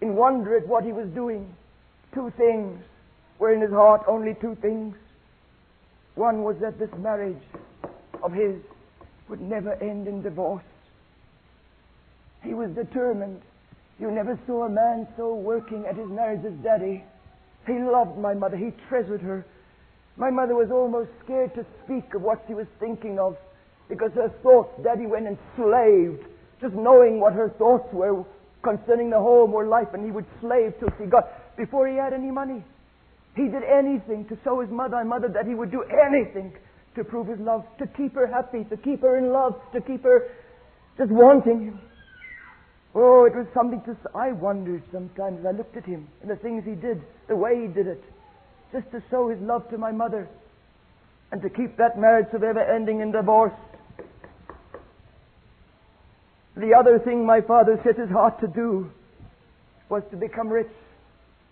in 0.00 0.14
wonder 0.14 0.56
at 0.56 0.68
what 0.68 0.84
he 0.84 0.92
was 0.92 1.08
doing. 1.08 1.52
Two 2.14 2.32
things 2.36 2.80
were 3.40 3.52
in 3.52 3.60
his 3.60 3.72
heart, 3.72 4.02
only 4.06 4.36
two 4.40 4.54
things. 4.62 4.94
One 6.14 6.44
was 6.44 6.54
that 6.60 6.78
this 6.78 6.90
marriage 6.96 7.42
of 8.22 8.32
his 8.32 8.54
would 9.30 9.40
never 9.40 9.74
end 9.74 10.08
in 10.08 10.22
divorce. 10.22 10.64
He 12.42 12.52
was 12.52 12.70
determined. 12.70 13.40
You 13.98 14.10
never 14.10 14.38
saw 14.46 14.64
a 14.64 14.68
man 14.68 15.06
so 15.16 15.34
working 15.34 15.86
at 15.86 15.96
his 15.96 16.08
marriage 16.08 16.44
as 16.44 16.52
Daddy. 16.64 17.04
He 17.66 17.74
loved 17.74 18.18
my 18.18 18.34
mother. 18.34 18.56
He 18.56 18.72
treasured 18.88 19.20
her. 19.20 19.46
My 20.16 20.30
mother 20.30 20.54
was 20.54 20.70
almost 20.70 21.10
scared 21.24 21.54
to 21.54 21.64
speak 21.84 22.12
of 22.14 22.22
what 22.22 22.42
she 22.48 22.54
was 22.54 22.66
thinking 22.80 23.18
of 23.18 23.36
because 23.88 24.10
her 24.14 24.30
thoughts, 24.42 24.70
Daddy 24.82 25.06
went 25.06 25.26
enslaved, 25.26 26.24
just 26.60 26.74
knowing 26.74 27.20
what 27.20 27.32
her 27.32 27.50
thoughts 27.58 27.92
were 27.92 28.24
concerning 28.62 29.10
the 29.10 29.18
home 29.18 29.54
or 29.54 29.66
life, 29.66 29.88
and 29.94 30.04
he 30.04 30.10
would 30.10 30.26
slave 30.40 30.74
till 30.78 30.90
she 30.98 31.06
got, 31.06 31.56
before 31.56 31.88
he 31.88 31.96
had 31.96 32.12
any 32.12 32.30
money. 32.30 32.62
He 33.34 33.44
did 33.44 33.62
anything 33.64 34.26
to 34.28 34.38
show 34.44 34.60
his 34.60 34.70
mother 34.70 34.96
and 34.96 35.08
mother 35.08 35.28
that 35.28 35.46
he 35.46 35.54
would 35.54 35.70
do 35.70 35.82
anything 35.82 36.52
to 36.94 37.04
prove 37.04 37.28
his 37.28 37.38
love, 37.38 37.64
to 37.78 37.86
keep 37.86 38.14
her 38.14 38.26
happy, 38.26 38.64
to 38.64 38.76
keep 38.76 39.02
her 39.02 39.16
in 39.16 39.32
love, 39.32 39.54
to 39.72 39.80
keep 39.80 40.02
her 40.02 40.28
just 40.98 41.10
wanting 41.10 41.66
him. 41.66 41.80
Oh, 42.94 43.24
it 43.24 43.34
was 43.34 43.46
something 43.54 43.80
to. 43.82 43.96
I 44.14 44.32
wondered 44.32 44.82
sometimes 44.92 45.46
I 45.46 45.52
looked 45.52 45.76
at 45.76 45.84
him 45.84 46.08
and 46.22 46.30
the 46.30 46.36
things 46.36 46.64
he 46.64 46.74
did, 46.74 47.02
the 47.28 47.36
way 47.36 47.62
he 47.62 47.68
did 47.68 47.86
it, 47.86 48.02
just 48.72 48.90
to 48.90 49.02
show 49.10 49.28
his 49.28 49.38
love 49.40 49.68
to 49.70 49.78
my 49.78 49.92
mother 49.92 50.28
and 51.30 51.40
to 51.42 51.48
keep 51.48 51.76
that 51.76 51.98
marriage 51.98 52.26
from 52.30 52.42
ever 52.42 52.60
ending 52.60 53.00
in 53.00 53.12
divorce. 53.12 53.54
The 56.56 56.74
other 56.74 56.98
thing 56.98 57.24
my 57.24 57.40
father 57.40 57.80
set 57.84 57.96
his 57.96 58.10
heart 58.10 58.40
to 58.40 58.48
do 58.48 58.90
was 59.88 60.02
to 60.10 60.16
become 60.16 60.48
rich. 60.48 60.70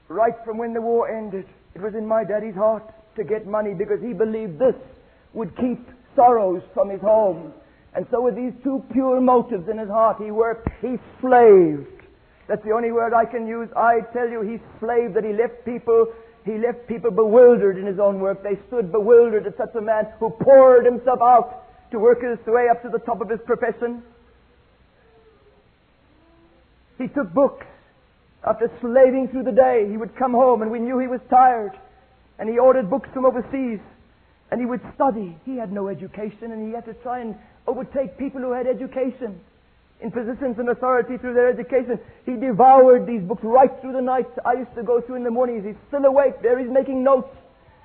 Right 0.08 0.34
from 0.44 0.58
when 0.58 0.74
the 0.74 0.80
war 0.80 1.08
ended, 1.08 1.46
it 1.74 1.80
was 1.80 1.94
in 1.94 2.06
my 2.06 2.24
daddy's 2.24 2.56
heart 2.56 2.82
to 3.16 3.22
get 3.22 3.46
money 3.46 3.74
because 3.74 4.00
he 4.02 4.12
believed 4.12 4.58
this 4.58 4.74
would 5.34 5.56
keep 5.56 5.80
sorrows 6.16 6.62
from 6.74 6.90
his 6.90 7.00
home. 7.00 7.52
And 7.94 8.06
so 8.10 8.22
with 8.22 8.36
these 8.36 8.52
two 8.62 8.82
pure 8.92 9.20
motives 9.20 9.68
in 9.68 9.78
his 9.78 9.88
heart, 9.88 10.22
he 10.22 10.30
worked, 10.30 10.68
he 10.80 10.96
slaved. 11.20 11.86
That's 12.48 12.64
the 12.64 12.72
only 12.72 12.92
word 12.92 13.12
I 13.12 13.24
can 13.24 13.46
use. 13.46 13.68
I 13.76 14.00
tell 14.12 14.28
you, 14.28 14.40
he 14.40 14.58
slaved 14.80 15.14
that 15.14 15.24
he 15.24 15.32
left 15.32 15.64
people, 15.64 16.06
he 16.44 16.56
left 16.58 16.86
people 16.88 17.10
bewildered 17.10 17.76
in 17.76 17.86
his 17.86 17.98
own 17.98 18.20
work. 18.20 18.42
They 18.42 18.58
stood 18.68 18.90
bewildered 18.90 19.46
at 19.46 19.56
such 19.56 19.74
a 19.76 19.80
man 19.80 20.08
who 20.18 20.30
poured 20.30 20.86
himself 20.86 21.20
out 21.20 21.64
to 21.90 21.98
work 21.98 22.22
his 22.22 22.38
way 22.46 22.68
up 22.70 22.82
to 22.82 22.88
the 22.88 22.98
top 22.98 23.20
of 23.20 23.28
his 23.28 23.40
profession. 23.44 24.02
He 26.98 27.06
took 27.08 27.32
books. 27.32 27.66
After 28.46 28.70
slaving 28.80 29.28
through 29.28 29.44
the 29.44 29.52
day, 29.52 29.86
he 29.90 29.96
would 29.96 30.16
come 30.16 30.32
home 30.32 30.62
and 30.62 30.70
we 30.70 30.78
knew 30.78 30.98
he 30.98 31.06
was 31.06 31.20
tired. 31.28 31.72
And 32.38 32.48
he 32.48 32.58
ordered 32.58 32.88
books 32.88 33.08
from 33.12 33.26
overseas. 33.26 33.80
And 34.50 34.60
he 34.60 34.66
would 34.66 34.80
study. 34.94 35.36
He 35.44 35.56
had 35.56 35.72
no 35.72 35.88
education 35.88 36.52
and 36.52 36.66
he 36.66 36.74
had 36.74 36.86
to 36.86 36.94
try 36.94 37.20
and 37.20 37.36
overtake 37.66 38.16
people 38.18 38.40
who 38.40 38.52
had 38.52 38.66
education 38.66 39.40
in 40.00 40.10
positions 40.10 40.58
and 40.58 40.68
authority 40.68 41.18
through 41.18 41.34
their 41.34 41.48
education. 41.48 41.98
He 42.24 42.36
devoured 42.36 43.06
these 43.06 43.22
books 43.22 43.42
right 43.42 43.70
through 43.80 43.92
the 43.92 44.00
night. 44.00 44.28
I 44.44 44.54
used 44.54 44.74
to 44.76 44.82
go 44.82 45.00
through 45.00 45.16
in 45.16 45.24
the 45.24 45.30
mornings. 45.30 45.64
He's 45.64 45.76
still 45.88 46.04
awake. 46.04 46.40
There 46.42 46.58
he's 46.58 46.70
making 46.70 47.02
notes, 47.02 47.34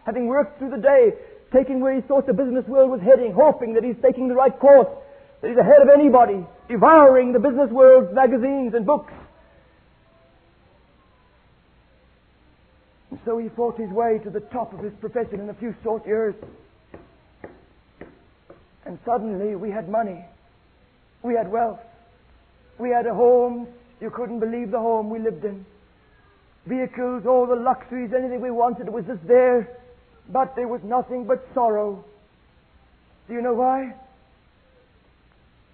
having 0.06 0.28
worked 0.28 0.60
through 0.60 0.72
the 0.72 0.78
day, 0.78 1.14
taking 1.52 1.80
where 1.80 1.94
he 1.94 2.02
thought 2.02 2.28
the 2.28 2.34
business 2.34 2.66
world 2.68 2.92
was 2.92 3.02
heading, 3.02 3.34
hoping 3.34 3.74
that 3.74 3.84
he's 3.84 3.98
taking 4.02 4.28
the 4.28 4.36
right 4.36 4.58
course, 4.58 4.90
that 5.42 5.50
he's 5.50 5.58
ahead 5.58 5.82
of 5.82 5.90
anybody, 5.90 6.46
devouring 6.70 7.34
the 7.34 7.40
business 7.40 7.70
world's 7.72 8.14
magazines 8.14 8.74
and 8.74 8.86
books. 8.86 9.14
So 13.26 13.38
he 13.38 13.50
fought 13.50 13.78
his 13.78 13.90
way 13.90 14.20
to 14.24 14.30
the 14.30 14.40
top 14.40 14.74
of 14.74 14.80
his 14.80 14.94
profession 15.00 15.40
in 15.40 15.50
a 15.50 15.54
few 15.54 15.76
short 15.84 16.06
years. 16.06 16.36
And 18.86 19.00
suddenly 19.06 19.56
we 19.56 19.72
had 19.72 19.90
money. 19.90 20.26
We 21.22 21.36
had 21.36 21.52
wealth. 21.52 21.80
We 22.80 22.90
had 22.90 23.06
a 23.06 23.14
home. 23.14 23.68
You 24.02 24.10
couldn't 24.10 24.40
believe 24.40 24.72
the 24.72 24.80
home 24.80 25.10
we 25.10 25.20
lived 25.20 25.46
in. 25.46 25.66
Vehicles, 26.66 27.26
all 27.26 27.46
the 27.46 27.56
luxuries, 27.56 28.12
anything 28.14 28.42
we 28.42 28.52
wanted 28.52 28.90
was 28.90 29.06
just 29.06 29.26
there. 29.28 29.78
But 30.30 30.56
there 30.56 30.68
was 30.68 30.82
nothing 30.84 31.26
but 31.26 31.46
sorrow. 31.54 32.04
Do 33.28 33.34
you 33.34 33.42
know 33.42 33.54
why? 33.54 33.94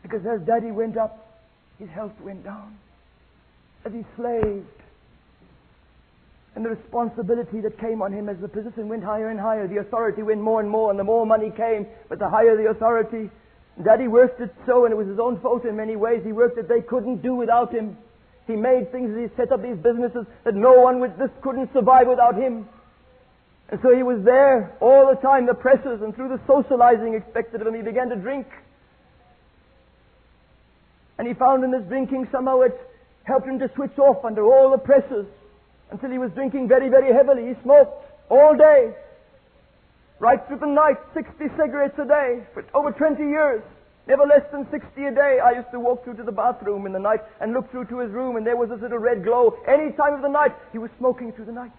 Because 0.02 0.26
as 0.26 0.42
daddy 0.46 0.72
went 0.72 0.98
up, 0.98 1.26
his 1.78 1.90
health 1.90 2.14
went 2.22 2.44
down. 2.44 2.78
As 3.86 3.94
he 3.94 4.04
slaved, 4.16 4.68
and 6.60 6.66
the 6.66 6.76
responsibility 6.76 7.62
that 7.62 7.80
came 7.80 8.02
on 8.02 8.12
him 8.12 8.28
as 8.28 8.36
the 8.42 8.48
position 8.50 8.90
went 8.90 9.02
higher 9.02 9.30
and 9.30 9.40
higher. 9.40 9.66
The 9.66 9.80
authority 9.80 10.24
went 10.24 10.42
more 10.42 10.60
and 10.60 10.70
more, 10.70 10.92
and 10.92 11.00
the 11.00 11.06
more 11.06 11.26
money 11.26 11.52
came, 11.56 11.88
but 12.10 12.20
the 12.20 12.28
higher 12.28 12.58
the 12.58 12.68
authority. 12.68 13.32
Daddy 13.82 14.10
worked 14.10 14.42
it 14.42 14.54
so, 14.66 14.84
and 14.84 14.92
it 14.92 14.98
was 14.98 15.08
his 15.08 15.20
own 15.20 15.40
fault 15.40 15.64
in 15.64 15.78
many 15.78 15.96
ways. 15.96 16.20
He 16.26 16.34
worked 16.34 16.58
it 16.58 16.68
they 16.68 16.82
couldn't 16.82 17.24
do 17.24 17.34
without 17.34 17.72
him. 17.74 17.96
He 18.46 18.58
made 18.58 18.92
things, 18.92 19.16
he 19.16 19.34
set 19.38 19.54
up 19.54 19.62
these 19.64 19.78
businesses 19.78 20.26
that 20.44 20.54
no 20.54 20.74
one 20.82 21.00
with 21.00 21.18
this 21.18 21.30
couldn't 21.42 21.72
survive 21.72 22.08
without 22.10 22.36
him. 22.36 22.68
And 23.70 23.80
so 23.82 23.96
he 23.96 24.04
was 24.04 24.20
there 24.26 24.76
all 24.82 25.08
the 25.08 25.16
time, 25.22 25.46
the 25.46 25.54
pressures, 25.54 26.02
and 26.02 26.14
through 26.14 26.28
the 26.28 26.42
socializing 26.46 27.14
expected 27.14 27.62
of 27.62 27.68
him, 27.68 27.76
he 27.76 27.84
began 27.84 28.10
to 28.10 28.18
drink. 28.18 28.48
And 31.18 31.26
he 31.26 31.34
found 31.36 31.64
in 31.64 31.72
his 31.72 31.88
drinking 31.88 32.28
somehow 32.34 32.68
it 32.68 32.76
helped 33.24 33.48
him 33.48 33.60
to 33.60 33.72
switch 33.76 33.98
off 33.98 34.26
under 34.26 34.44
all 34.44 34.72
the 34.72 34.78
pressures 34.78 35.28
until 35.92 36.12
he 36.12 36.18
was 36.18 36.32
drinking 36.32 36.68
very, 36.68 36.90
very 36.90 37.14
heavily. 37.14 37.48
He 37.48 37.56
smoked 37.64 38.06
all 38.30 38.56
day, 38.56 38.94
right 40.20 40.40
through 40.48 40.60
the 40.60 40.68
night, 40.68 40.98
60 41.14 41.34
cigarettes 41.58 41.98
a 41.98 42.06
day 42.06 42.46
for 42.54 42.64
over 42.74 42.92
20 42.92 43.22
years. 43.24 43.64
Never 44.08 44.26
less 44.26 44.42
than 44.52 44.66
60 44.72 45.06
a 45.06 45.12
day. 45.12 45.38
I 45.44 45.52
used 45.52 45.70
to 45.72 45.80
walk 45.80 46.04
through 46.04 46.16
to 46.16 46.24
the 46.24 46.32
bathroom 46.32 46.88
in 46.88 46.94
the 46.94 47.00
night 47.00 47.22
and 47.42 47.54
look 47.54 47.70
through 47.70 47.86
to 47.86 48.00
his 48.00 48.12
room, 48.12 48.38
and 48.38 48.46
there 48.46 48.58
was 48.58 48.70
this 48.70 48.82
little 48.82 48.98
red 48.98 49.24
glow. 49.24 49.56
Any 49.68 49.92
time 49.94 50.14
of 50.14 50.22
the 50.22 50.30
night, 50.30 50.56
he 50.72 50.80
was 50.80 50.90
smoking 50.98 51.32
through 51.32 51.46
the 51.46 51.52
night. 51.52 51.72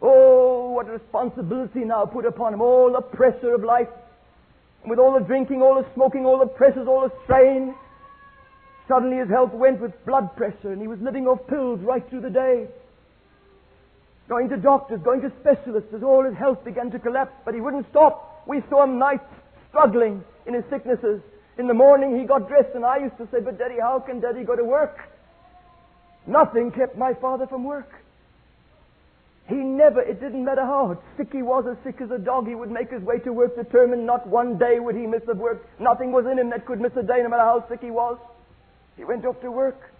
Oh, 0.00 0.70
what 0.70 0.88
a 0.88 0.92
responsibility 0.92 1.84
now 1.84 2.06
put 2.06 2.24
upon 2.24 2.54
him. 2.54 2.62
All 2.62 2.90
the 2.90 3.02
pressure 3.02 3.54
of 3.54 3.62
life. 3.62 3.88
And 4.82 4.90
with 4.90 4.98
all 4.98 5.12
the 5.12 5.24
drinking, 5.24 5.60
all 5.60 5.74
the 5.74 5.86
smoking, 5.94 6.24
all 6.24 6.38
the 6.38 6.46
pressures, 6.46 6.88
all 6.88 7.02
the 7.02 7.12
strain. 7.24 7.74
Suddenly 8.88 9.18
his 9.18 9.28
health 9.28 9.52
went 9.52 9.80
with 9.80 9.92
blood 10.06 10.34
pressure, 10.36 10.72
and 10.72 10.80
he 10.80 10.88
was 10.88 10.98
living 11.00 11.26
off 11.26 11.46
pills 11.48 11.80
right 11.80 12.02
through 12.08 12.22
the 12.22 12.30
day 12.30 12.66
going 14.28 14.48
to 14.48 14.56
doctors, 14.56 15.00
going 15.02 15.20
to 15.22 15.32
specialists 15.40 15.92
as 15.94 16.02
all 16.02 16.24
his 16.24 16.36
health 16.36 16.64
began 16.64 16.90
to 16.90 16.98
collapse, 16.98 17.32
but 17.44 17.54
he 17.54 17.60
wouldn't 17.60 17.86
stop. 17.90 18.44
We 18.46 18.62
saw 18.70 18.84
him 18.84 18.98
nights 18.98 19.24
struggling 19.68 20.24
in 20.46 20.54
his 20.54 20.64
sicknesses. 20.70 21.20
In 21.58 21.66
the 21.66 21.74
morning 21.74 22.18
he 22.18 22.24
got 22.24 22.48
dressed 22.48 22.74
and 22.74 22.84
I 22.84 22.98
used 22.98 23.16
to 23.18 23.28
say, 23.30 23.40
but 23.40 23.58
Daddy, 23.58 23.76
how 23.80 24.00
can 24.00 24.20
Daddy 24.20 24.44
go 24.44 24.56
to 24.56 24.64
work? 24.64 24.96
Nothing 26.26 26.70
kept 26.70 26.96
my 26.96 27.14
father 27.14 27.46
from 27.46 27.64
work. 27.64 27.90
He 29.48 29.56
never, 29.56 30.00
it 30.00 30.20
didn't 30.20 30.44
matter 30.44 30.62
how 30.62 30.98
sick 31.16 31.28
he 31.32 31.42
was, 31.42 31.64
as 31.68 31.76
sick 31.84 32.00
as 32.00 32.10
a 32.10 32.18
dog, 32.18 32.46
he 32.46 32.54
would 32.54 32.70
make 32.70 32.90
his 32.90 33.02
way 33.02 33.18
to 33.18 33.32
work 33.32 33.56
determined 33.56 34.06
not 34.06 34.26
one 34.26 34.56
day 34.56 34.78
would 34.78 34.94
he 34.94 35.06
miss 35.06 35.22
a 35.28 35.34
work. 35.34 35.66
Nothing 35.80 36.12
was 36.12 36.24
in 36.30 36.38
him 36.38 36.50
that 36.50 36.64
could 36.64 36.80
miss 36.80 36.92
a 36.96 37.02
day, 37.02 37.20
no 37.22 37.28
matter 37.28 37.42
how 37.42 37.64
sick 37.68 37.80
he 37.80 37.90
was. 37.90 38.18
He 38.96 39.04
went 39.04 39.24
off 39.26 39.40
to 39.40 39.50
work. 39.50 39.90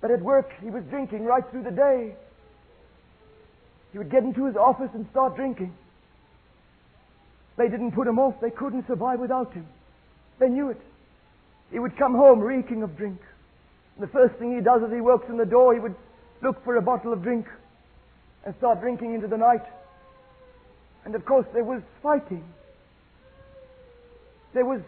But 0.00 0.10
at 0.10 0.22
work, 0.22 0.50
he 0.62 0.70
was 0.70 0.82
drinking 0.84 1.24
right 1.24 1.44
through 1.50 1.64
the 1.64 1.70
day. 1.70 2.14
He 3.92 3.98
would 3.98 4.10
get 4.10 4.22
into 4.22 4.44
his 4.46 4.56
office 4.56 4.90
and 4.94 5.06
start 5.10 5.36
drinking. 5.36 5.72
They 7.56 7.68
didn't 7.68 7.92
put 7.92 8.06
him 8.06 8.18
off. 8.18 8.34
They 8.40 8.50
couldn't 8.50 8.86
survive 8.86 9.18
without 9.18 9.52
him. 9.52 9.66
They 10.38 10.48
knew 10.48 10.70
it. 10.70 10.80
He 11.70 11.78
would 11.78 11.96
come 11.96 12.14
home 12.14 12.40
reeking 12.40 12.82
of 12.82 12.96
drink. 12.96 13.20
And 13.96 14.06
the 14.06 14.12
first 14.12 14.36
thing 14.36 14.54
he 14.54 14.62
does 14.62 14.82
as 14.84 14.92
he 14.92 15.00
walks 15.00 15.28
in 15.28 15.36
the 15.36 15.46
door, 15.46 15.74
he 15.74 15.80
would 15.80 15.96
look 16.42 16.62
for 16.64 16.76
a 16.76 16.82
bottle 16.82 17.12
of 17.12 17.22
drink 17.22 17.46
and 18.44 18.54
start 18.58 18.80
drinking 18.80 19.14
into 19.14 19.26
the 19.26 19.36
night. 19.36 19.64
And 21.04 21.14
of 21.14 21.24
course, 21.24 21.46
there 21.52 21.64
was 21.64 21.82
fighting. 22.02 22.44
There 24.54 24.64
was 24.64 24.80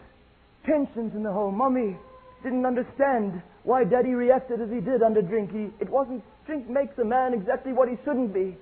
tensions 0.65 1.13
in 1.13 1.23
the 1.23 1.31
home. 1.31 1.57
Mummy 1.57 1.97
didn't 2.43 2.65
understand 2.65 3.41
why 3.63 3.83
Daddy 3.83 4.13
reacted 4.13 4.61
as 4.61 4.69
he 4.69 4.79
did 4.79 5.03
under 5.03 5.21
drink. 5.21 5.51
He, 5.51 5.69
it 5.79 5.89
wasn't 5.89 6.23
drink 6.45 6.69
makes 6.69 6.97
a 6.97 7.05
man 7.05 7.33
exactly 7.33 7.73
what 7.73 7.89
he 7.89 7.97
shouldn't 8.03 8.33
be. 8.33 8.55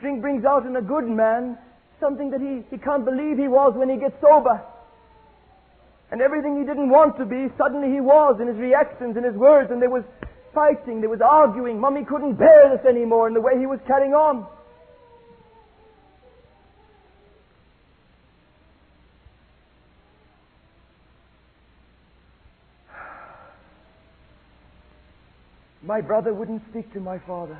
Drink 0.00 0.22
brings 0.22 0.44
out 0.44 0.66
in 0.66 0.74
a 0.76 0.82
good 0.82 1.06
man 1.06 1.58
something 2.00 2.30
that 2.30 2.40
he, 2.40 2.62
he 2.70 2.78
can't 2.78 3.04
believe 3.04 3.36
he 3.36 3.48
was 3.48 3.74
when 3.76 3.90
he 3.90 3.96
gets 3.96 4.18
sober. 4.20 4.62
And 6.10 6.22
everything 6.22 6.58
he 6.58 6.64
didn't 6.64 6.88
want 6.88 7.18
to 7.18 7.26
be, 7.26 7.48
suddenly 7.56 7.92
he 7.92 8.00
was 8.00 8.40
in 8.40 8.48
his 8.48 8.56
reactions, 8.56 9.16
in 9.16 9.22
his 9.22 9.34
words, 9.36 9.70
and 9.70 9.80
there 9.80 9.90
was 9.90 10.02
fighting, 10.54 11.00
there 11.00 11.10
was 11.10 11.20
arguing. 11.20 11.78
Mummy 11.78 12.04
couldn't 12.04 12.34
bear 12.34 12.74
this 12.74 12.84
anymore 12.88 13.28
in 13.28 13.34
the 13.34 13.40
way 13.40 13.58
he 13.58 13.66
was 13.66 13.78
carrying 13.86 14.14
on. 14.14 14.46
My 25.82 26.00
brother 26.00 26.32
wouldn't 26.34 26.62
speak 26.70 26.90
to 26.94 27.00
my 27.00 27.18
father. 27.18 27.58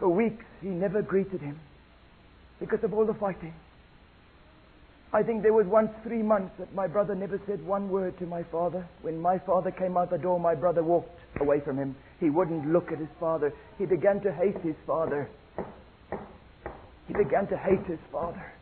For 0.00 0.08
weeks 0.08 0.44
he 0.62 0.68
never 0.68 1.02
greeted 1.02 1.40
him 1.40 1.60
because 2.58 2.82
of 2.82 2.92
all 2.92 3.06
the 3.06 3.14
fighting. 3.14 3.54
I 5.12 5.22
think 5.22 5.42
there 5.42 5.52
was 5.52 5.66
once 5.66 5.90
three 6.04 6.22
months 6.22 6.54
that 6.58 6.72
my 6.74 6.86
brother 6.86 7.14
never 7.14 7.40
said 7.46 7.64
one 7.66 7.90
word 7.90 8.16
to 8.18 8.26
my 8.26 8.44
father. 8.44 8.86
When 9.02 9.20
my 9.20 9.38
father 9.38 9.70
came 9.70 9.96
out 9.96 10.10
the 10.10 10.18
door, 10.18 10.38
my 10.38 10.54
brother 10.54 10.82
walked 10.82 11.18
away 11.40 11.60
from 11.60 11.76
him. 11.76 11.96
He 12.20 12.30
wouldn't 12.30 12.72
look 12.72 12.92
at 12.92 12.98
his 12.98 13.08
father. 13.18 13.52
He 13.76 13.86
began 13.86 14.20
to 14.20 14.32
hate 14.32 14.58
his 14.58 14.76
father. 14.86 15.28
He 17.08 17.12
began 17.14 17.48
to 17.48 17.56
hate 17.56 17.84
his 17.86 17.98
father. 18.12 18.52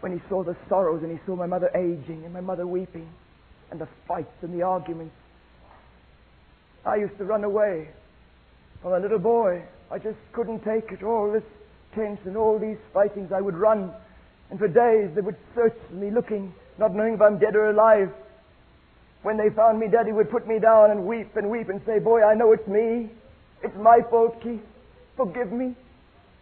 When 0.00 0.12
he 0.12 0.28
saw 0.28 0.42
the 0.42 0.56
sorrows 0.68 1.02
and 1.02 1.12
he 1.12 1.18
saw 1.26 1.36
my 1.36 1.46
mother 1.46 1.70
aging 1.74 2.22
and 2.24 2.32
my 2.32 2.40
mother 2.40 2.66
weeping 2.66 3.08
and 3.70 3.78
the 3.78 3.88
fights 4.08 4.42
and 4.42 4.52
the 4.58 4.62
arguments. 4.62 5.14
I 6.86 6.96
used 6.96 7.18
to 7.18 7.24
run 7.24 7.44
away 7.44 7.88
from 8.80 8.92
a 8.94 8.98
little 8.98 9.18
boy. 9.18 9.62
I 9.90 9.98
just 9.98 10.18
couldn't 10.32 10.64
take 10.64 10.92
it. 10.92 11.02
All 11.02 11.32
this 11.32 11.42
tense 11.94 12.20
and 12.24 12.36
all 12.36 12.58
these 12.58 12.78
fightings. 12.92 13.32
I 13.32 13.40
would 13.40 13.56
run 13.56 13.92
and 14.50 14.58
for 14.58 14.68
days 14.68 15.10
they 15.14 15.20
would 15.20 15.36
search 15.54 15.76
me 15.90 16.10
looking, 16.10 16.54
not 16.78 16.94
knowing 16.94 17.14
if 17.14 17.20
I'm 17.20 17.38
dead 17.38 17.56
or 17.56 17.70
alive. 17.70 18.10
When 19.22 19.36
they 19.36 19.48
found 19.50 19.80
me, 19.80 19.88
Daddy 19.88 20.12
would 20.12 20.30
put 20.30 20.46
me 20.46 20.58
down 20.58 20.90
and 20.90 21.06
weep 21.06 21.34
and 21.36 21.50
weep 21.50 21.70
and 21.70 21.80
say, 21.86 21.98
Boy, 21.98 22.22
I 22.22 22.34
know 22.34 22.52
it's 22.52 22.68
me. 22.68 23.10
It's 23.62 23.74
my 23.76 24.00
fault, 24.10 24.40
Keith. 24.42 24.60
Forgive 25.16 25.50
me. 25.50 25.74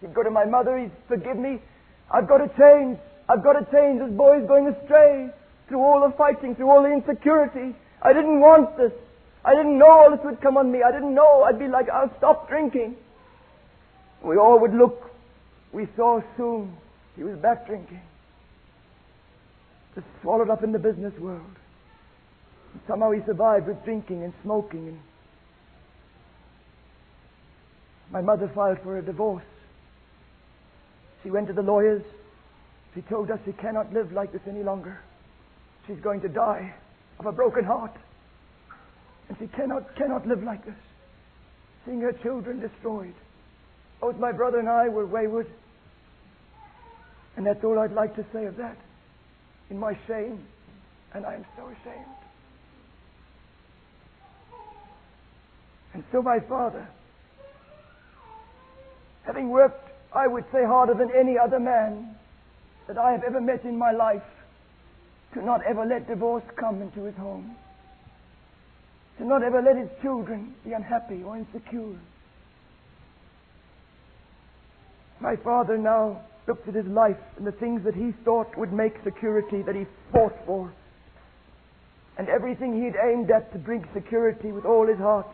He'd 0.01 0.13
go 0.15 0.23
to 0.23 0.31
my 0.31 0.45
mother, 0.45 0.77
he'd 0.79 0.91
forgive 1.07 1.37
me. 1.37 1.61
I've 2.11 2.29
got 2.29 2.39
to 2.39 2.49
change. 2.59 2.99
I've 3.29 3.45
got 3.45 3.53
to 3.53 3.65
change. 3.71 4.01
This 4.01 4.11
boy's 4.11 4.47
going 4.49 4.67
astray. 4.67 5.31
Through 5.69 5.81
all 5.81 6.07
the 6.07 6.15
fighting, 6.17 6.57
through 6.57 6.69
all 6.69 6.83
the 6.83 6.93
insecurity. 6.93 7.75
I 8.03 8.13
didn't 8.13 8.41
want 8.41 8.77
this. 8.77 8.93
I 9.45 9.55
didn't 9.55 9.79
know 9.79 9.89
all 9.89 10.11
this 10.11 10.21
would 10.25 10.41
come 10.41 10.57
on 10.57 10.71
me. 10.71 10.83
I 10.83 10.91
didn't 10.91 11.15
know. 11.15 11.45
I'd 11.45 11.59
be 11.59 11.69
like, 11.69 11.89
I'll 11.89 12.13
stop 12.19 12.49
drinking. 12.49 12.97
We 14.25 14.37
all 14.37 14.61
would 14.61 14.75
look. 14.75 15.11
We 15.73 15.89
saw 15.97 16.21
soon 16.37 16.77
he 17.17 17.25
was 17.25 17.39
back 17.39 17.67
drinking. 17.67 18.01
Just 19.95 20.07
swallowed 20.23 20.49
up 20.49 20.63
in 20.63 20.73
the 20.73 20.79
business 20.79 21.13
world. 21.19 21.43
And 22.73 22.81
somehow 22.89 23.11
he 23.11 23.21
survived 23.27 23.67
with 23.67 23.85
drinking 23.85 24.23
and 24.23 24.33
smoking. 24.43 24.89
And 24.89 24.99
my 28.11 28.21
mother 28.21 28.51
filed 28.55 28.79
for 28.83 28.99
a 28.99 29.03
divorce. 29.03 29.45
She 31.23 31.31
went 31.31 31.49
to 31.49 31.53
the 31.53 31.63
lawyers. 31.63 32.03
She 32.95 33.03
told 33.03 33.31
us 33.31 33.39
she 33.45 33.53
cannot 33.53 33.93
live 33.93 34.13
like 34.13 34.33
this 34.33 34.43
any 34.49 34.63
longer. 34.63 34.99
She's 35.87 36.01
going 36.01 36.21
to 36.23 36.29
die 36.29 36.75
of 37.19 37.27
a 37.27 37.33
broken 37.33 37.65
heart. 37.65 37.97
And 39.29 39.37
she 39.39 39.47
cannot, 39.49 39.95
cannot 39.97 40.27
live 40.27 40.43
like 40.43 40.65
this. 40.65 40.75
Seeing 41.85 42.01
her 42.01 42.13
children 42.13 42.61
destroyed. 42.61 43.15
Both 44.03 44.19
my 44.19 44.33
brother 44.33 44.59
and 44.59 44.69
I 44.69 44.89
were 44.89 45.07
wayward. 45.07 45.47
And 47.37 47.47
that's 47.47 47.63
all 47.63 47.79
I'd 47.79 47.93
like 47.93 48.17
to 48.17 48.27
say 48.33 48.47
of 48.47 48.57
that. 48.57 48.77
In 49.71 49.79
my 49.79 49.97
shame, 50.09 50.45
and 51.15 51.25
I'm 51.25 51.47
so 51.57 51.67
ashamed. 51.67 52.05
And 55.95 56.03
so 56.11 56.21
my 56.21 56.41
father, 56.41 56.87
having 59.25 59.51
worked, 59.51 59.89
I 60.13 60.27
would 60.27 60.45
say, 60.53 60.65
harder 60.65 60.95
than 60.95 61.11
any 61.17 61.39
other 61.39 61.61
man 61.61 62.17
that 62.89 62.99
I 62.99 63.13
have 63.13 63.23
ever 63.23 63.41
met 63.41 63.65
in 63.65 63.79
my 63.79 63.93
life, 63.93 64.25
to 65.35 65.45
not 65.45 65.63
ever 65.65 65.87
let 65.87 66.09
divorce 66.09 66.45
come 66.57 66.83
into 66.83 67.05
his 67.05 67.15
home, 67.15 67.55
to 69.19 69.25
not 69.25 69.45
ever 69.45 69.63
let 69.63 69.77
his 69.77 69.89
children 70.03 70.55
be 70.65 70.73
unhappy 70.73 71.23
or 71.23 71.37
insecure. 71.37 71.99
My 75.23 75.37
father 75.37 75.79
now 75.79 76.21
looked 76.49 76.67
at 76.67 76.75
his 76.75 76.87
life 76.87 77.17
and 77.37 77.47
the 77.47 77.53
things 77.53 77.85
that 77.85 77.95
he 77.95 78.11
thought 78.25 78.57
would 78.59 78.73
make 78.73 78.95
security 79.05 79.63
that 79.63 79.77
he 79.77 79.87
fought 80.11 80.35
for. 80.45 80.73
And 82.19 82.29
everything 82.29 82.83
he'd 82.83 82.97
aimed 83.01 83.31
at 83.31 83.53
to 83.53 83.59
bring 83.59 83.87
security 83.95 84.51
with 84.51 84.65
all 84.65 84.89
his 84.89 84.99
heart, 84.99 85.29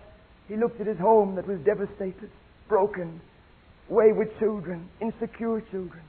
he 0.46 0.56
looked 0.56 0.80
at 0.82 0.86
his 0.86 0.98
home 0.98 1.36
that 1.36 1.48
was 1.48 1.58
devastated, 1.60 2.30
broken, 2.68 3.22
wayward 3.88 4.38
children, 4.38 4.90
insecure 5.00 5.62
children. 5.70 6.02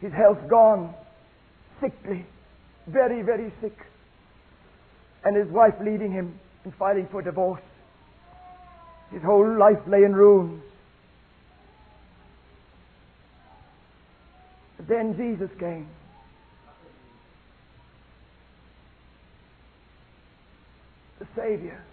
His 0.00 0.14
health 0.14 0.38
gone, 0.48 0.94
sickly, 1.78 2.24
very, 2.86 3.20
very 3.20 3.52
sick. 3.60 3.76
And 5.24 5.36
his 5.36 5.48
wife 5.48 5.74
leaving 5.84 6.10
him 6.10 6.40
and 6.64 6.74
filing 6.76 7.06
for 7.10 7.20
divorce. 7.20 7.60
His 9.12 9.22
whole 9.22 9.58
life 9.58 9.80
lay 9.86 10.04
in 10.04 10.14
ruins. 10.14 10.62
Then 14.88 15.16
Jesus 15.16 15.50
came. 15.58 15.88
The 21.18 21.26
Savior 21.36 21.84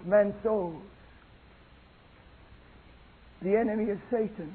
of 0.00 0.06
man's 0.06 0.34
souls. 0.42 0.82
The 3.42 3.56
enemy 3.56 3.84
is 3.84 3.98
Satan. 4.10 4.52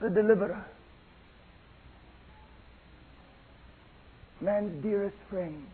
The 0.00 0.10
deliverer. 0.10 0.64
Man's 4.40 4.82
dearest 4.82 5.16
friend. 5.30 5.66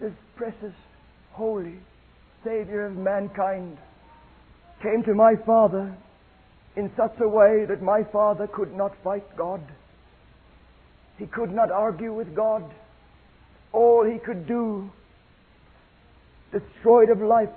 This 0.00 0.12
precious, 0.36 0.74
holy, 1.32 1.78
Savior 2.44 2.86
of 2.86 2.96
mankind, 2.96 3.78
came 4.82 5.02
to 5.04 5.14
my 5.14 5.34
Father 5.46 5.94
in 6.76 6.90
such 6.96 7.14
a 7.20 7.28
way 7.28 7.64
that 7.66 7.82
my 7.82 8.02
Father 8.12 8.46
could 8.46 8.74
not 8.74 8.92
fight 9.04 9.24
God. 9.36 9.60
He 11.18 11.26
could 11.26 11.52
not 11.52 11.70
argue 11.70 12.12
with 12.12 12.34
God. 12.34 12.64
All 13.72 14.04
he 14.04 14.18
could 14.18 14.46
do, 14.46 14.90
destroyed 16.50 17.10
of 17.10 17.20
life, 17.20 17.48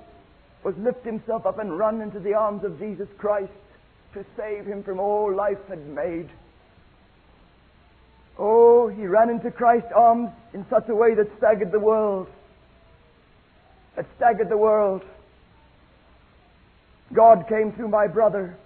was 0.63 0.75
lift 0.77 1.05
himself 1.05 1.45
up 1.45 1.59
and 1.59 1.77
run 1.77 2.01
into 2.01 2.19
the 2.19 2.33
arms 2.33 2.63
of 2.63 2.79
Jesus 2.79 3.07
Christ 3.17 3.51
to 4.13 4.25
save 4.37 4.65
him 4.65 4.83
from 4.83 4.99
all 4.99 5.33
life 5.33 5.59
had 5.67 5.85
made. 5.87 6.29
Oh, 8.37 8.87
he 8.87 9.05
ran 9.05 9.29
into 9.29 9.51
Christ's 9.51 9.91
arms 9.95 10.29
in 10.53 10.65
such 10.69 10.89
a 10.89 10.95
way 10.95 11.15
that 11.15 11.27
staggered 11.37 11.71
the 11.71 11.79
world 11.79 12.27
that 13.95 14.05
staggered 14.17 14.49
the 14.49 14.57
world. 14.57 15.01
God 17.13 17.45
came 17.47 17.71
through 17.73 17.89
my 17.89 18.07
brother. 18.07 18.57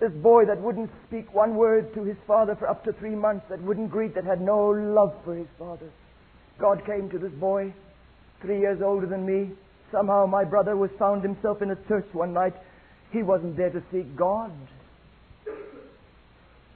This 0.00 0.12
boy 0.12 0.44
that 0.46 0.60
wouldn't 0.60 0.90
speak 1.08 1.34
one 1.34 1.56
word 1.56 1.92
to 1.94 2.04
his 2.04 2.16
father 2.26 2.54
for 2.54 2.68
up 2.68 2.84
to 2.84 2.92
three 2.92 3.16
months, 3.16 3.46
that 3.50 3.60
wouldn't 3.60 3.90
greet, 3.90 4.14
that 4.14 4.24
had 4.24 4.40
no 4.40 4.68
love 4.68 5.14
for 5.24 5.34
his 5.34 5.48
father. 5.58 5.90
God 6.60 6.86
came 6.86 7.10
to 7.10 7.18
this 7.18 7.32
boy, 7.32 7.72
three 8.40 8.60
years 8.60 8.80
older 8.80 9.06
than 9.06 9.26
me. 9.26 9.50
Somehow 9.90 10.26
my 10.26 10.44
brother 10.44 10.76
was 10.76 10.90
found 10.98 11.22
himself 11.22 11.62
in 11.62 11.70
a 11.70 11.76
church 11.88 12.06
one 12.12 12.32
night. 12.32 12.54
He 13.10 13.22
wasn't 13.22 13.56
there 13.56 13.70
to 13.70 13.82
seek 13.90 14.16
God. 14.16 14.52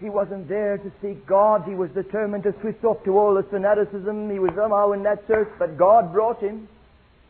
He 0.02 0.10
wasn't 0.10 0.48
there 0.48 0.78
to 0.78 0.92
seek 1.00 1.24
God. 1.26 1.62
He 1.64 1.74
was 1.74 1.88
determined 1.90 2.42
to 2.42 2.52
switch 2.60 2.82
off 2.82 3.02
to 3.04 3.16
all 3.16 3.34
the 3.34 3.44
fanaticism. 3.44 4.28
He 4.30 4.40
was 4.40 4.50
somehow 4.56 4.90
in 4.92 5.04
that 5.04 5.26
church, 5.28 5.48
but 5.60 5.78
God 5.78 6.12
brought 6.12 6.42
him. 6.42 6.68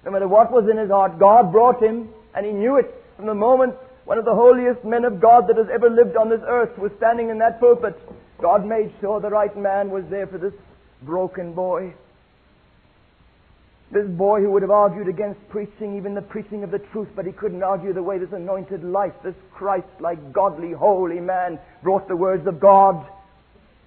No 0.06 0.10
matter 0.10 0.26
what 0.26 0.50
was 0.50 0.68
in 0.70 0.78
his 0.78 0.90
heart, 0.90 1.18
God 1.18 1.52
brought 1.52 1.82
him, 1.82 2.08
and 2.34 2.46
he 2.46 2.52
knew 2.52 2.78
it 2.78 2.92
from 3.16 3.26
the 3.26 3.34
moment 3.34 3.74
one 4.04 4.18
of 4.18 4.24
the 4.24 4.34
holiest 4.34 4.84
men 4.84 5.04
of 5.04 5.20
God 5.20 5.46
that 5.48 5.56
has 5.56 5.68
ever 5.72 5.88
lived 5.88 6.16
on 6.16 6.28
this 6.28 6.40
earth 6.48 6.76
was 6.78 6.90
standing 6.96 7.28
in 7.28 7.38
that 7.38 7.60
pulpit. 7.60 7.94
God 8.40 8.66
made 8.66 8.92
sure 9.00 9.20
the 9.20 9.30
right 9.30 9.56
man 9.56 9.90
was 9.90 10.04
there 10.10 10.26
for 10.26 10.38
this 10.38 10.54
broken 11.02 11.52
boy. 11.52 11.94
This 13.92 14.08
boy 14.08 14.40
who 14.40 14.50
would 14.52 14.62
have 14.62 14.70
argued 14.70 15.06
against 15.06 15.46
preaching, 15.50 15.98
even 15.98 16.14
the 16.14 16.22
preaching 16.22 16.64
of 16.64 16.70
the 16.70 16.78
truth, 16.78 17.08
but 17.14 17.26
he 17.26 17.32
couldn't 17.32 17.62
argue 17.62 17.92
the 17.92 18.02
way 18.02 18.18
this 18.18 18.32
anointed 18.32 18.82
life, 18.82 19.12
this 19.22 19.34
Christ-like, 19.52 20.32
godly, 20.32 20.72
holy 20.72 21.20
man 21.20 21.60
brought 21.82 22.08
the 22.08 22.16
words 22.16 22.46
of 22.46 22.58
God 22.58 23.06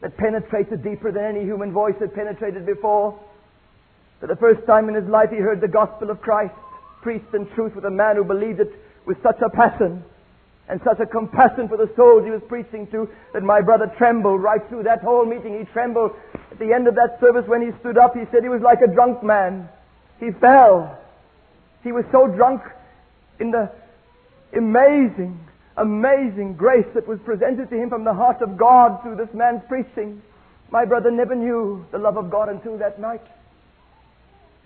that 0.01 0.15
penetrated 0.15 0.83
deeper 0.83 1.11
than 1.11 1.23
any 1.23 1.41
human 1.41 1.73
voice 1.73 1.95
had 1.99 2.13
penetrated 2.13 2.67
before. 2.67 3.19
For 4.19 4.27
the 4.27 4.35
first 4.35 4.67
time 4.67 4.89
in 4.89 4.95
his 4.95 5.09
life, 5.09 5.31
he 5.31 5.37
heard 5.37 5.59
the 5.59 5.67
gospel 5.67 6.11
of 6.11 6.21
Christ 6.21 6.53
preached 7.01 7.33
in 7.33 7.47
truth 7.55 7.73
with 7.73 7.85
a 7.85 7.89
man 7.89 8.15
who 8.15 8.23
believed 8.23 8.59
it 8.59 8.71
with 9.07 9.17
such 9.23 9.41
a 9.41 9.49
passion 9.49 10.03
and 10.69 10.79
such 10.85 10.99
a 10.99 11.05
compassion 11.07 11.67
for 11.67 11.77
the 11.77 11.89
souls 11.95 12.23
he 12.23 12.31
was 12.31 12.41
preaching 12.47 12.85
to 12.91 13.09
that 13.33 13.41
my 13.41 13.61
brother 13.61 13.91
trembled 13.97 14.41
right 14.41 14.61
through 14.69 14.83
that 14.83 15.01
whole 15.01 15.25
meeting. 15.25 15.57
He 15.57 15.65
trembled. 15.73 16.11
At 16.51 16.59
the 16.59 16.73
end 16.73 16.87
of 16.87 16.93
that 16.93 17.17
service, 17.19 17.45
when 17.47 17.61
he 17.61 17.71
stood 17.79 17.97
up, 17.97 18.15
he 18.15 18.25
said 18.31 18.43
he 18.43 18.49
was 18.49 18.61
like 18.61 18.81
a 18.81 18.87
drunk 18.87 19.23
man. 19.23 19.67
He 20.19 20.31
fell. 20.31 20.97
He 21.83 21.91
was 21.91 22.05
so 22.11 22.27
drunk 22.27 22.61
in 23.39 23.51
the 23.51 23.69
amazing, 24.55 25.39
amazing 25.77 26.55
grace 26.55 26.85
that 26.93 27.07
was 27.07 27.19
presented 27.25 27.69
to 27.69 27.75
him 27.75 27.89
from 27.89 28.03
the 28.03 28.13
heart 28.13 28.41
of 28.41 28.57
God 28.57 29.01
through 29.03 29.17
this 29.17 29.33
man's 29.33 29.61
preaching. 29.67 30.21
My 30.71 30.85
brother 30.85 31.11
never 31.11 31.35
knew 31.35 31.85
the 31.91 31.97
love 31.97 32.17
of 32.17 32.31
God 32.31 32.49
until 32.49 32.77
that 32.77 32.99
night. 32.99 33.21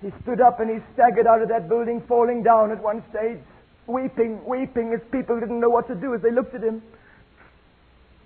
He 0.01 0.11
stood 0.21 0.39
up 0.39 0.59
and 0.59 0.69
he 0.69 0.77
staggered 0.93 1.27
out 1.27 1.41
of 1.41 1.49
that 1.49 1.67
building, 1.67 2.01
falling 2.07 2.41
down 2.41 2.71
at 2.71 2.81
one 2.81 3.03
stage, 3.09 3.39
weeping, 3.85 4.39
weeping 4.45 4.93
as 4.93 5.01
people 5.11 5.39
didn't 5.39 5.59
know 5.59 5.69
what 5.69 5.87
to 5.87 5.95
do 5.95 6.13
as 6.13 6.21
they 6.21 6.31
looked 6.31 6.55
at 6.55 6.63
him. 6.63 6.81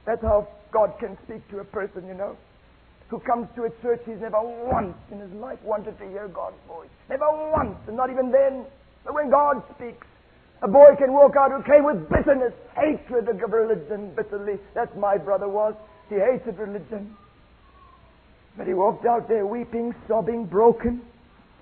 That's 0.06 0.22
how 0.22 0.48
God 0.72 0.94
can 1.00 1.18
speak 1.26 1.48
to 1.50 1.60
a 1.60 1.64
person, 1.64 2.06
you 2.08 2.14
know, 2.14 2.38
who 3.10 3.20
comes 3.20 3.48
to 3.56 3.64
a 3.64 3.70
church 3.82 4.02
he's 4.06 4.20
never 4.20 4.42
once 4.42 4.98
in 5.12 5.20
his 5.20 5.32
life 5.34 5.60
wanted 5.64 5.98
to 6.00 6.08
hear 6.10 6.28
God's 6.28 6.58
voice. 6.68 6.90
Never 7.10 7.30
once, 7.52 7.78
and 7.88 7.96
not 7.96 8.10
even 8.10 8.32
then. 8.32 8.66
But 9.06 9.14
when 9.14 9.30
God 9.30 9.62
speaks, 9.76 10.08
a 10.62 10.68
boy 10.68 10.96
can 10.98 11.12
walk 11.12 11.36
out 11.36 11.52
who 11.52 11.62
came 11.64 11.84
with 11.84 12.10
bitterness, 12.10 12.54
hatred 12.76 13.28
of 13.28 13.52
religion 13.52 14.14
bitterly. 14.16 14.60
That's 14.74 14.96
my 14.96 15.18
brother 15.18 15.50
was. 15.50 15.76
He 16.10 16.16
hated 16.16 16.58
religion. 16.58 17.16
But 18.58 18.68
he 18.68 18.74
walked 18.74 19.06
out 19.06 19.28
there 19.28 19.46
weeping, 19.46 19.94
sobbing, 20.08 20.46
broken. 20.46 21.02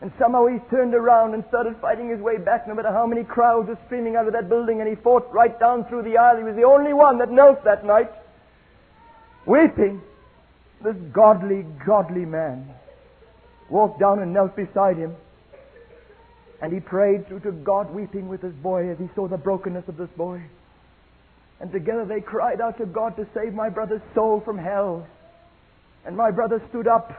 And 0.02 0.12
somehow 0.20 0.48
he 0.48 0.58
turned 0.70 0.94
around 0.94 1.34
and 1.34 1.44
started 1.48 1.76
fighting 1.80 2.10
his 2.10 2.20
way 2.20 2.38
back, 2.38 2.68
no 2.68 2.74
matter 2.74 2.92
how 2.92 3.06
many 3.06 3.24
crowds 3.24 3.70
were 3.70 3.78
streaming 3.86 4.16
out 4.16 4.28
of 4.28 4.34
that 4.34 4.50
building, 4.50 4.82
and 4.82 4.90
he 4.90 4.96
fought 4.96 5.32
right 5.32 5.58
down 5.60 5.86
through 5.86 6.04
the 6.04 6.18
aisle. 6.18 6.38
He 6.38 6.44
was 6.44 6.56
the 6.56 6.64
only 6.64 6.94
one 6.94 7.20
that 7.20 7.32
knelt 7.32 7.64
that 7.64 7.86
night, 7.86 8.12
weeping. 9.46 10.02
This 10.84 10.96
godly, 11.14 11.66
godly 11.86 12.26
man 12.26 12.74
walked 13.70 14.00
down 14.00 14.20
and 14.20 14.34
knelt 14.34 14.56
beside 14.56 14.98
him. 14.98 15.16
And 16.62 16.74
he 16.74 16.80
prayed 16.80 17.28
through 17.28 17.42
to 17.42 17.52
God, 17.52 17.94
weeping 17.94 18.28
with 18.28 18.42
his 18.42 18.54
boy 18.54 18.90
as 18.90 18.98
he 18.98 19.10
saw 19.16 19.28
the 19.28 19.38
brokenness 19.38 19.88
of 19.88 19.98
this 19.98 20.10
boy. 20.16 20.42
And 21.60 21.72
together 21.72 22.06
they 22.06 22.22
cried 22.22 22.62
out 22.62 22.78
to 22.80 22.86
God 22.86 23.16
to 23.18 23.28
save 23.34 23.54
my 23.54 23.70
brother's 23.70 24.02
soul 24.16 24.42
from 24.44 24.58
hell. 24.58 25.08
And 26.06 26.16
my 26.18 26.32
brother 26.32 26.62
stood 26.70 26.88
up. 26.88 27.12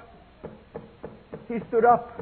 He 1.49 1.59
stood 1.69 1.85
up 1.85 2.21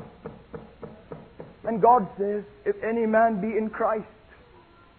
and 1.65 1.81
God 1.81 2.09
says, 2.19 2.43
if 2.65 2.77
any 2.83 3.07
man 3.07 3.41
be 3.41 3.57
in 3.57 3.71
Christ, 3.71 4.09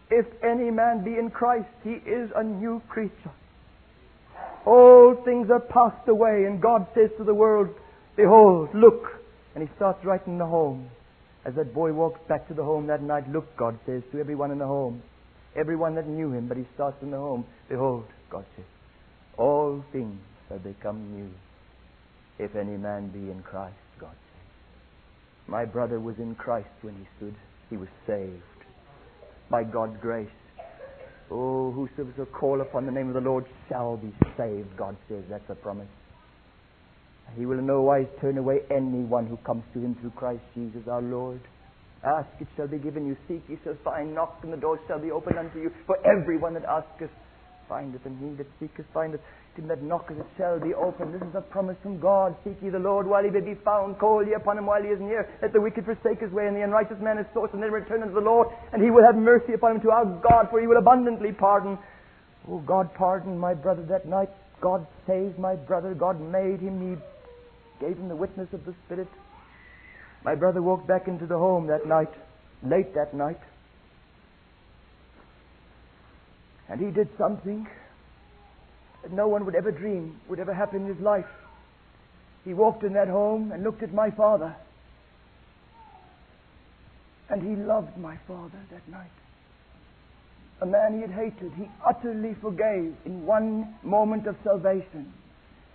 if 0.09 0.25
any 0.43 0.71
man 0.71 1.03
be 1.03 1.17
in 1.17 1.29
Christ, 1.29 1.67
he 1.83 1.91
is 1.91 2.29
a 2.35 2.43
new 2.43 2.81
creature. 2.87 3.31
All 4.65 5.15
things 5.25 5.49
are 5.49 5.59
passed 5.59 6.07
away, 6.07 6.45
and 6.45 6.61
God 6.61 6.87
says 6.93 7.09
to 7.17 7.23
the 7.23 7.33
world, 7.33 7.69
Behold, 8.15 8.69
look. 8.73 9.03
And 9.55 9.67
he 9.67 9.75
starts 9.75 10.05
right 10.05 10.25
in 10.27 10.37
the 10.37 10.45
home. 10.45 10.89
As 11.45 11.55
that 11.55 11.73
boy 11.73 11.91
walks 11.91 12.19
back 12.27 12.47
to 12.47 12.53
the 12.53 12.63
home 12.63 12.87
that 12.87 13.01
night, 13.01 13.29
look, 13.29 13.57
God 13.57 13.77
says 13.85 14.03
to 14.11 14.19
everyone 14.19 14.51
in 14.51 14.59
the 14.59 14.67
home, 14.67 15.01
everyone 15.55 15.95
that 15.95 16.07
knew 16.07 16.31
him, 16.31 16.47
but 16.47 16.57
he 16.57 16.65
starts 16.75 17.01
in 17.01 17.11
the 17.11 17.17
home, 17.17 17.45
Behold, 17.67 18.05
God 18.29 18.45
says, 18.55 18.65
all 19.37 19.83
things 19.91 20.19
have 20.49 20.63
become 20.63 21.15
new, 21.15 21.29
if 22.37 22.55
any 22.55 22.77
man 22.77 23.09
be 23.09 23.31
in 23.31 23.41
Christ. 23.41 23.75
God 23.99 24.11
says. 24.11 25.47
My 25.47 25.65
brother 25.65 25.99
was 25.99 26.17
in 26.19 26.35
Christ 26.35 26.69
when 26.81 26.95
he 26.95 27.07
stood. 27.17 27.35
He 27.69 27.77
was 27.77 27.89
saved 28.05 28.43
by 29.49 29.63
God's 29.63 29.97
grace. 29.99 30.29
Oh, 31.31 31.71
whosoever 31.71 32.13
shall 32.15 32.25
call 32.27 32.59
upon 32.59 32.85
the 32.85 32.91
name 32.91 33.07
of 33.07 33.15
the 33.15 33.23
Lord 33.23 33.45
shall 33.69 33.95
be 33.95 34.11
saved, 34.37 34.75
God 34.75 34.97
says. 35.07 35.23
That's 35.29 35.47
a 35.49 35.55
promise. 35.55 35.87
He 37.37 37.45
will 37.45 37.59
in 37.59 37.65
no 37.65 37.81
wise 37.81 38.07
turn 38.19 38.37
away 38.37 38.59
anyone 38.69 39.27
who 39.27 39.37
comes 39.47 39.63
to 39.73 39.79
him 39.79 39.95
through 40.01 40.11
Christ 40.11 40.43
Jesus 40.53 40.83
our 40.91 41.01
Lord. 41.01 41.39
Ask, 42.03 42.27
it 42.41 42.47
shall 42.57 42.67
be 42.67 42.79
given 42.79 43.05
you. 43.05 43.15
Seek, 43.27 43.47
ye 43.47 43.55
shall 43.63 43.77
find. 43.85 44.13
Knock, 44.13 44.41
and 44.43 44.51
the 44.51 44.57
door 44.57 44.79
shall 44.87 44.99
be 44.99 45.11
opened 45.11 45.37
unto 45.39 45.59
you. 45.59 45.71
For 45.87 45.95
everyone 46.03 46.53
that 46.55 46.65
asketh 46.67 47.13
findeth, 47.69 48.03
and 48.05 48.19
he 48.19 48.35
that 48.35 48.51
seeketh 48.59 48.87
findeth. 48.93 49.21
Him 49.55 49.67
that 49.67 49.83
knocketh 49.83 50.17
it 50.17 50.25
shall 50.37 50.59
be 50.59 50.73
opened. 50.73 51.13
This 51.13 51.21
is 51.21 51.35
a 51.35 51.41
promise 51.41 51.75
from 51.83 51.99
God. 51.99 52.35
Seek 52.43 52.55
ye 52.63 52.69
the 52.69 52.79
Lord 52.79 53.05
while 53.05 53.23
he 53.23 53.29
may 53.29 53.41
be 53.41 53.53
found. 53.53 53.99
Call 53.99 54.25
ye 54.25 54.33
upon 54.33 54.57
him 54.57 54.65
while 54.65 54.81
he 54.81 54.87
is 54.87 54.99
near. 54.99 55.27
Let 55.41 55.51
the 55.51 55.59
wicked 55.59 55.83
forsake 55.83 56.21
his 56.21 56.31
way, 56.31 56.47
and 56.47 56.55
the 56.55 56.63
unrighteous 56.63 57.01
man 57.01 57.17
his 57.17 57.27
thoughts, 57.33 57.53
and 57.53 57.61
then 57.61 57.71
return 57.71 58.01
unto 58.01 58.13
the 58.13 58.21
Lord, 58.21 58.47
and 58.71 58.81
he 58.81 58.89
will 58.89 59.03
have 59.03 59.17
mercy 59.17 59.51
upon 59.53 59.75
him 59.75 59.81
to 59.81 59.91
our 59.91 60.05
God, 60.05 60.49
for 60.49 60.61
he 60.61 60.67
will 60.67 60.77
abundantly 60.77 61.33
pardon. 61.33 61.77
Oh, 62.47 62.59
God 62.59 62.93
pardoned 62.93 63.39
my 63.39 63.53
brother 63.53 63.83
that 63.83 64.07
night. 64.07 64.29
God 64.61 64.87
saved 65.05 65.37
my 65.37 65.55
brother. 65.55 65.93
God 65.93 66.21
made 66.21 66.61
him. 66.61 66.79
He 66.79 67.85
gave 67.85 67.97
him 67.97 68.07
the 68.07 68.15
witness 68.15 68.47
of 68.53 68.63
the 68.63 68.73
Spirit. 68.85 69.09
My 70.23 70.35
brother 70.35 70.61
walked 70.61 70.87
back 70.87 71.07
into 71.07 71.25
the 71.25 71.37
home 71.37 71.67
that 71.67 71.85
night, 71.85 72.13
late 72.63 72.93
that 72.95 73.13
night. 73.13 73.39
And 76.69 76.79
he 76.79 76.89
did 76.89 77.09
something 77.17 77.67
that 79.01 79.11
no 79.11 79.27
one 79.27 79.45
would 79.45 79.55
ever 79.55 79.71
dream 79.71 80.19
would 80.29 80.39
ever 80.39 80.53
happen 80.53 80.81
in 80.81 80.87
his 80.93 80.99
life. 81.03 81.25
He 82.45 82.53
walked 82.53 82.83
in 82.83 82.93
that 82.93 83.07
home 83.07 83.51
and 83.51 83.63
looked 83.63 83.83
at 83.83 83.93
my 83.93 84.11
father. 84.11 84.55
And 87.29 87.41
he 87.41 87.55
loved 87.55 87.97
my 87.97 88.17
father 88.27 88.59
that 88.71 88.87
night. 88.89 89.11
A 90.61 90.65
man 90.65 90.95
he 90.95 91.01
had 91.01 91.11
hated, 91.11 91.51
he 91.53 91.67
utterly 91.85 92.35
forgave 92.35 92.95
in 93.05 93.25
one 93.25 93.73
moment 93.83 94.27
of 94.27 94.35
salvation. 94.43 95.11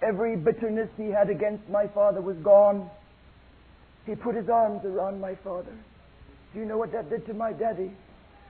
Every 0.02 0.36
bitterness 0.36 0.90
he 0.96 1.08
had 1.08 1.30
against 1.30 1.68
my 1.68 1.86
father 1.88 2.20
was 2.20 2.36
gone. 2.38 2.90
He 4.04 4.14
put 4.14 4.36
his 4.36 4.48
arms 4.48 4.84
around 4.84 5.20
my 5.20 5.34
father. 5.36 5.72
Do 6.52 6.60
you 6.60 6.66
know 6.66 6.78
what 6.78 6.92
that 6.92 7.10
did 7.10 7.26
to 7.26 7.34
my 7.34 7.52
daddy? 7.52 7.90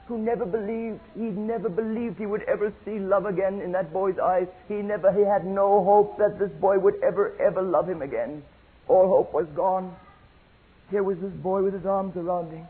Who 0.09 0.19
never 0.19 0.47
believed, 0.47 1.01
he 1.15 1.23
never 1.23 1.69
believed 1.69 2.19
he 2.19 2.27
would 2.27 2.43
ever 2.43 2.73
see 2.85 2.99
love 2.99 3.27
again 3.27 3.61
in 3.61 3.73
that 3.73 3.93
boy's 3.93 4.19
eyes. 4.19 4.47
He 4.69 4.75
never, 4.75 5.13
he 5.13 5.25
had 5.25 5.45
no 5.45 5.83
hope 5.83 6.19
that 6.19 6.39
this 6.39 6.51
boy 6.61 6.79
would 6.79 7.03
ever, 7.03 7.35
ever 7.41 7.61
love 7.61 7.89
him 7.89 8.03
again. 8.03 8.43
All 8.89 9.09
hope 9.09 9.35
was 9.35 9.47
gone. 9.57 9.95
Here 10.91 11.03
was 11.03 11.19
this 11.19 11.33
boy 11.33 11.63
with 11.63 11.75
his 11.75 11.85
arms 11.85 12.17
around 12.17 12.53
him, 12.53 12.67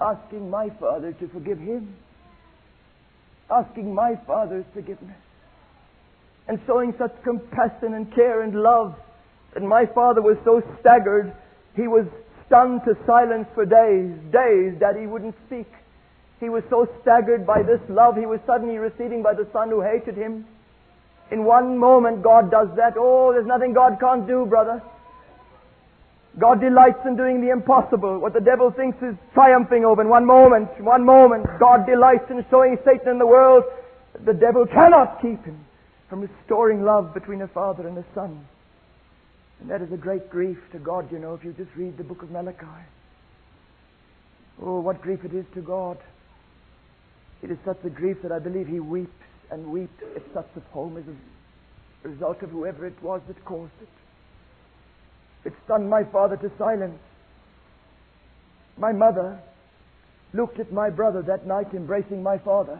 asking 0.00 0.48
my 0.48 0.70
father 0.78 1.12
to 1.12 1.28
forgive 1.28 1.58
him, 1.58 1.96
asking 3.50 3.92
my 3.92 4.14
father's 4.24 4.64
forgiveness, 4.72 5.16
and 6.46 6.60
showing 6.66 6.94
such 6.98 7.12
compassion 7.24 7.94
and 7.94 8.14
care 8.14 8.42
and 8.42 8.54
love 8.54 8.94
that 9.54 9.64
my 9.64 9.86
father 9.86 10.22
was 10.22 10.36
so 10.44 10.62
staggered, 10.78 11.34
he 11.74 11.88
was 11.88 12.06
stunned 12.46 12.82
to 12.84 12.96
silence 13.06 13.48
for 13.54 13.64
days, 13.64 14.12
days 14.30 14.78
that 14.78 14.96
he 14.96 15.08
wouldn't 15.08 15.34
speak. 15.46 15.66
He 16.40 16.48
was 16.48 16.64
so 16.70 16.88
staggered 17.02 17.46
by 17.46 17.62
this 17.62 17.80
love 17.88 18.16
he 18.16 18.24
was 18.24 18.40
suddenly 18.46 18.78
receiving 18.78 19.22
by 19.22 19.34
the 19.34 19.46
son 19.52 19.68
who 19.68 19.82
hated 19.82 20.16
him. 20.16 20.46
In 21.30 21.44
one 21.44 21.78
moment, 21.78 22.22
God 22.22 22.50
does 22.50 22.68
that. 22.76 22.94
Oh, 22.98 23.32
there's 23.32 23.46
nothing 23.46 23.74
God 23.74 24.00
can't 24.00 24.26
do, 24.26 24.46
brother. 24.46 24.82
God 26.38 26.60
delights 26.60 27.04
in 27.06 27.16
doing 27.16 27.40
the 27.40 27.50
impossible. 27.50 28.18
What 28.18 28.32
the 28.32 28.40
devil 28.40 28.70
thinks 28.70 28.98
is 29.02 29.14
triumphing 29.34 29.84
over 29.84 30.00
in 30.00 30.08
one 30.08 30.24
moment. 30.24 30.68
One 30.80 31.04
moment, 31.04 31.46
God 31.58 31.86
delights 31.86 32.30
in 32.30 32.44
showing 32.50 32.78
Satan 32.84 33.08
in 33.08 33.18
the 33.18 33.26
world 33.26 33.64
that 34.14 34.24
the 34.24 34.32
devil 34.32 34.66
cannot 34.66 35.20
keep 35.20 35.44
him 35.44 35.64
from 36.08 36.22
restoring 36.22 36.82
love 36.82 37.12
between 37.12 37.42
a 37.42 37.48
father 37.48 37.86
and 37.86 37.98
a 37.98 38.04
son. 38.14 38.46
And 39.60 39.70
that 39.70 39.82
is 39.82 39.92
a 39.92 39.96
great 39.96 40.30
grief 40.30 40.58
to 40.72 40.78
God, 40.78 41.12
you 41.12 41.18
know, 41.18 41.34
if 41.34 41.44
you 41.44 41.52
just 41.52 41.70
read 41.76 41.98
the 41.98 42.04
book 42.04 42.22
of 42.22 42.30
Malachi. 42.30 42.66
Oh, 44.62 44.80
what 44.80 45.02
grief 45.02 45.24
it 45.24 45.34
is 45.34 45.44
to 45.54 45.60
God. 45.60 45.98
It 47.42 47.50
is 47.50 47.58
such 47.64 47.78
a 47.84 47.90
grief 47.90 48.18
that 48.22 48.32
I 48.32 48.38
believe 48.38 48.66
he 48.66 48.80
weeps 48.80 49.10
and 49.50 49.66
weeps 49.72 50.02
at 50.14 50.22
such 50.34 50.48
a 50.56 50.60
home 50.72 50.96
as 50.96 51.04
a 51.08 52.08
result 52.08 52.42
of 52.42 52.50
whoever 52.50 52.86
it 52.86 53.02
was 53.02 53.20
that 53.28 53.44
caused 53.44 53.72
it. 53.80 53.88
It 55.44 55.54
stunned 55.64 55.88
my 55.88 56.04
father 56.04 56.36
to 56.36 56.50
silence. 56.58 56.98
My 58.76 58.92
mother 58.92 59.40
looked 60.32 60.60
at 60.60 60.72
my 60.72 60.90
brother 60.90 61.22
that 61.22 61.46
night 61.46 61.72
embracing 61.74 62.22
my 62.22 62.38
father. 62.38 62.78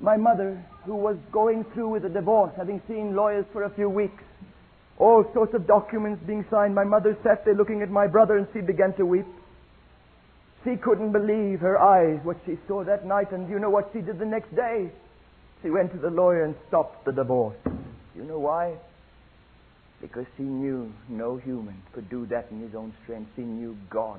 My 0.00 0.16
mother, 0.16 0.62
who 0.84 0.96
was 0.96 1.16
going 1.32 1.64
through 1.72 1.90
with 1.90 2.04
a 2.04 2.08
divorce, 2.08 2.52
having 2.56 2.82
seen 2.88 3.14
lawyers 3.14 3.46
for 3.52 3.64
a 3.64 3.70
few 3.70 3.88
weeks, 3.88 4.22
all 4.98 5.24
sorts 5.32 5.54
of 5.54 5.66
documents 5.66 6.22
being 6.26 6.44
signed, 6.50 6.74
my 6.74 6.84
mother 6.84 7.16
sat 7.22 7.44
there 7.44 7.54
looking 7.54 7.82
at 7.82 7.90
my 7.90 8.06
brother 8.06 8.36
and 8.36 8.46
she 8.52 8.60
began 8.60 8.94
to 8.94 9.04
weep. 9.04 9.26
She 10.66 10.74
couldn't 10.74 11.12
believe 11.12 11.60
her 11.60 11.78
eyes 11.78 12.18
what 12.24 12.38
she 12.44 12.58
saw 12.66 12.82
that 12.82 13.06
night, 13.06 13.30
and 13.30 13.48
you 13.48 13.60
know 13.60 13.70
what 13.70 13.90
she 13.92 14.00
did 14.00 14.18
the 14.18 14.26
next 14.26 14.52
day? 14.56 14.90
She 15.62 15.70
went 15.70 15.92
to 15.92 15.98
the 15.98 16.10
lawyer 16.10 16.42
and 16.42 16.56
stopped 16.66 17.04
the 17.04 17.12
divorce. 17.12 17.56
You 18.16 18.24
know 18.24 18.40
why? 18.40 18.74
Because 20.00 20.26
she 20.36 20.42
knew 20.42 20.92
no 21.08 21.36
human 21.36 21.80
could 21.92 22.10
do 22.10 22.26
that 22.26 22.48
in 22.50 22.60
his 22.60 22.74
own 22.74 22.92
strength. 23.04 23.30
She 23.36 23.42
knew 23.42 23.76
God 23.90 24.18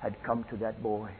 had 0.00 0.20
come 0.24 0.44
to 0.50 0.56
that 0.56 0.82
boy. 0.82 1.10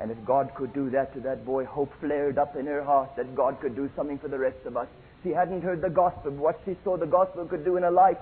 And 0.00 0.10
if 0.10 0.16
God 0.24 0.50
could 0.56 0.72
do 0.72 0.88
that 0.90 1.12
to 1.12 1.20
that 1.20 1.44
boy, 1.44 1.66
hope 1.66 1.92
flared 2.00 2.38
up 2.38 2.56
in 2.56 2.64
her 2.64 2.82
heart 2.82 3.16
that 3.16 3.34
God 3.36 3.60
could 3.60 3.76
do 3.76 3.90
something 3.94 4.18
for 4.18 4.28
the 4.28 4.38
rest 4.38 4.64
of 4.64 4.78
us. 4.78 4.88
She 5.22 5.28
hadn't 5.28 5.60
heard 5.60 5.82
the 5.82 5.90
gospel, 5.90 6.30
what 6.30 6.58
she 6.64 6.74
saw 6.84 6.96
the 6.96 7.04
gospel 7.04 7.44
could 7.44 7.66
do 7.66 7.76
in 7.76 7.82
her 7.82 7.90
life 7.90 8.18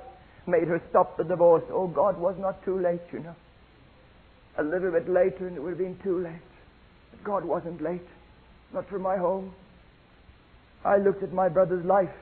made 0.49 0.67
her 0.67 0.83
stop 0.91 1.17
the 1.17 1.25
divorce. 1.25 1.65
Oh, 1.71 1.87
God 1.87 2.19
was 2.19 2.35
not 2.37 2.65
too 2.65 2.81
late, 2.81 3.03
you 3.13 3.21
know. 3.21 3.37
A 4.59 4.63
little 4.63 4.91
bit 4.91 5.09
later 5.09 5.47
and 5.47 5.57
it 5.57 5.61
would 5.61 5.71
have 5.71 5.79
been 5.79 5.99
too 6.03 6.21
late. 6.21 6.33
But 7.11 7.25
God 7.25 7.45
wasn't 7.45 7.83
late. 7.83 8.07
Not 8.73 8.89
for 8.89 8.99
my 8.99 9.17
home. 9.17 9.55
I 10.85 10.97
looked 10.99 11.23
at 11.23 11.33
my 11.33 11.49
brother's 11.49 11.85
life. 11.85 12.15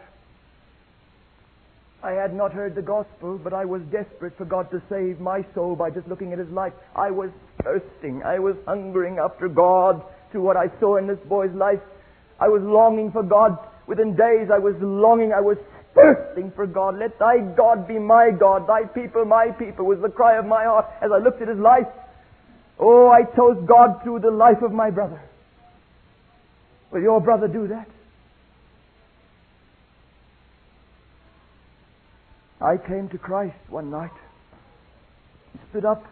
I 2.02 2.12
had 2.12 2.34
not 2.34 2.52
heard 2.52 2.74
the 2.74 2.82
gospel, 2.82 3.38
but 3.42 3.54
I 3.54 3.64
was 3.64 3.80
desperate 3.90 4.36
for 4.36 4.44
God 4.44 4.70
to 4.72 4.82
save 4.90 5.20
my 5.20 5.44
soul 5.54 5.74
by 5.74 5.88
just 5.88 6.06
looking 6.06 6.32
at 6.32 6.38
his 6.38 6.50
life. 6.50 6.74
I 6.94 7.10
was 7.10 7.30
thirsting. 7.62 8.22
I 8.22 8.38
was 8.38 8.56
hungering 8.66 9.18
after 9.18 9.48
God 9.48 10.04
through 10.30 10.42
what 10.42 10.56
I 10.56 10.68
saw 10.80 10.96
in 10.96 11.06
this 11.06 11.18
boy's 11.28 11.54
life. 11.54 11.80
I 12.38 12.48
was 12.48 12.60
longing 12.62 13.10
for 13.10 13.22
God. 13.22 13.56
Within 13.86 14.16
days, 14.16 14.50
I 14.52 14.58
was 14.58 14.74
longing. 14.80 15.32
I 15.32 15.40
was 15.40 15.56
thirsting 15.94 16.52
for 16.54 16.66
God. 16.66 16.98
Let 16.98 17.18
thy 17.18 17.38
God 17.38 17.88
be 17.88 17.98
my 17.98 18.30
God, 18.30 18.66
thy 18.66 18.84
people 18.84 19.24
my 19.24 19.50
people, 19.50 19.86
was 19.86 20.00
the 20.00 20.10
cry 20.10 20.36
of 20.36 20.44
my 20.44 20.64
heart 20.64 20.86
as 21.00 21.10
I 21.10 21.18
looked 21.18 21.40
at 21.40 21.48
his 21.48 21.58
life. 21.58 21.86
Oh, 22.78 23.08
I 23.08 23.22
chose 23.36 23.62
God 23.66 24.02
through 24.02 24.20
the 24.20 24.30
life 24.30 24.62
of 24.62 24.72
my 24.72 24.90
brother. 24.90 25.20
Will 26.90 27.02
your 27.02 27.20
brother 27.20 27.48
do 27.48 27.68
that? 27.68 27.88
I 32.60 32.76
came 32.76 33.08
to 33.10 33.18
Christ 33.18 33.56
one 33.68 33.90
night, 33.90 34.12
stood 35.70 35.84
up, 35.84 36.04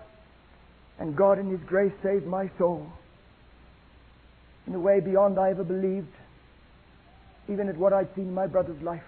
and 0.98 1.16
God 1.16 1.38
in 1.38 1.50
His 1.50 1.60
grace 1.66 1.92
saved 2.02 2.26
my 2.26 2.50
soul 2.58 2.86
in 4.66 4.74
a 4.74 4.80
way 4.80 5.00
beyond 5.00 5.38
I 5.38 5.50
ever 5.50 5.64
believed, 5.64 6.12
even 7.48 7.68
at 7.68 7.76
what 7.76 7.92
I'd 7.92 8.14
seen 8.14 8.28
in 8.28 8.34
my 8.34 8.46
brother's 8.46 8.80
life. 8.82 9.02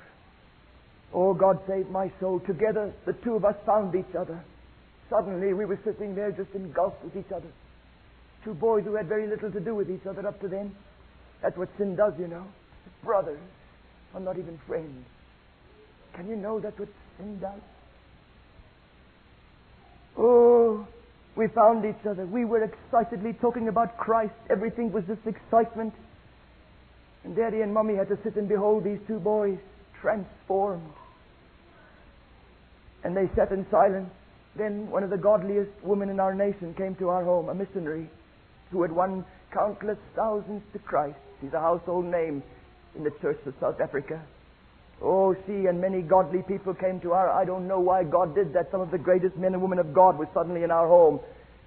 Oh, 1.12 1.34
God 1.34 1.60
saved 1.68 1.90
my 1.90 2.10
soul. 2.18 2.40
Together, 2.40 2.92
the 3.04 3.12
two 3.12 3.34
of 3.34 3.44
us 3.44 3.54
found 3.64 3.94
each 3.94 4.14
other. 4.18 4.42
Suddenly, 5.14 5.54
we 5.54 5.64
were 5.64 5.78
sitting 5.84 6.16
there 6.16 6.32
just 6.32 6.50
engulfed 6.56 7.04
with 7.04 7.16
each 7.16 7.30
other. 7.30 7.46
Two 8.42 8.52
boys 8.52 8.82
who 8.82 8.96
had 8.96 9.06
very 9.06 9.28
little 9.28 9.52
to 9.52 9.60
do 9.60 9.72
with 9.72 9.88
each 9.88 10.04
other 10.06 10.26
up 10.26 10.40
to 10.40 10.48
then. 10.48 10.74
That's 11.40 11.56
what 11.56 11.68
sin 11.78 11.94
does, 11.94 12.14
you 12.18 12.26
know. 12.26 12.44
Brothers 13.04 13.38
are 14.12 14.18
not 14.20 14.38
even 14.38 14.58
friends. 14.66 15.06
Can 16.14 16.28
you 16.28 16.34
know 16.34 16.58
that's 16.58 16.76
what 16.80 16.88
sin 17.16 17.38
does? 17.38 17.60
Oh, 20.18 20.84
we 21.36 21.46
found 21.46 21.84
each 21.84 22.04
other. 22.04 22.26
We 22.26 22.44
were 22.44 22.64
excitedly 22.64 23.34
talking 23.34 23.68
about 23.68 23.96
Christ. 23.96 24.34
Everything 24.50 24.90
was 24.90 25.04
just 25.04 25.24
excitement. 25.28 25.94
And 27.22 27.36
Daddy 27.36 27.60
and 27.60 27.72
Mummy 27.72 27.94
had 27.94 28.08
to 28.08 28.18
sit 28.24 28.34
and 28.34 28.48
behold 28.48 28.82
these 28.82 28.98
two 29.06 29.20
boys 29.20 29.58
transformed. 30.00 30.92
And 33.04 33.16
they 33.16 33.30
sat 33.36 33.52
in 33.52 33.64
silence. 33.70 34.10
Then 34.56 34.90
one 34.90 35.02
of 35.02 35.10
the 35.10 35.16
godliest 35.16 35.70
women 35.82 36.10
in 36.10 36.20
our 36.20 36.34
nation 36.34 36.74
came 36.74 36.94
to 36.96 37.08
our 37.08 37.24
home, 37.24 37.48
a 37.48 37.54
missionary 37.54 38.08
who 38.70 38.82
had 38.82 38.92
won 38.92 39.24
countless 39.52 39.98
thousands 40.14 40.62
to 40.72 40.78
Christ. 40.78 41.18
She's 41.40 41.52
a 41.52 41.60
household 41.60 42.04
name 42.04 42.42
in 42.94 43.04
the 43.04 43.10
Church 43.20 43.38
of 43.46 43.54
South 43.60 43.80
Africa. 43.80 44.20
Oh, 45.02 45.34
she 45.46 45.66
and 45.66 45.80
many 45.80 46.02
godly 46.02 46.42
people 46.42 46.72
came 46.72 47.00
to 47.00 47.12
our. 47.12 47.30
I 47.30 47.44
don't 47.44 47.66
know 47.66 47.80
why 47.80 48.04
God 48.04 48.34
did 48.34 48.52
that. 48.54 48.70
Some 48.70 48.80
of 48.80 48.90
the 48.90 48.98
greatest 48.98 49.36
men 49.36 49.52
and 49.52 49.62
women 49.62 49.78
of 49.78 49.92
God 49.92 50.16
were 50.18 50.28
suddenly 50.32 50.62
in 50.62 50.70
our 50.70 50.86
home, 50.86 51.18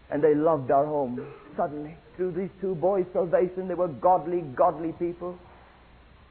and 0.09 0.23
they 0.23 0.33
loved 0.33 0.71
our 0.71 0.85
home. 0.85 1.19
Suddenly, 1.57 1.95
through 2.15 2.31
these 2.31 2.49
two 2.61 2.75
boys' 2.75 3.05
salvation, 3.11 3.67
they 3.67 3.73
were 3.73 3.89
godly, 3.89 4.41
godly 4.55 4.93
people. 4.93 5.37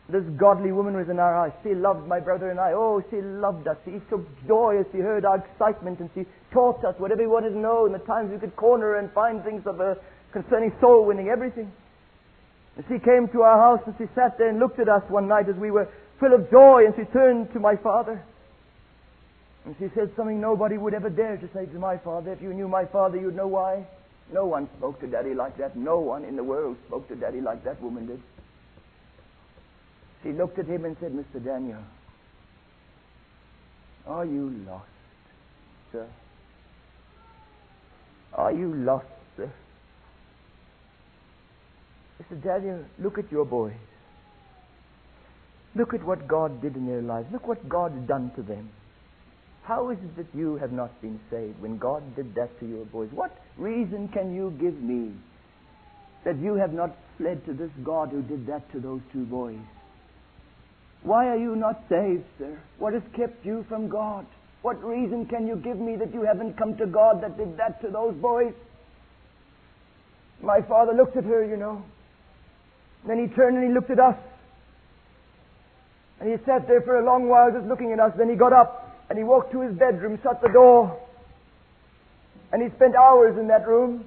This 0.08 0.22
godly 0.36 0.70
woman 0.70 0.94
was 0.94 1.08
in 1.08 1.18
our 1.18 1.34
house. 1.34 1.56
She 1.64 1.74
loved 1.74 2.06
my 2.06 2.20
brother 2.20 2.50
and 2.50 2.60
I. 2.60 2.72
Oh, 2.72 3.02
she 3.10 3.20
loved 3.20 3.66
us. 3.66 3.76
She 3.84 4.00
took 4.08 4.24
joy 4.46 4.78
as 4.78 4.86
she 4.92 4.98
heard 4.98 5.24
our 5.24 5.38
excitement, 5.38 5.98
and 5.98 6.08
she 6.14 6.26
taught 6.52 6.84
us 6.84 6.94
whatever 6.98 7.22
we 7.22 7.26
wanted 7.26 7.50
to 7.50 7.58
know, 7.58 7.86
and 7.86 7.94
the 7.94 7.98
times 7.98 8.30
we 8.30 8.38
could 8.38 8.54
corner 8.54 8.92
her 8.92 8.96
and 8.96 9.10
find 9.12 9.42
things 9.42 9.66
of 9.66 9.78
her 9.78 9.98
concerning 10.32 10.72
soul 10.80 11.04
winning, 11.06 11.28
everything. 11.28 11.72
And 12.76 12.84
she 12.88 12.98
came 12.98 13.26
to 13.28 13.42
our 13.42 13.58
house 13.58 13.80
and 13.86 13.94
she 13.98 14.04
sat 14.14 14.38
there 14.38 14.48
and 14.48 14.58
looked 14.58 14.78
at 14.78 14.88
us 14.88 15.02
one 15.08 15.26
night 15.26 15.48
as 15.48 15.56
we 15.56 15.70
were 15.70 15.88
full 16.20 16.32
of 16.32 16.50
joy, 16.50 16.84
and 16.86 16.94
she 16.94 17.04
turned 17.12 17.52
to 17.52 17.58
my 17.58 17.74
father. 17.74 18.22
And 19.64 19.74
she 19.80 19.88
said 19.96 20.12
something 20.14 20.40
nobody 20.40 20.78
would 20.78 20.94
ever 20.94 21.10
dare 21.10 21.36
to 21.36 21.48
say 21.52 21.66
to 21.66 21.78
my 21.78 21.96
father. 21.96 22.32
If 22.32 22.40
you 22.40 22.54
knew 22.54 22.68
my 22.68 22.84
father, 22.84 23.18
you'd 23.18 23.34
know 23.34 23.48
why. 23.48 23.84
No 24.32 24.46
one 24.46 24.68
spoke 24.78 25.00
to 25.00 25.08
daddy 25.08 25.34
like 25.34 25.56
that. 25.58 25.76
No 25.76 25.98
one 25.98 26.24
in 26.24 26.36
the 26.36 26.44
world 26.44 26.76
spoke 26.86 27.08
to 27.08 27.16
daddy 27.16 27.40
like 27.40 27.64
that 27.64 27.82
woman 27.82 28.06
did. 28.06 28.22
She 30.26 30.32
looked 30.32 30.58
at 30.58 30.66
him 30.66 30.84
and 30.84 30.96
said, 30.98 31.12
Mr. 31.12 31.44
Daniel, 31.44 31.78
are 34.08 34.24
you 34.24 34.50
lost, 34.66 34.88
sir? 35.92 36.04
Are 38.32 38.50
you 38.50 38.74
lost, 38.74 39.06
sir? 39.36 39.48
Mr. 42.20 42.42
Daniel, 42.42 42.84
look 42.98 43.18
at 43.18 43.30
your 43.30 43.44
boys. 43.44 43.76
Look 45.76 45.94
at 45.94 46.02
what 46.04 46.26
God 46.26 46.60
did 46.60 46.74
in 46.74 46.88
their 46.88 47.02
lives. 47.02 47.28
Look 47.30 47.46
what 47.46 47.68
God 47.68 47.92
has 47.92 48.08
done 48.08 48.32
to 48.34 48.42
them. 48.42 48.68
How 49.62 49.90
is 49.90 49.98
it 49.98 50.16
that 50.16 50.36
you 50.36 50.56
have 50.56 50.72
not 50.72 51.00
been 51.00 51.20
saved 51.30 51.60
when 51.60 51.78
God 51.78 52.16
did 52.16 52.34
that 52.34 52.58
to 52.58 52.66
your 52.66 52.84
boys? 52.86 53.10
What 53.12 53.30
reason 53.56 54.08
can 54.08 54.34
you 54.34 54.52
give 54.60 54.74
me 54.82 55.12
that 56.24 56.36
you 56.38 56.54
have 56.54 56.72
not 56.72 56.96
fled 57.16 57.44
to 57.46 57.52
this 57.52 57.70
God 57.84 58.08
who 58.08 58.22
did 58.22 58.48
that 58.48 58.72
to 58.72 58.80
those 58.80 59.02
two 59.12 59.24
boys? 59.24 59.60
Why 61.06 61.28
are 61.28 61.36
you 61.36 61.54
not 61.54 61.84
saved, 61.88 62.24
sir? 62.36 62.58
What 62.78 62.92
has 62.92 63.02
kept 63.14 63.46
you 63.46 63.64
from 63.68 63.88
God? 63.88 64.26
What 64.62 64.82
reason 64.82 65.26
can 65.26 65.46
you 65.46 65.54
give 65.54 65.78
me 65.78 65.94
that 65.94 66.12
you 66.12 66.22
haven't 66.22 66.58
come 66.58 66.76
to 66.78 66.86
God 66.86 67.22
that 67.22 67.38
did 67.38 67.56
that 67.58 67.80
to 67.82 67.90
those 67.90 68.12
boys? 68.16 68.52
My 70.42 70.60
father 70.62 70.92
looked 70.92 71.16
at 71.16 71.22
her, 71.22 71.44
you 71.44 71.56
know. 71.56 71.84
Then 73.06 73.20
he 73.20 73.32
turned 73.32 73.56
and 73.56 73.68
he 73.68 73.72
looked 73.72 73.90
at 73.90 74.00
us. 74.00 74.16
And 76.18 76.28
he 76.28 76.44
sat 76.44 76.66
there 76.66 76.80
for 76.80 76.98
a 76.98 77.04
long 77.04 77.28
while 77.28 77.52
just 77.52 77.66
looking 77.66 77.92
at 77.92 78.00
us. 78.00 78.12
Then 78.18 78.28
he 78.28 78.34
got 78.34 78.52
up 78.52 79.06
and 79.08 79.16
he 79.16 79.22
walked 79.22 79.52
to 79.52 79.60
his 79.60 79.78
bedroom, 79.78 80.18
shut 80.24 80.42
the 80.42 80.48
door. 80.48 80.98
And 82.50 82.60
he 82.60 82.68
spent 82.74 82.96
hours 82.96 83.38
in 83.38 83.46
that 83.46 83.68
room. 83.68 84.04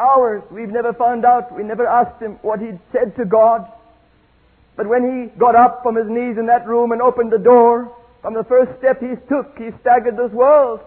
Hours. 0.00 0.42
We've 0.50 0.68
never 0.68 0.92
found 0.94 1.24
out. 1.24 1.54
We 1.54 1.62
never 1.62 1.86
asked 1.86 2.20
him 2.20 2.40
what 2.42 2.58
he'd 2.58 2.80
said 2.90 3.14
to 3.18 3.24
God. 3.24 3.70
But 4.76 4.88
when 4.88 5.02
he 5.04 5.38
got 5.38 5.54
up 5.54 5.82
from 5.82 5.96
his 5.96 6.08
knees 6.08 6.36
in 6.38 6.46
that 6.46 6.66
room 6.66 6.92
and 6.92 7.00
opened 7.00 7.32
the 7.32 7.38
door, 7.38 7.94
from 8.22 8.34
the 8.34 8.44
first 8.44 8.78
step 8.78 9.00
he 9.00 9.14
took, 9.28 9.56
he 9.58 9.70
staggered 9.80 10.16
this 10.16 10.32
world. 10.32 10.80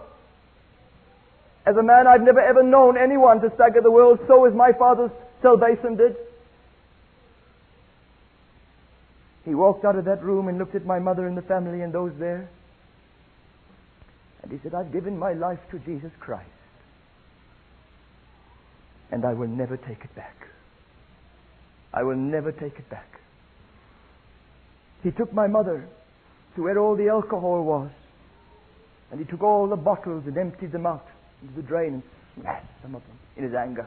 As 1.64 1.76
a 1.76 1.82
man, 1.82 2.06
I've 2.06 2.22
never 2.22 2.40
ever 2.40 2.62
known 2.62 2.96
anyone 2.96 3.40
to 3.40 3.52
stagger 3.54 3.80
the 3.80 3.90
world 3.90 4.18
so 4.26 4.44
as 4.46 4.54
my 4.54 4.72
father's 4.72 5.10
salvation 5.42 5.96
did. 5.96 6.16
He 9.44 9.54
walked 9.54 9.84
out 9.84 9.96
of 9.96 10.04
that 10.04 10.22
room 10.22 10.48
and 10.48 10.58
looked 10.58 10.74
at 10.74 10.84
my 10.84 10.98
mother 10.98 11.26
and 11.26 11.36
the 11.36 11.42
family 11.42 11.80
and 11.80 11.92
those 11.92 12.12
there. 12.18 12.48
And 14.42 14.52
he 14.52 14.58
said, 14.62 14.74
I've 14.74 14.92
given 14.92 15.18
my 15.18 15.32
life 15.32 15.58
to 15.70 15.78
Jesus 15.78 16.12
Christ. 16.20 16.48
And 19.10 19.24
I 19.24 19.32
will 19.32 19.48
never 19.48 19.76
take 19.76 20.04
it 20.04 20.14
back. 20.14 20.48
I 21.94 22.02
will 22.02 22.16
never 22.16 22.52
take 22.52 22.78
it 22.78 22.88
back. 22.90 23.17
He 25.02 25.10
took 25.10 25.32
my 25.32 25.46
mother 25.46 25.86
to 26.56 26.62
where 26.62 26.78
all 26.78 26.96
the 26.96 27.08
alcohol 27.08 27.62
was. 27.62 27.90
And 29.10 29.20
he 29.20 29.26
took 29.26 29.42
all 29.42 29.68
the 29.68 29.76
bottles 29.76 30.24
and 30.26 30.36
emptied 30.36 30.72
them 30.72 30.86
out 30.86 31.06
into 31.42 31.54
the 31.54 31.62
drain 31.62 31.94
and 31.94 32.02
smashed 32.34 32.66
some 32.82 32.94
of 32.94 33.02
them 33.06 33.18
in 33.36 33.44
his 33.44 33.54
anger. 33.54 33.86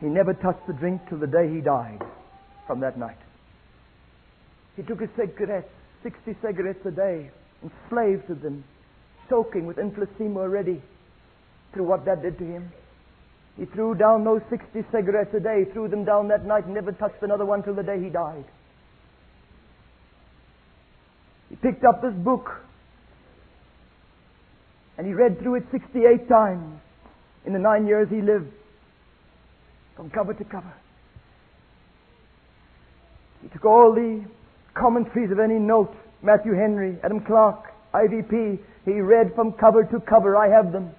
He 0.00 0.06
never 0.06 0.34
touched 0.34 0.66
the 0.66 0.72
drink 0.72 1.02
till 1.08 1.18
the 1.18 1.26
day 1.26 1.52
he 1.52 1.60
died 1.60 2.02
from 2.66 2.80
that 2.80 2.98
night. 2.98 3.18
He 4.76 4.82
took 4.82 5.00
his 5.00 5.10
cigarettes, 5.16 5.70
60 6.02 6.36
cigarettes 6.42 6.84
a 6.86 6.90
day, 6.90 7.30
and 7.62 7.70
enslaved 7.70 8.26
to 8.28 8.34
them, 8.34 8.64
soaking 9.28 9.66
with 9.66 9.76
emphysema 9.76 10.38
already 10.38 10.82
through 11.72 11.84
what 11.84 12.04
that 12.06 12.22
did 12.22 12.38
to 12.38 12.44
him. 12.44 12.72
He 13.58 13.66
threw 13.66 13.94
down 13.94 14.24
those 14.24 14.40
60 14.48 14.84
cigarettes 14.90 15.34
a 15.34 15.40
day, 15.40 15.66
threw 15.72 15.88
them 15.88 16.04
down 16.04 16.28
that 16.28 16.46
night, 16.46 16.64
and 16.64 16.74
never 16.74 16.92
touched 16.92 17.22
another 17.22 17.44
one 17.44 17.62
till 17.62 17.74
the 17.74 17.82
day 17.82 18.02
he 18.02 18.08
died. 18.08 18.44
He 21.50 21.56
picked 21.56 21.84
up 21.84 22.00
this 22.00 22.14
book 22.14 22.62
and 24.96 25.06
he 25.06 25.12
read 25.12 25.38
through 25.40 25.56
it 25.56 25.64
68 25.70 26.28
times 26.28 26.80
in 27.44 27.52
the 27.52 27.58
nine 27.58 27.86
years 27.86 28.08
he 28.08 28.22
lived, 28.22 28.52
from 29.96 30.10
cover 30.10 30.32
to 30.32 30.44
cover. 30.44 30.72
He 33.42 33.48
took 33.48 33.64
all 33.64 33.92
the 33.92 34.24
commentaries 34.74 35.30
of 35.30 35.40
any 35.40 35.58
note 35.58 35.94
Matthew 36.22 36.54
Henry, 36.54 36.98
Adam 37.02 37.20
Clarke, 37.20 37.72
IVP. 37.92 38.60
He 38.84 39.00
read 39.00 39.34
from 39.34 39.52
cover 39.52 39.84
to 39.84 40.00
cover. 40.00 40.36
I 40.36 40.48
have 40.48 40.72
them. 40.72 40.94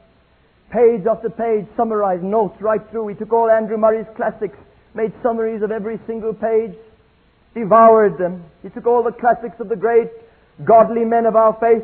Page 0.71 1.05
after 1.05 1.29
page, 1.29 1.65
summarized 1.77 2.23
notes 2.23 2.59
right 2.61 2.81
through. 2.89 3.07
He 3.09 3.15
took 3.15 3.31
all 3.31 3.49
Andrew 3.49 3.77
Murray's 3.77 4.07
classics, 4.15 4.57
made 4.95 5.13
summaries 5.21 5.61
of 5.61 5.71
every 5.71 5.99
single 6.07 6.33
page, 6.33 6.73
devoured 7.53 8.17
them. 8.17 8.43
He 8.63 8.69
took 8.69 8.87
all 8.87 9.03
the 9.03 9.11
classics 9.11 9.59
of 9.59 9.69
the 9.69 9.75
great 9.75 10.09
godly 10.65 11.05
men 11.05 11.25
of 11.25 11.35
our 11.35 11.57
faith 11.59 11.83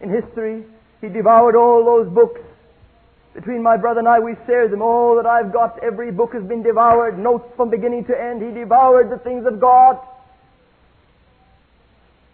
in 0.00 0.10
history. 0.10 0.64
He 1.00 1.08
devoured 1.08 1.56
all 1.56 1.84
those 1.84 2.12
books. 2.12 2.40
Between 3.34 3.62
my 3.62 3.76
brother 3.76 4.00
and 4.00 4.08
I, 4.08 4.18
we 4.18 4.34
shared 4.46 4.72
them. 4.72 4.82
All 4.82 5.16
that 5.16 5.26
I've 5.26 5.52
got, 5.52 5.78
every 5.82 6.10
book 6.10 6.32
has 6.34 6.42
been 6.42 6.62
devoured, 6.62 7.18
notes 7.18 7.46
from 7.56 7.70
beginning 7.70 8.04
to 8.06 8.20
end. 8.20 8.42
He 8.42 8.50
devoured 8.50 9.10
the 9.10 9.18
things 9.18 9.46
of 9.46 9.60
God. 9.60 9.98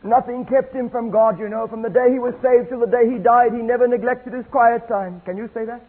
Nothing 0.06 0.46
kept 0.46 0.74
him 0.74 0.88
from 0.88 1.10
God, 1.10 1.38
you 1.38 1.48
know. 1.48 1.66
From 1.66 1.82
the 1.82 1.90
day 1.90 2.12
he 2.12 2.18
was 2.18 2.34
saved 2.40 2.68
till 2.70 2.80
the 2.80 2.86
day 2.86 3.10
he 3.10 3.18
died, 3.18 3.52
he 3.52 3.58
never 3.58 3.88
neglected 3.88 4.32
his 4.32 4.46
quiet 4.50 4.86
time. 4.88 5.20
Can 5.24 5.36
you 5.36 5.50
say 5.52 5.64
that? 5.66 5.82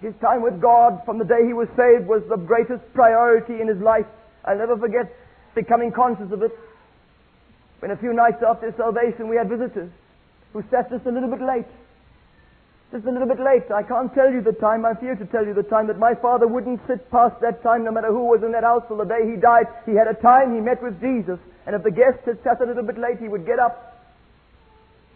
His 0.00 0.14
time 0.20 0.42
with 0.42 0.60
God 0.60 1.00
from 1.06 1.18
the 1.18 1.24
day 1.24 1.46
he 1.46 1.54
was 1.54 1.68
saved 1.76 2.06
was 2.06 2.22
the 2.28 2.36
greatest 2.36 2.82
priority 2.92 3.60
in 3.60 3.68
his 3.68 3.78
life. 3.78 4.06
I'll 4.44 4.58
never 4.58 4.76
forget 4.76 5.10
becoming 5.54 5.92
conscious 5.92 6.30
of 6.32 6.42
it. 6.42 6.52
When 7.78 7.90
a 7.90 7.96
few 7.96 8.12
nights 8.12 8.42
after 8.42 8.74
salvation 8.76 9.28
we 9.28 9.36
had 9.36 9.48
visitors 9.48 9.90
who 10.52 10.62
sat 10.70 10.90
just 10.90 11.06
a 11.06 11.10
little 11.10 11.30
bit 11.30 11.40
late. 11.40 11.70
Just 12.92 13.06
a 13.06 13.10
little 13.10 13.28
bit 13.28 13.40
late. 13.40 13.70
I 13.70 13.82
can't 13.82 14.12
tell 14.14 14.30
you 14.30 14.42
the 14.42 14.52
time. 14.52 14.84
I 14.84 14.94
fear 14.94 15.14
to 15.16 15.26
tell 15.26 15.46
you 15.46 15.54
the 15.54 15.62
time 15.62 15.86
that 15.86 15.98
my 15.98 16.14
father 16.14 16.46
wouldn't 16.46 16.80
sit 16.86 17.10
past 17.10 17.40
that 17.40 17.62
time 17.62 17.84
no 17.84 17.90
matter 17.90 18.08
who 18.08 18.24
was 18.24 18.42
in 18.42 18.52
that 18.52 18.62
house 18.62 18.82
till 18.88 18.98
the 18.98 19.04
day 19.04 19.30
he 19.30 19.36
died. 19.36 19.66
He 19.86 19.92
had 19.92 20.06
a 20.06 20.14
time 20.14 20.54
he 20.54 20.60
met 20.60 20.82
with 20.82 21.00
Jesus. 21.00 21.38
And 21.66 21.74
if 21.74 21.82
the 21.82 21.90
guest 21.90 22.18
had 22.26 22.38
sat 22.44 22.60
a 22.60 22.66
little 22.66 22.82
bit 22.82 22.98
late, 22.98 23.18
he 23.18 23.28
would 23.28 23.46
get 23.46 23.58
up. 23.58 23.94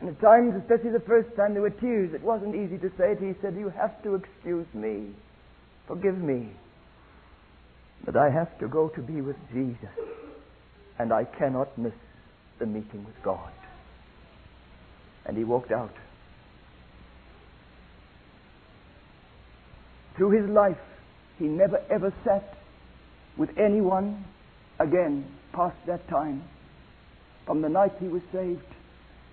And 0.00 0.10
at 0.10 0.20
times, 0.20 0.54
especially 0.62 0.90
the 0.90 1.00
first 1.00 1.34
time, 1.36 1.52
there 1.52 1.62
were 1.62 1.70
tears. 1.70 2.14
It 2.14 2.22
wasn't 2.22 2.54
easy 2.54 2.78
to 2.78 2.88
say 2.96 3.12
it. 3.12 3.18
He 3.18 3.34
said, 3.42 3.54
You 3.56 3.68
have 3.68 4.02
to 4.04 4.14
excuse 4.14 4.66
me. 4.72 5.08
Forgive 5.86 6.16
me. 6.16 6.50
But 8.04 8.16
I 8.16 8.30
have 8.30 8.56
to 8.60 8.68
go 8.68 8.88
to 8.90 9.02
be 9.02 9.20
with 9.20 9.36
Jesus. 9.52 9.90
And 10.98 11.12
I 11.12 11.24
cannot 11.24 11.76
miss 11.76 11.92
the 12.58 12.66
meeting 12.66 13.04
with 13.04 13.22
God. 13.22 13.52
And 15.26 15.36
he 15.36 15.44
walked 15.44 15.72
out. 15.72 15.92
Through 20.16 20.30
his 20.30 20.50
life, 20.50 20.78
he 21.38 21.44
never 21.44 21.80
ever 21.90 22.12
sat 22.24 22.56
with 23.36 23.50
anyone 23.56 24.24
again 24.80 25.24
past 25.58 25.76
that 25.86 26.06
time. 26.08 26.44
From 27.44 27.62
the 27.62 27.68
night 27.68 27.92
he 27.98 28.06
was 28.06 28.22
saved, 28.32 28.62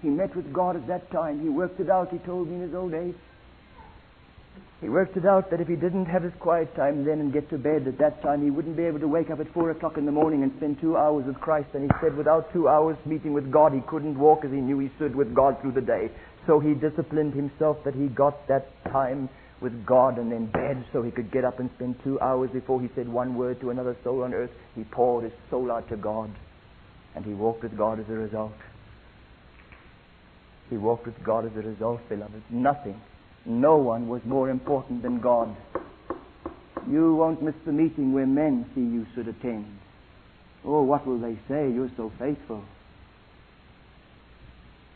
he 0.02 0.10
met 0.10 0.36
with 0.36 0.52
God 0.52 0.76
at 0.76 0.88
that 0.88 1.12
time. 1.12 1.40
He 1.40 1.50
worked 1.50 1.80
it 1.80 1.88
out, 1.88 2.10
he 2.12 2.18
told 2.18 2.50
me 2.50 2.56
in 2.56 2.62
his 2.62 2.74
old 2.74 2.96
age. 2.96 3.16
He 4.82 4.90
worked 4.90 5.18
it 5.18 5.26
out 5.26 5.52
that 5.52 5.62
if 5.62 5.68
he 5.68 5.76
didn't 5.76 6.06
have 6.06 6.24
his 6.24 6.34
quiet 6.40 6.76
time 6.76 7.06
then 7.06 7.20
and 7.20 7.32
get 7.32 7.50
to 7.52 7.60
bed 7.60 7.88
at 7.88 8.00
that 8.00 8.24
time, 8.24 8.44
he 8.44 8.50
wouldn't 8.50 8.76
be 8.76 8.86
able 8.86 9.00
to 9.00 9.08
wake 9.08 9.30
up 9.30 9.40
at 9.40 9.54
four 9.54 9.70
o'clock 9.70 9.98
in 9.98 10.06
the 10.06 10.12
morning 10.12 10.42
and 10.42 10.52
spend 10.58 10.82
two 10.82 10.98
hours 10.98 11.26
with 11.26 11.40
Christ. 11.40 11.70
And 11.76 11.84
he 11.84 11.90
said 12.02 12.18
without 12.18 12.52
two 12.52 12.68
hours 12.68 12.98
meeting 13.06 13.34
with 13.34 13.52
God, 13.52 13.74
he 13.74 13.82
couldn't 13.82 14.18
walk 14.18 14.44
as 14.46 14.52
he 14.52 14.58
knew 14.58 14.80
he 14.80 14.92
stood 14.96 15.16
with 15.16 15.34
God 15.36 15.62
through 15.62 15.74
the 15.74 15.82
day. 15.82 16.10
So 16.48 16.60
he 16.60 16.74
disciplined 16.74 17.36
himself 17.36 17.78
that 17.86 17.94
he 17.94 18.08
got 18.08 18.48
that 18.48 18.68
time 18.86 19.30
with 19.66 19.84
God 19.84 20.20
and 20.20 20.32
in 20.32 20.46
bed 20.46 20.86
so 20.94 21.02
he 21.02 21.10
could 21.10 21.32
get 21.32 21.44
up 21.44 21.60
and 21.60 21.72
spend 21.76 21.96
two 22.04 22.20
hours 22.20 22.52
before 22.52 22.80
he 22.80 22.88
said 22.94 23.10
one 23.10 23.34
word 23.34 23.60
to 23.62 23.72
another 23.72 23.98
soul 24.04 24.24
on 24.24 24.32
earth. 24.32 24.52
He 24.76 24.84
poured 24.84 25.24
his 25.24 25.34
soul 25.50 25.72
out 25.72 25.90
to 25.90 25.98
God 25.98 26.30
and 27.16 27.26
he 27.26 27.34
walked 27.34 27.64
with 27.64 27.76
God 27.76 28.00
as 28.00 28.06
a 28.08 28.14
result. 28.14 28.54
He 30.70 30.78
walked 30.78 31.08
with 31.08 31.16
God 31.24 31.48
as 31.48 31.52
a 31.54 31.68
result, 31.68 32.08
beloved. 32.08 32.44
Nothing, 32.52 33.02
no 33.44 33.78
one 33.78 34.08
was 34.08 34.22
more 34.24 34.52
important 34.52 35.02
than 35.02 35.20
God. 35.20 35.56
You 36.88 37.16
won't 37.16 37.42
miss 37.42 37.56
the 37.66 37.72
meeting 37.72 38.14
where 38.14 38.28
men 38.28 38.70
see 38.76 38.82
you 38.82 39.08
should 39.16 39.28
attend. 39.28 39.66
Oh, 40.64 40.84
what 40.84 41.08
will 41.08 41.20
they 41.20 41.40
say? 41.48 41.72
You're 41.72 41.92
so 41.98 42.12
faithful. 42.20 42.64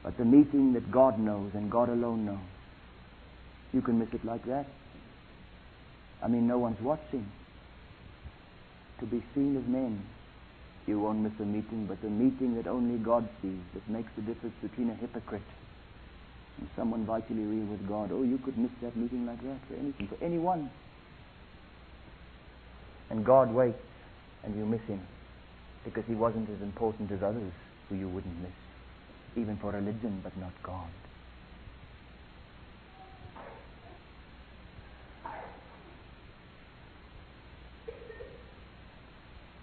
But 0.03 0.15
the 0.19 0.25
meeting 0.25 0.73
that 0.73 0.91
God 0.91 1.17
knows 1.17 1.53
and 1.55 1.71
God 1.71 1.89
alone 1.89 2.25
knows, 2.25 2.37
you 3.73 3.81
can 3.81 3.99
miss 3.99 4.09
it 4.13 4.23
like 4.25 4.45
that. 4.45 4.65
I 6.21 6.27
mean, 6.27 6.47
no 6.47 6.57
one's 6.57 6.81
watching. 6.81 7.31
To 8.99 9.05
be 9.05 9.23
seen 9.33 9.55
of 9.55 9.67
men, 9.67 10.03
you 10.85 10.99
won't 10.99 11.19
miss 11.19 11.33
a 11.39 11.45
meeting, 11.45 11.85
but 11.85 12.01
the 12.01 12.09
meeting 12.09 12.55
that 12.55 12.67
only 12.67 12.97
God 12.97 13.29
sees 13.41 13.59
that 13.73 13.87
makes 13.87 14.11
the 14.15 14.21
difference 14.23 14.55
between 14.61 14.89
a 14.89 14.95
hypocrite 14.95 15.41
and 16.57 16.67
someone 16.75 17.05
vitally 17.05 17.43
real 17.43 17.65
with 17.65 17.87
God. 17.87 18.11
Oh, 18.11 18.23
you 18.23 18.37
could 18.39 18.57
miss 18.57 18.71
that 18.81 18.95
meeting 18.97 19.25
like 19.25 19.41
that 19.43 19.59
for 19.67 19.75
anything, 19.75 20.07
for 20.07 20.21
anyone. 20.23 20.69
And 23.09 23.23
God 23.25 23.53
waits, 23.53 23.81
and 24.43 24.55
you 24.55 24.65
miss 24.65 24.81
him 24.81 25.01
because 25.85 26.03
he 26.07 26.15
wasn't 26.15 26.49
as 26.49 26.61
important 26.61 27.11
as 27.11 27.23
others 27.23 27.53
who 27.87 27.95
you 27.95 28.09
wouldn't 28.09 28.41
miss, 28.41 28.51
even 29.35 29.57
for 29.57 29.71
religion, 29.71 30.19
but 30.23 30.35
not 30.37 30.51
God. 30.63 30.89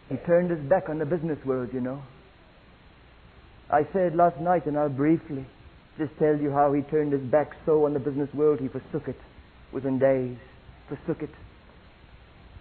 He 0.08 0.16
turned 0.18 0.50
his 0.50 0.60
back 0.60 0.88
on 0.88 0.98
the 0.98 1.06
business 1.06 1.38
world, 1.44 1.70
you 1.72 1.80
know. 1.80 2.02
I 3.70 3.86
said 3.92 4.14
last 4.14 4.38
night, 4.40 4.66
and 4.66 4.78
I'll 4.78 4.88
briefly 4.88 5.44
just 5.98 6.16
tell 6.18 6.36
you 6.36 6.52
how 6.52 6.72
he 6.72 6.82
turned 6.82 7.12
his 7.12 7.22
back 7.22 7.52
so 7.64 7.86
on 7.86 7.94
the 7.94 7.98
business 7.98 8.32
world 8.34 8.60
he 8.60 8.68
forsook 8.68 9.08
it 9.08 9.18
within 9.72 9.98
days. 9.98 10.36
Forsook 10.88 11.22
it. 11.22 11.30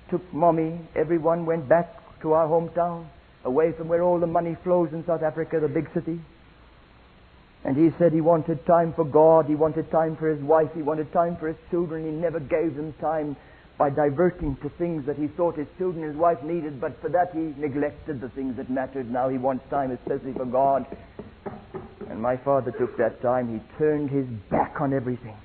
Took 0.09 0.33
mommy, 0.33 0.79
everyone 0.95 1.45
went 1.45 1.67
back 1.67 1.93
to 2.21 2.33
our 2.33 2.47
hometown, 2.47 3.07
away 3.43 3.71
from 3.73 3.87
where 3.87 4.01
all 4.01 4.19
the 4.19 4.27
money 4.27 4.55
flows 4.63 4.89
in 4.93 5.05
South 5.05 5.21
Africa, 5.21 5.59
the 5.59 5.67
big 5.67 5.89
city. 5.93 6.19
And 7.63 7.75
he 7.75 7.91
said 7.97 8.13
he 8.13 8.21
wanted 8.21 8.65
time 8.65 8.93
for 8.93 9.03
God, 9.03 9.47
he 9.47 9.55
wanted 9.55 9.91
time 9.91 10.15
for 10.15 10.29
his 10.29 10.41
wife, 10.41 10.69
he 10.75 10.81
wanted 10.81 11.11
time 11.11 11.35
for 11.37 11.47
his 11.47 11.57
children. 11.69 12.05
He 12.05 12.11
never 12.11 12.39
gave 12.39 12.75
them 12.75 12.93
time 13.01 13.35
by 13.77 13.89
diverting 13.89 14.55
to 14.61 14.69
things 14.77 15.05
that 15.05 15.17
he 15.17 15.27
thought 15.27 15.57
his 15.57 15.67
children 15.77 16.03
and 16.03 16.13
his 16.13 16.19
wife 16.19 16.41
needed, 16.43 16.79
but 16.79 16.99
for 17.01 17.09
that 17.09 17.31
he 17.33 17.53
neglected 17.59 18.21
the 18.21 18.29
things 18.29 18.55
that 18.57 18.69
mattered. 18.69 19.11
Now 19.11 19.27
he 19.29 19.37
wants 19.37 19.65
time 19.69 19.91
especially 19.91 20.33
for 20.33 20.45
God. 20.45 20.85
And 22.09 22.21
my 22.21 22.37
father 22.37 22.71
took 22.71 22.97
that 22.97 23.21
time. 23.21 23.53
He 23.53 23.77
turned 23.77 24.09
his 24.09 24.25
back 24.49 24.75
on 24.79 24.93
everything. 24.93 25.35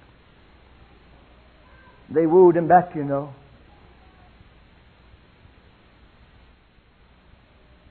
They 2.11 2.27
wooed 2.27 2.57
him 2.57 2.69
back, 2.69 2.95
you 2.95 3.05
know. 3.05 3.33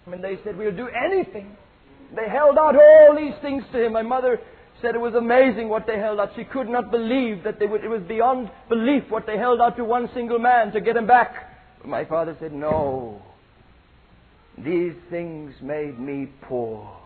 I 0.05 0.09
mean, 0.09 0.21
they 0.21 0.39
said, 0.43 0.57
We'll 0.57 0.75
do 0.75 0.87
anything. 0.87 1.55
They 2.15 2.27
held 2.27 2.57
out 2.57 2.75
all 2.75 3.15
these 3.15 3.35
things 3.41 3.63
to 3.71 3.85
him. 3.85 3.93
My 3.93 4.01
mother 4.01 4.39
said 4.82 4.95
it 4.95 5.01
was 5.01 5.15
amazing 5.15 5.69
what 5.69 5.88
they 5.88 5.97
held 5.97 6.19
out. 6.19 6.32
She 6.36 6.43
could 6.43 6.69
not 6.69 6.91
believe 6.91 7.43
that 7.43 7.59
they 7.59 7.65
would, 7.65 7.84
it 7.84 7.89
was 7.89 8.01
beyond 8.03 8.49
belief 8.67 9.03
what 9.09 9.25
they 9.25 9.38
held 9.38 9.61
out 9.61 9.77
to 9.77 9.84
one 9.84 10.09
single 10.13 10.39
man 10.39 10.71
to 10.73 10.82
get 10.82 10.95
him 10.95 11.07
back. 11.07 11.34
But 11.80 11.88
my 11.88 12.05
father 12.05 12.36
said, 12.39 12.53
No. 12.53 13.21
These 14.57 14.93
things 15.09 15.53
made 15.61 15.97
me 15.99 16.27
poor. 16.41 16.97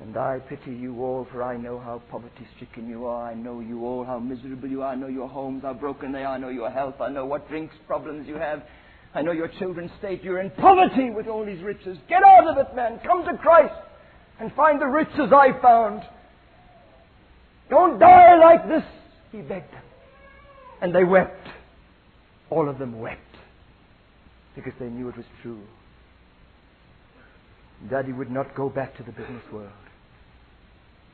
And 0.00 0.16
I 0.16 0.38
pity 0.38 0.74
you 0.74 1.04
all, 1.04 1.28
for 1.30 1.42
I 1.42 1.58
know 1.58 1.78
how 1.78 2.00
poverty 2.10 2.48
stricken 2.56 2.88
you 2.88 3.04
are. 3.04 3.30
I 3.30 3.34
know 3.34 3.60
you 3.60 3.84
all, 3.84 4.04
how 4.04 4.18
miserable 4.18 4.68
you 4.68 4.82
are. 4.82 4.92
I 4.92 4.94
know 4.94 5.08
your 5.08 5.28
homes, 5.28 5.62
how 5.62 5.74
broken 5.74 6.12
they 6.12 6.24
are. 6.24 6.36
I 6.36 6.38
know 6.38 6.48
your 6.48 6.70
health. 6.70 6.94
I 7.02 7.10
know 7.10 7.26
what 7.26 7.46
drinks 7.50 7.74
problems 7.86 8.26
you 8.26 8.36
have. 8.36 8.62
I 9.14 9.20
know 9.20 9.32
your 9.32 9.48
children's 9.58 9.90
state. 9.98 10.22
You're 10.24 10.40
in 10.40 10.50
poverty 10.52 11.10
with 11.10 11.26
all 11.26 11.44
these 11.44 11.62
riches. 11.62 11.98
Get 12.08 12.22
out 12.22 12.46
of 12.46 12.56
it, 12.56 12.74
man. 12.74 13.00
Come 13.04 13.26
to 13.26 13.36
Christ 13.36 13.74
and 14.40 14.52
find 14.54 14.80
the 14.80 14.86
riches 14.86 15.32
I 15.32 15.52
found. 15.60 16.02
Don't 17.68 17.98
die 17.98 18.36
like 18.36 18.66
this, 18.66 18.82
he 19.30 19.42
begged 19.42 19.72
them. 19.72 19.84
And 20.80 20.94
they 20.94 21.04
wept. 21.04 21.46
All 22.48 22.68
of 22.68 22.78
them 22.78 22.98
wept 22.98 23.20
because 24.56 24.72
they 24.80 24.86
knew 24.86 25.08
it 25.08 25.16
was 25.16 25.26
true. 25.42 25.60
Daddy 27.88 28.12
would 28.12 28.30
not 28.30 28.54
go 28.56 28.68
back 28.68 28.96
to 28.96 29.02
the 29.02 29.12
business 29.12 29.44
world. 29.52 29.70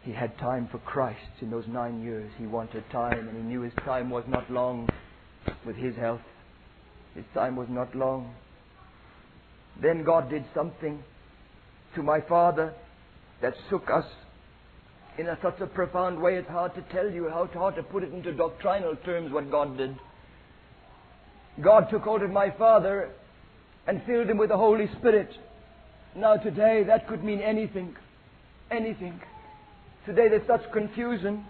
He 0.03 0.13
had 0.13 0.39
time 0.39 0.69
for 0.71 0.79
Christ 0.79 1.19
in 1.41 1.51
those 1.51 1.67
nine 1.69 2.03
years. 2.03 2.31
He 2.39 2.47
wanted 2.47 2.85
time, 2.91 3.29
and 3.29 3.37
he 3.37 3.43
knew 3.43 3.61
his 3.63 3.73
time 3.85 4.09
was 4.09 4.25
not 4.29 4.51
long 4.51 4.89
with 5.67 5.77
his 5.77 5.97
health. 5.97 6.21
His 7.15 7.25
time 7.35 7.57
was 7.57 7.69
not 7.69 7.95
long. 7.95 8.35
Then 9.83 10.05
God 10.05 10.31
did 10.31 10.45
something 10.55 11.03
to 11.97 12.03
my 12.03 12.21
father 12.21 12.73
that 13.43 13.55
shook 13.69 13.91
us 13.91 14.05
in 15.19 15.29
a, 15.29 15.39
such 15.43 15.61
a 15.61 15.67
profound 15.67 16.21
way 16.21 16.37
it's 16.37 16.49
hard 16.49 16.75
to 16.75 16.83
tell 16.93 17.11
you, 17.11 17.29
how 17.29 17.47
hard 17.47 17.75
to 17.77 17.83
put 17.83 18.03
it 18.03 18.13
into 18.13 18.33
doctrinal 18.33 18.97
terms 19.05 19.33
what 19.33 19.51
God 19.51 19.77
did. 19.77 19.97
God 21.63 21.89
took 21.91 22.03
hold 22.03 22.23
of 22.23 22.31
my 22.31 22.51
father 22.51 23.11
and 23.87 24.03
filled 24.05 24.29
him 24.29 24.37
with 24.37 24.51
the 24.51 24.57
Holy 24.57 24.89
Spirit. 24.99 25.31
Now, 26.15 26.37
today, 26.37 26.85
that 26.87 27.09
could 27.09 27.25
mean 27.25 27.41
anything. 27.41 27.97
Anything. 28.71 29.21
Today, 30.05 30.29
there's 30.29 30.47
such 30.47 30.71
confusion. 30.73 31.45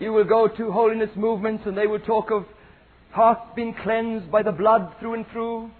You 0.00 0.12
will 0.12 0.24
go 0.24 0.48
to 0.48 0.72
holiness 0.72 1.10
movements 1.14 1.64
and 1.66 1.76
they 1.76 1.86
will 1.86 2.00
talk 2.00 2.30
of 2.30 2.44
hearts 3.12 3.42
being 3.54 3.74
cleansed 3.82 4.30
by 4.30 4.42
the 4.42 4.52
blood 4.52 4.92
through 4.98 5.14
and 5.14 5.26
through, 5.30 5.70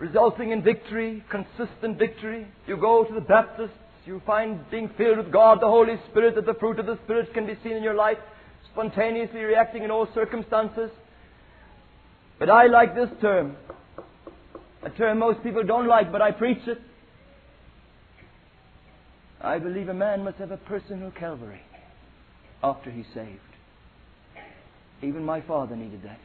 resulting 0.00 0.50
in 0.50 0.62
victory, 0.62 1.22
consistent 1.30 1.98
victory. 1.98 2.46
You 2.66 2.78
go 2.78 3.04
to 3.04 3.14
the 3.14 3.20
Baptists, 3.20 3.76
you 4.06 4.20
find 4.24 4.58
being 4.70 4.90
filled 4.96 5.18
with 5.18 5.30
God, 5.30 5.60
the 5.60 5.66
Holy 5.66 5.96
Spirit, 6.10 6.34
that 6.36 6.46
the 6.46 6.54
fruit 6.54 6.78
of 6.78 6.86
the 6.86 6.98
Spirit 7.04 7.32
can 7.34 7.46
be 7.46 7.56
seen 7.62 7.72
in 7.72 7.82
your 7.82 7.94
life, 7.94 8.16
spontaneously 8.72 9.40
reacting 9.40 9.84
in 9.84 9.90
all 9.90 10.08
circumstances. 10.14 10.90
But 12.38 12.48
I 12.48 12.66
like 12.66 12.94
this 12.94 13.10
term, 13.20 13.56
a 14.82 14.88
term 14.88 15.18
most 15.18 15.42
people 15.42 15.62
don't 15.62 15.86
like, 15.86 16.10
but 16.10 16.22
I 16.22 16.30
preach 16.30 16.66
it. 16.66 16.80
I 19.42 19.58
believe 19.58 19.90
a 19.90 19.94
man 19.94 20.24
must 20.24 20.38
have 20.38 20.50
a 20.50 20.56
personal 20.56 21.10
Calvary 21.10 21.60
after 22.62 22.90
he's 22.90 23.06
saved. 23.14 23.38
Even 25.02 25.24
my 25.24 25.42
father 25.42 25.76
needed 25.76 26.02
that. 26.04 26.20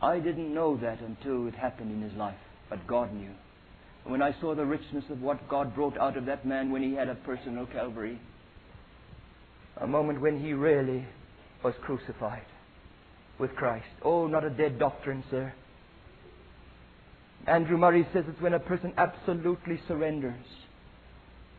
I 0.00 0.20
didn't 0.20 0.54
know 0.54 0.76
that 0.76 1.00
until 1.00 1.48
it 1.48 1.54
happened 1.54 1.90
in 1.90 2.08
his 2.08 2.16
life, 2.16 2.36
but 2.70 2.86
God 2.86 3.12
knew. 3.12 3.30
And 4.04 4.12
when 4.12 4.22
I 4.22 4.34
saw 4.40 4.54
the 4.54 4.64
richness 4.64 5.04
of 5.10 5.20
what 5.20 5.48
God 5.48 5.74
brought 5.74 5.98
out 5.98 6.16
of 6.16 6.26
that 6.26 6.46
man 6.46 6.70
when 6.70 6.82
he 6.82 6.94
had 6.94 7.08
a 7.08 7.14
personal 7.14 7.66
Calvary, 7.66 8.18
a 9.76 9.86
moment 9.86 10.20
when 10.20 10.40
he 10.40 10.52
really 10.52 11.06
was 11.62 11.74
crucified 11.82 12.46
with 13.38 13.54
Christ. 13.54 13.86
Oh, 14.02 14.26
not 14.26 14.44
a 14.44 14.50
dead 14.50 14.78
doctrine, 14.78 15.22
sir. 15.30 15.52
Andrew 17.46 17.78
Murray 17.78 18.06
says 18.12 18.24
it's 18.28 18.40
when 18.40 18.54
a 18.54 18.58
person 18.58 18.92
absolutely 18.96 19.80
surrenders. 19.86 20.44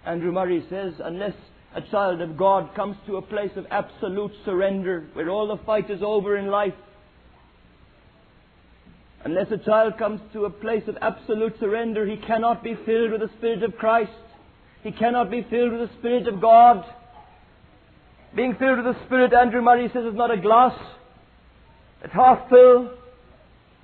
Andrew 0.06 0.32
Murray 0.32 0.66
says, 0.70 0.94
unless 1.04 1.34
a 1.76 1.82
child 1.82 2.22
of 2.22 2.38
God 2.38 2.76
comes 2.76 2.98
to 3.08 3.18
a 3.18 3.22
place 3.22 3.52
of 3.56 3.66
absolute 3.70 4.32
surrender, 4.46 5.08
where 5.14 5.30
all 5.30 5.48
the 5.48 5.64
fight 5.64 5.90
is 5.90 6.02
over 6.04 6.38
in 6.38 6.48
life, 6.48 6.74
unless 9.24 9.52
a 9.52 9.58
child 9.58 9.98
comes 9.98 10.22
to 10.34 10.46
a 10.46 10.50
place 10.50 10.84
of 10.88 10.98
absolute 11.02 11.60
surrender, 11.60 12.06
he 12.06 12.18
cannot 12.18 12.64
be 12.64 12.76
filled 12.86 13.12
with 13.12 13.22
the 13.22 13.30
Spirit 13.38 13.64
of 13.64 13.76
Christ. 13.78 14.12
He 14.84 14.92
cannot 14.92 15.30
be 15.30 15.46
filled 15.50 15.74
with 15.74 15.90
the 15.90 15.98
Spirit 15.98 16.28
of 16.28 16.42
God. 16.42 16.86
Being 18.36 18.56
filled 18.56 18.84
with 18.84 18.96
the 18.96 19.06
Spirit, 19.06 19.34
Andrew 19.34 19.62
Murray 19.62 19.90
says, 19.94 20.06
is 20.06 20.16
not 20.16 20.32
a 20.32 20.38
glass. 20.38 20.78
It's 22.04 22.14
half 22.14 22.48
full. 22.50 22.92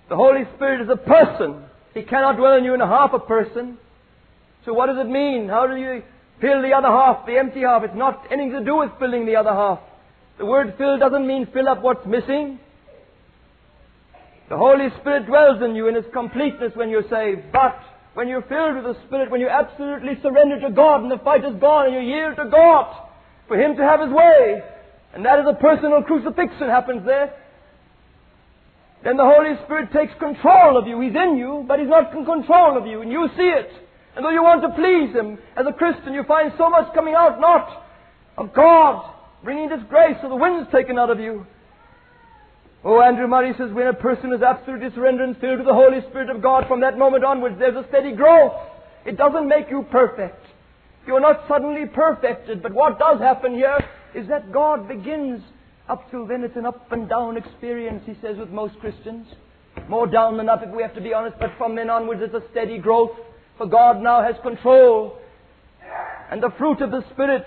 The 0.08 0.16
Holy 0.16 0.44
Spirit 0.56 0.82
is 0.82 0.90
a 0.90 0.98
person. 0.98 1.64
He 1.94 2.04
cannot 2.04 2.38
dwell 2.38 2.58
in 2.58 2.64
you 2.64 2.74
in 2.74 2.82
a 2.82 2.88
half 2.88 3.14
a 3.14 3.20
person. 3.20 3.78
So 4.66 4.74
what 4.74 4.88
does 4.88 4.98
it 4.98 5.10
mean? 5.10 5.50
How 5.50 5.68
do 5.68 5.76
you 5.76 6.04
fill 6.40 6.62
the 6.62 6.74
other 6.74 6.88
half, 6.88 7.26
the 7.26 7.38
empty 7.38 7.62
half? 7.62 7.84
It's 7.84 7.96
not 7.96 8.26
anything 8.32 8.52
to 8.52 8.64
do 8.64 8.78
with 8.78 8.92
filling 9.00 9.26
the 9.26 9.36
other 9.36 9.52
half. 9.52 9.80
The 10.38 10.46
word 10.46 10.76
fill 10.78 10.98
doesn't 10.98 11.26
mean 11.26 11.48
fill 11.54 11.68
up 11.68 11.82
what's 11.82 12.06
missing. 12.06 12.60
The 14.50 14.58
Holy 14.58 14.90
Spirit 15.02 15.26
dwells 15.26 15.62
in 15.64 15.76
you 15.76 15.88
in 15.88 15.96
its 15.96 16.08
completeness 16.14 16.72
when 16.76 16.90
you're 16.90 17.10
saved. 17.10 17.52
But 17.52 17.80
when 18.14 18.28
you're 18.28 18.44
filled 18.44 18.76
with 18.76 18.86
the 18.86 19.02
Spirit, 19.08 19.32
when 19.32 19.42
you 19.42 19.50
absolutely 19.50 20.22
surrender 20.22 20.60
to 20.62 20.70
God 20.70 21.02
and 21.02 21.12
the 21.12 21.18
fight 21.24 21.44
is 21.44 21.56
gone 21.60 21.88
and 21.88 21.96
you 21.96 22.02
yield 22.02 22.36
to 22.38 22.46
God 22.50 23.10
for 23.48 23.58
Him 23.58 23.76
to 23.76 23.84
have 23.84 24.00
His 24.00 24.12
way, 24.12 24.62
and 25.14 25.26
that 25.26 25.40
is 25.40 25.46
a 25.50 25.56
personal 25.56 26.04
crucifixion 26.04 26.70
happens 26.70 27.06
there, 27.06 27.34
then 29.04 29.18
the 29.18 29.26
Holy 29.26 29.54
Spirit 29.66 29.92
takes 29.94 30.14
control 30.20 30.78
of 30.78 30.88
you. 30.88 31.00
He's 31.02 31.16
in 31.16 31.38
you, 31.38 31.66
but 31.68 31.80
He's 31.80 31.90
not 31.90 32.14
in 32.16 32.26
control 32.26 32.78
of 32.78 32.86
you, 32.86 33.02
and 33.02 33.12
you 33.12 33.28
see 33.38 33.50
it. 33.50 33.70
And 34.16 34.24
though 34.24 34.32
you 34.32 34.44
want 34.44 34.62
to 34.62 34.70
please 34.70 35.14
Him, 35.14 35.38
as 35.58 35.66
a 35.68 35.74
Christian, 35.74 36.14
you 36.14 36.24
find 36.24 36.54
so 36.58 36.70
much 36.70 36.94
coming 36.94 37.16
out 37.16 37.40
not 37.40 37.86
of 38.38 38.54
God, 38.54 39.12
bringing 39.44 39.70
disgrace, 39.70 40.18
so 40.22 40.30
the 40.30 40.36
wind's 40.36 40.72
taken 40.72 40.98
out 40.98 41.10
of 41.10 41.20
you. 41.20 41.46
Oh, 42.88 43.02
Andrew 43.02 43.26
Murray 43.26 43.52
says 43.58 43.72
when 43.74 43.88
a 43.88 43.94
person 43.94 44.32
is 44.32 44.44
absolutely 44.44 44.92
surrendered 44.94 45.28
and 45.28 45.38
filled 45.40 45.58
with 45.58 45.66
the 45.66 45.74
Holy 45.74 46.02
Spirit 46.10 46.30
of 46.30 46.40
God, 46.40 46.68
from 46.68 46.82
that 46.82 47.00
moment 47.00 47.26
onwards, 47.26 47.56
there's 47.58 47.76
a 47.76 47.84
steady 47.90 48.12
growth. 48.12 48.54
It 49.08 49.18
doesn't 49.18 49.48
make 49.48 49.72
you 49.72 49.88
perfect. 49.90 50.46
You're 51.08 51.20
not 51.20 51.48
suddenly 51.48 51.88
perfected, 51.88 52.62
but 52.62 52.74
what 52.76 53.00
does 53.00 53.20
happen 53.20 53.56
here 53.56 53.80
is 54.14 54.28
that 54.28 54.52
God 54.52 54.88
begins. 54.88 55.42
Up 55.90 56.10
till 56.12 56.28
then, 56.28 56.44
it's 56.44 56.56
an 56.56 56.68
up 56.68 56.92
and 56.92 57.10
down 57.10 57.38
experience, 57.38 58.04
he 58.06 58.16
says, 58.22 58.38
with 58.38 58.50
most 58.50 58.78
Christians. 58.80 59.26
More 59.90 60.06
down 60.06 60.38
than 60.38 60.48
up, 60.48 60.62
if 60.64 60.70
we 60.70 60.84
have 60.84 60.94
to 60.94 61.02
be 61.02 61.14
honest, 61.14 61.38
but 61.40 61.52
from 61.58 61.76
then 61.76 61.90
onwards, 61.90 62.22
it's 62.24 62.36
a 62.36 62.44
steady 62.52 62.78
growth. 62.78 63.12
For 63.58 63.66
God 63.66 64.02
now 64.02 64.22
has 64.22 64.36
control. 64.44 65.18
And 66.30 66.42
the 66.42 66.52
fruit 66.58 66.82
of 66.82 66.92
the 66.92 67.04
Spirit, 67.14 67.46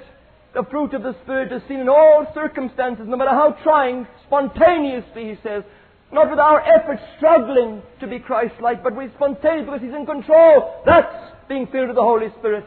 the 0.55 0.65
fruit 0.71 0.95
of 0.95 1.03
the 1.03 1.15
Spirit 1.23 1.53
is 1.53 1.63
seen 1.69 1.81
in 1.81 1.89
all 1.89 2.27
circumstances, 2.35 3.07
no 3.07 3.17
matter 3.17 3.31
how 3.31 3.57
trying, 3.63 4.07
spontaneously, 4.27 5.31
he 5.31 5.39
says. 5.43 5.63
Not 6.11 6.31
with 6.31 6.39
our 6.39 6.61
efforts 6.61 7.03
struggling 7.19 7.83
to 8.01 8.07
be 8.07 8.19
Christ-like, 8.19 8.83
but 8.83 8.97
with 8.97 9.13
spontaneous 9.15 9.67
because 9.67 9.83
He's 9.83 9.95
in 9.95 10.07
control. 10.07 10.83
That's 10.87 11.15
being 11.49 11.67
filled 11.67 11.89
with 11.89 11.97
the 11.97 12.03
Holy 12.03 12.29
Spirit. 12.39 12.65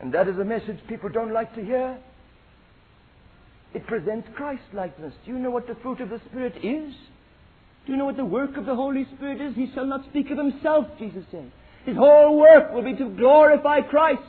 And 0.00 0.14
that 0.14 0.28
is 0.28 0.38
a 0.38 0.44
message 0.44 0.78
people 0.88 1.08
don't 1.08 1.32
like 1.32 1.54
to 1.56 1.64
hear. 1.64 1.98
It 3.74 3.86
presents 3.86 4.28
Christ-likeness. 4.36 5.14
Do 5.24 5.32
you 5.32 5.38
know 5.38 5.50
what 5.50 5.66
the 5.66 5.74
fruit 5.82 6.00
of 6.00 6.08
the 6.08 6.20
Spirit 6.30 6.54
is? 6.58 6.94
Do 7.84 7.92
you 7.92 7.96
know 7.98 8.04
what 8.04 8.16
the 8.16 8.24
work 8.24 8.56
of 8.56 8.64
the 8.64 8.74
Holy 8.74 9.04
Spirit 9.16 9.40
is? 9.40 9.56
He 9.56 9.70
shall 9.74 9.86
not 9.86 10.04
speak 10.10 10.30
of 10.30 10.38
himself, 10.38 10.86
Jesus 10.98 11.24
said. 11.30 11.50
His 11.84 11.96
whole 11.96 12.38
work 12.38 12.72
will 12.72 12.82
be 12.82 12.94
to 12.94 13.08
glorify 13.10 13.80
Christ. 13.80 14.22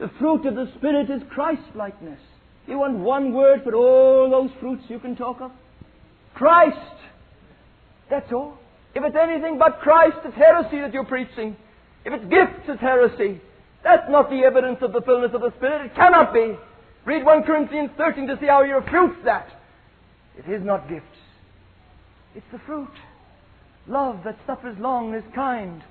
The 0.00 0.10
fruit 0.18 0.46
of 0.46 0.54
the 0.54 0.66
Spirit 0.78 1.10
is 1.10 1.22
Christ-likeness. 1.30 2.18
You 2.66 2.78
want 2.78 2.98
one 2.98 3.34
word 3.34 3.62
for 3.62 3.74
all 3.74 4.30
those 4.30 4.50
fruits 4.58 4.84
you 4.88 4.98
can 4.98 5.14
talk 5.14 5.42
of? 5.42 5.50
Christ. 6.34 6.78
That's 8.08 8.32
all. 8.32 8.56
If 8.94 9.04
it's 9.04 9.16
anything 9.16 9.58
but 9.58 9.80
Christ, 9.80 10.16
it's 10.24 10.34
heresy 10.34 10.80
that 10.80 10.94
you're 10.94 11.04
preaching. 11.04 11.54
If 12.06 12.14
it's 12.14 12.24
gifts, 12.30 12.66
it's 12.66 12.80
heresy. 12.80 13.42
That's 13.84 14.08
not 14.08 14.30
the 14.30 14.40
evidence 14.40 14.78
of 14.80 14.92
the 14.94 15.02
fullness 15.02 15.32
of 15.34 15.42
the 15.42 15.52
Spirit. 15.58 15.86
It 15.86 15.94
cannot 15.94 16.32
be. 16.32 16.56
Read 17.04 17.24
1 17.24 17.42
Corinthians 17.42 17.90
13 17.98 18.26
to 18.26 18.38
see 18.40 18.46
how 18.46 18.64
he 18.64 18.70
refutes 18.70 19.18
that. 19.24 19.48
It 20.38 20.50
is 20.50 20.64
not 20.64 20.88
gifts. 20.88 21.04
It's 22.34 22.46
the 22.52 22.60
fruit. 22.60 22.88
Love 23.86 24.20
that 24.24 24.38
suffers 24.46 24.78
long 24.78 25.14
is 25.14 25.24
kind. 25.34 25.82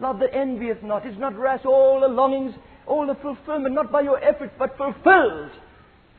Love 0.00 0.20
that 0.20 0.32
envieth 0.34 0.82
not, 0.82 1.06
is 1.06 1.18
not 1.18 1.36
rash. 1.36 1.64
All 1.64 2.00
the 2.00 2.08
longings, 2.08 2.54
all 2.86 3.06
the 3.06 3.14
fulfillment, 3.16 3.74
not 3.74 3.92
by 3.92 4.00
your 4.00 4.22
efforts, 4.22 4.52
but 4.58 4.76
fulfilled 4.76 5.50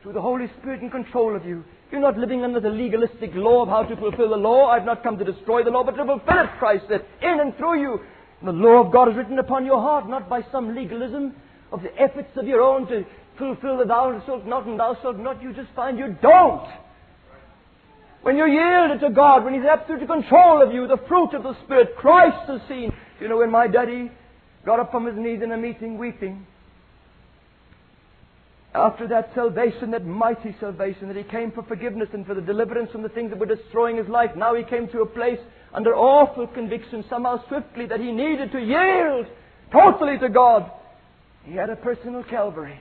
through 0.02 0.12
the 0.12 0.20
Holy 0.20 0.46
Spirit 0.60 0.82
in 0.82 0.90
control 0.90 1.34
of 1.34 1.44
you. 1.44 1.64
You're 1.90 2.00
not 2.00 2.18
living 2.18 2.42
under 2.42 2.60
the 2.60 2.70
legalistic 2.70 3.30
law 3.34 3.62
of 3.62 3.68
how 3.68 3.84
to 3.84 3.96
fulfill 3.96 4.30
the 4.30 4.36
law. 4.36 4.68
I've 4.68 4.84
not 4.84 5.02
come 5.02 5.18
to 5.18 5.24
destroy 5.24 5.62
the 5.62 5.70
law, 5.70 5.84
but 5.84 5.92
to 5.92 6.04
fulfill 6.04 6.38
it, 6.40 6.50
Christ 6.58 6.84
said, 6.88 7.04
in 7.22 7.40
and 7.40 7.56
through 7.56 7.80
you. 7.80 8.00
The 8.42 8.52
law 8.52 8.84
of 8.84 8.92
God 8.92 9.08
is 9.08 9.16
written 9.16 9.38
upon 9.38 9.64
your 9.64 9.80
heart, 9.80 10.08
not 10.08 10.28
by 10.28 10.42
some 10.52 10.74
legalism 10.74 11.34
of 11.72 11.82
the 11.82 11.94
efforts 11.98 12.36
of 12.36 12.46
your 12.46 12.60
own 12.60 12.86
to 12.88 13.04
fulfill 13.38 13.78
the 13.78 13.84
thou 13.84 14.22
shalt 14.26 14.44
not 14.46 14.66
and 14.66 14.78
thou 14.78 14.96
shalt 15.00 15.18
not. 15.18 15.42
You 15.42 15.52
just 15.54 15.70
find 15.74 15.98
you 15.98 16.16
don't. 16.20 16.68
When 18.22 18.36
you 18.36 18.46
yield 18.46 18.90
yielded 18.90 19.00
to 19.00 19.10
God, 19.10 19.44
when 19.44 19.54
He's 19.54 19.64
absolutely 19.64 20.06
control 20.06 20.62
of 20.62 20.72
you, 20.72 20.86
the 20.86 21.00
fruit 21.08 21.34
of 21.34 21.42
the 21.42 21.54
Spirit, 21.64 21.96
Christ 21.96 22.50
is 22.50 22.60
seen. 22.68 22.92
You 23.20 23.28
know, 23.28 23.38
when 23.38 23.50
my 23.50 23.66
daddy 23.66 24.10
got 24.64 24.80
up 24.80 24.90
from 24.90 25.06
his 25.06 25.16
knees 25.16 25.40
in 25.42 25.52
a 25.52 25.56
meeting 25.56 25.98
weeping, 25.98 26.46
after 28.74 29.06
that 29.08 29.30
salvation, 29.34 29.92
that 29.92 30.04
mighty 30.04 30.54
salvation, 30.58 31.06
that 31.08 31.16
he 31.16 31.22
came 31.22 31.52
for 31.52 31.62
forgiveness 31.62 32.08
and 32.12 32.26
for 32.26 32.34
the 32.34 32.40
deliverance 32.40 32.90
from 32.90 33.02
the 33.02 33.08
things 33.08 33.30
that 33.30 33.38
were 33.38 33.46
destroying 33.46 33.96
his 33.96 34.08
life, 34.08 34.30
now 34.36 34.54
he 34.54 34.64
came 34.64 34.88
to 34.88 35.02
a 35.02 35.06
place 35.06 35.38
under 35.72 35.94
awful 35.94 36.46
conviction, 36.48 37.04
somehow 37.08 37.46
swiftly, 37.48 37.86
that 37.86 38.00
he 38.00 38.10
needed 38.10 38.50
to 38.52 38.58
yield 38.58 39.26
totally 39.70 40.18
to 40.18 40.28
God. 40.28 40.70
He 41.44 41.54
had 41.54 41.70
a 41.70 41.76
personal 41.76 42.24
Calvary. 42.24 42.80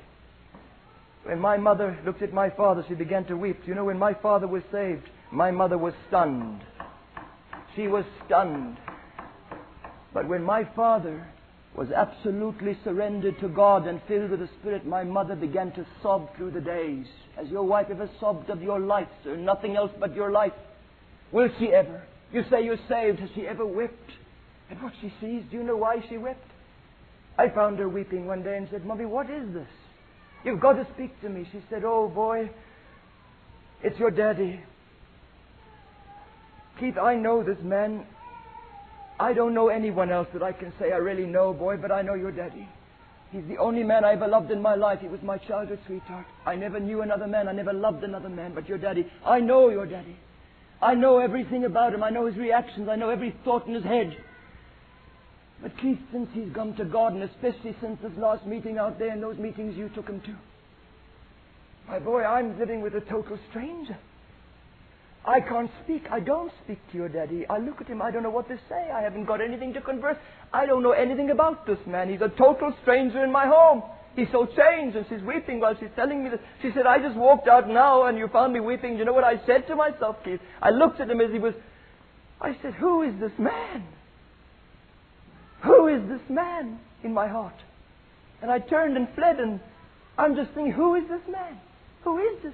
When 1.24 1.39
my 1.39 1.58
mother 1.58 1.98
looked 2.06 2.22
at 2.22 2.34
my 2.34 2.50
father, 2.50 2.84
she 2.88 2.96
began 2.96 3.26
to 3.26 3.38
weep. 3.38 3.60
You 3.66 3.76
know, 3.76 3.86
when 3.86 4.00
my 4.00 4.14
father 4.14 4.48
was 4.48 4.64
saved, 4.72 5.08
my 5.32 5.52
mother 5.52 5.78
was 5.78 5.94
stunned. 6.08 6.62
She 7.76 7.88
was 7.88 8.04
stunned. 8.26 8.78
But 10.14 10.28
when 10.28 10.44
my 10.44 10.68
father 10.76 11.28
was 11.76 11.90
absolutely 11.92 12.78
surrendered 12.84 13.40
to 13.40 13.48
God 13.48 13.88
and 13.88 14.00
filled 14.08 14.30
with 14.30 14.40
the 14.40 14.50
Spirit, 14.60 14.86
my 14.86 15.04
mother 15.04 15.36
began 15.36 15.72
to 15.72 15.86
sob 16.02 16.36
through 16.36 16.52
the 16.52 16.62
days. 16.62 17.08
Has 17.36 17.48
your 17.50 17.64
wife 17.64 17.88
ever 17.90 18.10
sobbed 18.20 18.50
of 18.50 18.62
your 18.62 18.80
life, 18.80 19.08
sir? 19.24 19.36
Nothing 19.36 19.76
else 19.76 19.92
but 20.00 20.16
your 20.16 20.32
life. 20.32 20.54
Will 21.32 21.50
she 21.60 21.74
ever? 21.74 22.04
You 22.32 22.44
say 22.50 22.64
you're 22.64 22.78
saved. 22.88 23.20
Has 23.20 23.30
she 23.34 23.48
ever 23.48 23.66
wept 23.66 24.12
And 24.70 24.82
what 24.82 24.94
she 25.02 25.12
sees? 25.20 25.44
Do 25.50 25.58
you 25.58 25.64
know 25.64 25.78
why 25.78 26.04
she 26.10 26.18
wept? 26.18 26.46
I 27.38 27.50
found 27.50 27.80
her 27.80 27.90
weeping 27.90 28.28
one 28.28 28.44
day 28.44 28.58
and 28.58 28.68
said, 28.70 28.86
Mommy, 28.86 29.06
what 29.06 29.30
is 29.30 29.54
this? 29.54 29.68
You've 30.44 30.60
got 30.60 30.74
to 30.74 30.88
speak 30.94 31.20
to 31.22 31.30
me. 31.30 31.48
She 31.52 31.64
said, 31.70 31.84
Oh, 31.84 32.08
boy, 32.08 32.52
it's 33.82 33.98
your 33.98 34.12
daddy. 34.12 34.62
Keith, 36.80 36.98
I 36.98 37.16
know 37.16 37.44
this 37.44 37.58
man. 37.64 38.06
I 39.20 39.34
don't 39.34 39.53
know 39.53 39.70
anyone 39.70 40.11
else 40.11 40.28
that 40.34 40.43
I 40.43 40.51
can 40.51 40.74
say 40.80 40.91
I 40.91 40.97
really 40.97 41.26
know, 41.26 41.53
boy, 41.53 41.78
but 41.78 41.91
I 41.91 42.01
know 42.01 42.14
your 42.16 42.32
daddy. 42.32 42.68
He's 43.32 43.45
the 43.47 43.57
only 43.57 43.84
man 43.84 44.05
I 44.05 44.14
ever 44.14 44.28
loved 44.28 44.51
in 44.51 44.61
my 44.61 44.76
life. 44.76 44.99
He 45.01 45.07
was 45.07 45.22
my 45.24 45.38
childhood 45.39 45.80
sweetheart. 45.88 46.26
I 46.45 46.55
never 46.55 46.80
knew 46.80 47.01
another 47.01 47.26
man. 47.26 47.47
I 47.47 47.51
never 47.51 47.74
loved 47.74 48.03
another 48.03 48.30
man 48.30 48.53
but 48.53 48.70
your 48.70 48.78
daddy. 48.78 49.07
I 49.26 49.39
know 49.39 49.70
your 49.70 49.88
daddy. 49.88 50.16
I 50.82 50.93
know 50.93 51.18
everything 51.18 51.66
about 51.66 51.93
him. 51.93 52.03
I 52.03 52.09
know 52.09 52.28
his 52.28 52.36
reactions. 52.36 52.89
I 52.89 52.95
know 52.95 53.09
every 53.09 53.36
thought 53.43 53.66
in 53.66 53.74
his 53.74 53.84
head. 53.84 54.16
But 55.61 55.78
Keith, 55.78 55.99
since 56.11 56.30
he's 56.34 56.53
come 56.53 56.76
to 56.76 56.86
God, 56.86 57.14
and 57.14 57.24
especially 57.24 57.76
since 57.82 57.97
this 58.01 58.11
last 58.18 58.45
meeting 58.45 58.78
out 58.78 58.99
there 58.99 59.09
and 59.09 59.24
those 59.24 59.38
meetings 59.38 59.78
you 59.78 59.89
took 59.89 60.07
him 60.07 60.20
to, 60.22 60.36
my 61.88 61.99
boy, 61.99 62.24
I'm 62.24 62.59
living 62.59 62.82
with 62.82 62.95
a 62.95 63.01
total 63.01 63.39
stranger. 63.49 63.97
I 65.26 65.40
can't 65.40 65.72
speak. 65.84 66.04
I 66.12 66.20
don't 66.20 66.52
speak 66.64 66.80
to 66.92 66.98
your 66.98 67.08
daddy. 67.08 67.46
I 67.50 67.58
look 67.58 67.80
at 67.80 67.88
him. 67.88 68.02
I 68.02 68.12
don't 68.12 68.24
know 68.24 68.30
what 68.30 68.50
to 68.50 68.60
say. 68.68 68.92
I 68.94 69.02
haven't 69.02 69.26
got 69.26 69.40
anything 69.40 69.74
to 69.74 69.82
converse. 69.82 70.18
I 70.52 70.66
don't 70.66 70.84
know 70.84 70.92
anything 70.92 71.30
about 71.30 71.66
this 71.66 71.80
man. 71.88 72.10
He's 72.10 72.22
a 72.22 72.30
total 72.30 72.74
stranger 72.82 73.24
in 73.24 73.32
my 73.32 73.48
home. 73.48 73.84
He's 74.16 74.28
so 74.32 74.46
changed. 74.46 74.98
And 74.98 75.06
she's 75.08 75.22
weeping 75.22 75.62
while 75.62 75.76
she's 75.80 75.90
telling 75.96 76.24
me 76.24 76.30
this. 76.30 76.40
She 76.62 76.72
said, 76.74 76.86
I 76.86 77.00
just 77.00 77.16
walked 77.16 77.48
out 77.48 77.70
now 77.70 78.06
and 78.06 78.18
you 78.18 78.28
found 78.28 78.52
me 78.54 78.60
weeping. 78.60 78.98
You 78.98 79.06
know 79.06 79.14
what 79.14 79.24
I 79.24 79.44
said 79.46 79.66
to 79.68 79.76
myself, 79.76 80.18
Keith? 80.26 80.42
I 80.62 80.72
looked 80.72 81.00
at 81.00 81.10
him 81.10 81.22
as 81.22 81.32
he 81.32 81.40
was. 81.40 81.54
I 82.42 82.58
said, 82.62 82.74
Who 82.74 83.04
is 83.04 83.18
this 83.22 83.32
man? 83.40 83.88
Who 85.64 85.88
is 85.88 86.02
this 86.10 86.22
man 86.30 86.80
in 87.04 87.14
my 87.14 87.30
heart? 87.30 87.56
And 88.42 88.52
I 88.52 88.60
turned 88.60 88.98
and 88.98 89.08
fled, 89.16 89.40
and 89.40 89.62
I'm 90.18 90.36
just 90.36 90.52
thinking, 90.52 90.74
Who 90.74 90.96
is 90.96 91.04
this 91.08 91.22
man? 91.32 91.58
Who 92.04 92.18
is 92.20 92.44
this? 92.44 92.54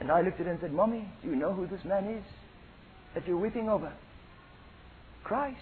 And 0.00 0.10
I 0.10 0.20
looked 0.20 0.40
at 0.40 0.46
her 0.46 0.52
and 0.52 0.60
said, 0.60 0.72
Mommy, 0.72 1.08
do 1.22 1.28
you 1.30 1.36
know 1.36 1.52
who 1.52 1.66
this 1.66 1.84
man 1.84 2.04
is 2.04 2.24
that 3.14 3.26
you're 3.26 3.38
weeping 3.38 3.68
over? 3.68 3.92
Christ. 5.24 5.58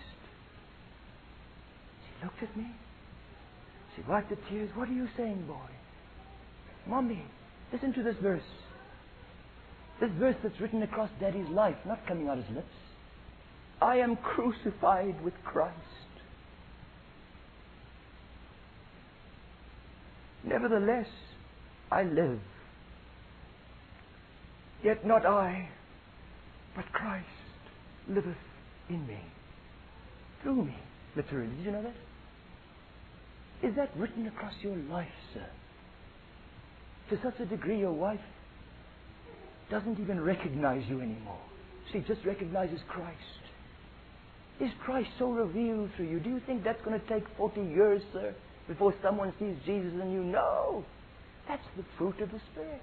She 2.06 2.24
looked 2.24 2.42
at 2.42 2.56
me. 2.56 2.66
She 3.94 4.02
wiped 4.02 4.30
the 4.30 4.36
tears. 4.50 4.70
What 4.74 4.88
are 4.88 4.92
you 4.92 5.08
saying, 5.16 5.44
boy? 5.46 5.54
Mommy, 6.86 7.24
listen 7.72 7.92
to 7.94 8.02
this 8.02 8.16
verse. 8.22 8.42
This 10.00 10.10
verse 10.18 10.36
that's 10.42 10.60
written 10.60 10.82
across 10.82 11.08
Daddy's 11.18 11.48
life, 11.48 11.76
not 11.86 12.06
coming 12.06 12.28
out 12.28 12.36
his 12.36 12.54
lips. 12.54 12.66
I 13.80 13.96
am 13.96 14.16
crucified 14.16 15.22
with 15.24 15.34
Christ. 15.44 15.74
Nevertheless, 20.44 21.08
I 21.90 22.04
live. 22.04 22.40
Yet 24.82 25.06
not 25.06 25.26
I, 25.26 25.68
but 26.74 26.84
Christ 26.92 27.26
liveth 28.08 28.36
in 28.88 29.06
me. 29.06 29.18
Through 30.42 30.66
me, 30.66 30.76
literally. 31.16 31.48
Did 31.56 31.64
you 31.64 31.72
know 31.72 31.82
that? 31.82 31.94
Is 33.66 33.74
that 33.76 33.90
written 33.96 34.26
across 34.26 34.52
your 34.60 34.76
life, 34.76 35.08
sir? 35.32 35.46
To 37.10 37.18
such 37.22 37.40
a 37.40 37.46
degree 37.46 37.78
your 37.78 37.92
wife 37.92 38.20
doesn't 39.70 39.98
even 39.98 40.20
recognize 40.20 40.84
you 40.88 41.00
anymore. 41.00 41.40
She 41.92 42.00
just 42.00 42.24
recognizes 42.24 42.80
Christ. 42.88 43.16
Is 44.60 44.70
Christ 44.84 45.08
so 45.18 45.30
revealed 45.30 45.90
through 45.96 46.08
you? 46.08 46.20
Do 46.20 46.30
you 46.30 46.40
think 46.46 46.64
that's 46.64 46.80
going 46.82 46.98
to 46.98 47.06
take 47.06 47.24
40 47.36 47.60
years, 47.60 48.02
sir, 48.12 48.34
before 48.68 48.94
someone 49.02 49.32
sees 49.38 49.56
Jesus 49.64 49.92
in 50.00 50.12
you? 50.12 50.24
No. 50.24 50.84
That's 51.48 51.66
the 51.76 51.84
fruit 51.96 52.20
of 52.20 52.30
the 52.30 52.40
Spirit. 52.52 52.82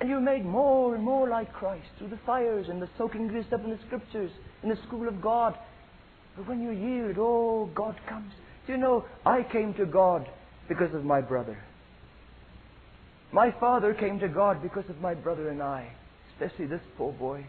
And 0.00 0.08
you're 0.08 0.20
made 0.20 0.44
more 0.44 0.94
and 0.94 1.02
more 1.02 1.28
like 1.28 1.52
Christ 1.52 1.86
through 1.98 2.08
the 2.08 2.20
fires 2.24 2.68
and 2.68 2.80
the 2.80 2.88
soaking 2.96 3.28
up 3.52 3.64
in 3.64 3.70
the 3.70 3.78
Scriptures, 3.86 4.30
in 4.62 4.68
the 4.68 4.78
school 4.86 5.08
of 5.08 5.20
God. 5.20 5.58
But 6.36 6.46
when 6.46 6.62
you 6.62 6.70
yield, 6.70 7.16
oh, 7.18 7.68
God 7.74 7.96
comes. 8.08 8.32
Do 8.66 8.72
you 8.72 8.78
know, 8.78 9.04
I 9.26 9.42
came 9.42 9.74
to 9.74 9.86
God 9.86 10.28
because 10.68 10.94
of 10.94 11.04
my 11.04 11.20
brother. 11.20 11.58
My 13.32 13.50
father 13.58 13.92
came 13.92 14.20
to 14.20 14.28
God 14.28 14.62
because 14.62 14.88
of 14.88 15.00
my 15.00 15.14
brother 15.14 15.48
and 15.48 15.62
I, 15.62 15.90
especially 16.32 16.66
this 16.66 16.80
poor 16.96 17.12
boy 17.12 17.44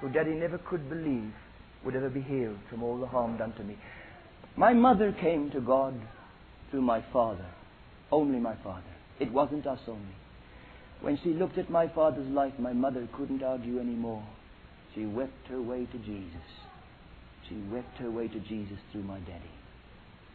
who 0.00 0.08
daddy 0.08 0.32
never 0.32 0.58
could 0.58 0.88
believe 0.88 1.32
would 1.84 1.94
ever 1.94 2.08
be 2.08 2.20
healed 2.20 2.58
from 2.68 2.82
all 2.82 2.98
the 2.98 3.06
harm 3.06 3.36
done 3.36 3.52
to 3.54 3.64
me. 3.64 3.76
My 4.56 4.72
mother 4.72 5.12
came 5.12 5.50
to 5.52 5.60
God 5.60 5.94
through 6.70 6.82
my 6.82 7.04
father, 7.12 7.46
only 8.10 8.38
my 8.38 8.56
father. 8.64 8.82
It 9.18 9.32
wasn't 9.32 9.66
us 9.66 9.80
only. 9.86 10.16
When 11.00 11.18
she 11.22 11.30
looked 11.30 11.56
at 11.58 11.70
my 11.70 11.88
father's 11.88 12.28
life, 12.28 12.52
my 12.58 12.72
mother 12.72 13.08
couldn't 13.16 13.42
argue 13.42 13.78
anymore. 13.80 14.22
She 14.94 15.06
wept 15.06 15.48
her 15.48 15.60
way 15.60 15.86
to 15.86 15.98
Jesus. 15.98 16.48
She 17.48 17.56
wept 17.72 17.96
her 17.98 18.10
way 18.10 18.28
to 18.28 18.38
Jesus 18.40 18.78
through 18.92 19.02
my 19.04 19.18
daddy. 19.20 19.50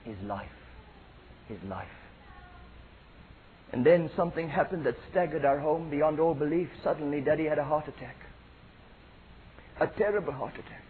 His 0.03 0.17
life. 0.23 0.49
His 1.47 1.59
life. 1.69 1.87
And 3.71 3.85
then 3.85 4.09
something 4.15 4.49
happened 4.49 4.85
that 4.85 4.95
staggered 5.11 5.45
our 5.45 5.59
home 5.59 5.89
beyond 5.89 6.19
all 6.19 6.33
belief. 6.33 6.69
Suddenly, 6.83 7.21
daddy 7.21 7.45
had 7.45 7.59
a 7.59 7.63
heart 7.63 7.87
attack. 7.87 8.15
A 9.79 9.87
terrible 9.87 10.33
heart 10.33 10.53
attack. 10.53 10.83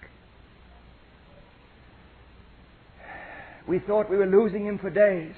We 3.67 3.79
thought 3.79 4.09
we 4.09 4.17
were 4.17 4.27
losing 4.27 4.65
him 4.65 4.77
for 4.77 4.89
days. 4.89 5.33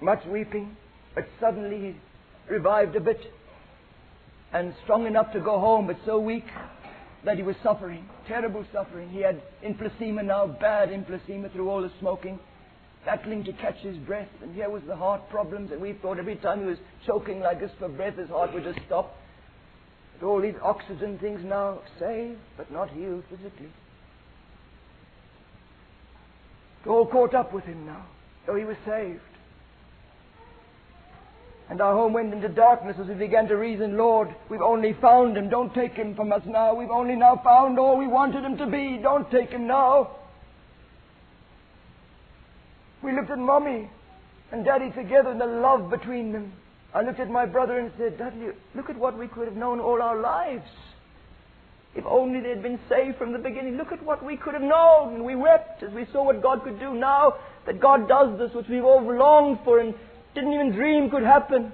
Much 0.00 0.24
weeping, 0.26 0.76
but 1.14 1.26
suddenly 1.40 1.78
he 1.78 1.94
revived 2.48 2.96
a 2.96 3.00
bit 3.00 3.20
and 4.52 4.74
strong 4.84 5.06
enough 5.06 5.32
to 5.32 5.40
go 5.40 5.58
home, 5.58 5.86
but 5.86 5.96
so 6.04 6.18
weak 6.18 6.44
that 7.24 7.36
he 7.36 7.42
was 7.42 7.56
suffering, 7.62 8.04
terrible 8.26 8.64
suffering. 8.72 9.08
He 9.08 9.20
had 9.20 9.40
emphysema 9.64 10.24
now, 10.24 10.46
bad 10.46 10.90
emphysema 10.90 11.52
through 11.52 11.70
all 11.70 11.82
the 11.82 11.90
smoking, 12.00 12.38
battling 13.04 13.44
to 13.44 13.52
catch 13.52 13.78
his 13.78 13.96
breath. 13.98 14.28
And 14.42 14.54
here 14.54 14.68
was 14.68 14.82
the 14.86 14.96
heart 14.96 15.28
problems, 15.30 15.70
and 15.72 15.80
we 15.80 15.94
thought 15.94 16.18
every 16.18 16.36
time 16.36 16.60
he 16.60 16.66
was 16.66 16.78
choking 17.06 17.40
like 17.40 17.60
this 17.60 17.70
for 17.78 17.88
breath, 17.88 18.16
his 18.16 18.28
heart 18.28 18.52
would 18.52 18.64
just 18.64 18.80
stop. 18.86 19.16
But 20.20 20.26
all 20.26 20.40
these 20.40 20.54
oxygen 20.62 21.18
things 21.18 21.40
now 21.44 21.80
saved, 21.98 22.38
but 22.56 22.70
not 22.70 22.90
healed 22.90 23.24
physically. 23.30 23.70
It 26.84 26.88
all 26.88 27.06
caught 27.06 27.34
up 27.34 27.52
with 27.52 27.64
him 27.64 27.86
now, 27.86 28.04
though 28.46 28.56
he 28.56 28.64
was 28.64 28.76
saved. 28.84 29.20
And 31.72 31.80
our 31.80 31.94
home 31.94 32.12
went 32.12 32.34
into 32.34 32.50
darkness 32.50 32.98
as 33.00 33.06
we 33.06 33.14
began 33.14 33.48
to 33.48 33.56
reason, 33.56 33.96
Lord, 33.96 34.28
we've 34.50 34.60
only 34.60 34.92
found 35.00 35.38
him. 35.38 35.48
Don't 35.48 35.72
take 35.72 35.94
him 35.94 36.14
from 36.14 36.30
us 36.30 36.42
now. 36.44 36.74
We've 36.74 36.90
only 36.90 37.16
now 37.16 37.40
found 37.42 37.78
all 37.78 37.96
we 37.96 38.06
wanted 38.06 38.44
him 38.44 38.58
to 38.58 38.66
be. 38.66 39.00
Don't 39.02 39.30
take 39.30 39.48
him 39.48 39.66
now. 39.66 40.10
We 43.02 43.12
looked 43.12 43.30
at 43.30 43.38
Mommy 43.38 43.88
and 44.52 44.66
Daddy 44.66 44.90
together 44.90 45.30
and 45.30 45.40
the 45.40 45.46
love 45.46 45.88
between 45.88 46.32
them. 46.32 46.52
I 46.92 47.00
looked 47.00 47.20
at 47.20 47.30
my 47.30 47.46
brother 47.46 47.78
and 47.78 47.90
said, 47.96 48.18
Daddy, 48.18 48.48
look 48.74 48.90
at 48.90 48.98
what 48.98 49.18
we 49.18 49.26
could 49.26 49.48
have 49.48 49.56
known 49.56 49.80
all 49.80 50.02
our 50.02 50.20
lives. 50.20 50.68
If 51.94 52.04
only 52.04 52.40
they 52.40 52.50
had 52.50 52.62
been 52.62 52.80
saved 52.90 53.16
from 53.16 53.32
the 53.32 53.38
beginning. 53.38 53.78
Look 53.78 53.92
at 53.92 54.04
what 54.04 54.22
we 54.22 54.36
could 54.36 54.52
have 54.52 54.62
known. 54.62 55.14
And 55.14 55.24
we 55.24 55.36
wept 55.36 55.82
as 55.82 55.94
we 55.94 56.04
saw 56.12 56.22
what 56.22 56.42
God 56.42 56.64
could 56.64 56.78
do. 56.78 56.92
Now 56.92 57.36
that 57.64 57.80
God 57.80 58.08
does 58.08 58.38
this, 58.38 58.52
which 58.54 58.68
we've 58.68 58.84
all 58.84 59.00
longed 59.02 59.60
for 59.64 59.78
and 59.78 59.94
didn't 60.34 60.52
even 60.52 60.72
dream 60.72 61.10
could 61.10 61.22
happen. 61.22 61.72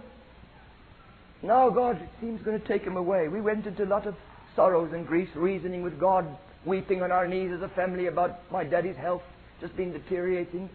Now 1.43 1.71
God, 1.71 2.01
it 2.03 2.09
seems, 2.21 2.43
going 2.43 2.61
to 2.61 2.67
take 2.67 2.83
him 2.83 2.97
away. 2.97 3.29
We 3.29 3.41
went 3.41 3.67
into 3.67 3.85
a 3.85 3.87
lot 3.87 4.07
of 4.07 4.15
sorrows 4.57 4.93
and 4.93 5.07
griefs, 5.07 5.31
reasoning 5.35 5.83
with 5.83 5.99
God, 6.01 6.27
weeping 6.65 7.03
on 7.03 7.13
our 7.13 7.29
knees 7.29 7.53
as 7.55 7.63
a 7.63 7.69
family 7.75 8.07
about 8.07 8.51
my 8.51 8.65
daddy's 8.65 8.97
health 8.97 9.23
just 9.61 9.77
being 9.77 9.93
deteriorating, 9.93 10.69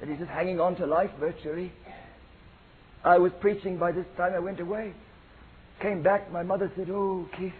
that 0.00 0.08
he's 0.08 0.18
just 0.18 0.30
hanging 0.30 0.58
on 0.58 0.74
to 0.76 0.86
life 0.86 1.10
virtually. 1.20 1.72
I 3.04 3.18
was 3.18 3.32
preaching 3.40 3.78
by 3.78 3.92
this 3.92 4.06
time. 4.16 4.32
I 4.34 4.38
went 4.38 4.60
away. 4.60 4.94
Came 5.80 6.02
back. 6.02 6.30
My 6.32 6.42
mother 6.42 6.70
said, 6.76 6.88
Oh, 6.88 7.28
Keith, 7.36 7.52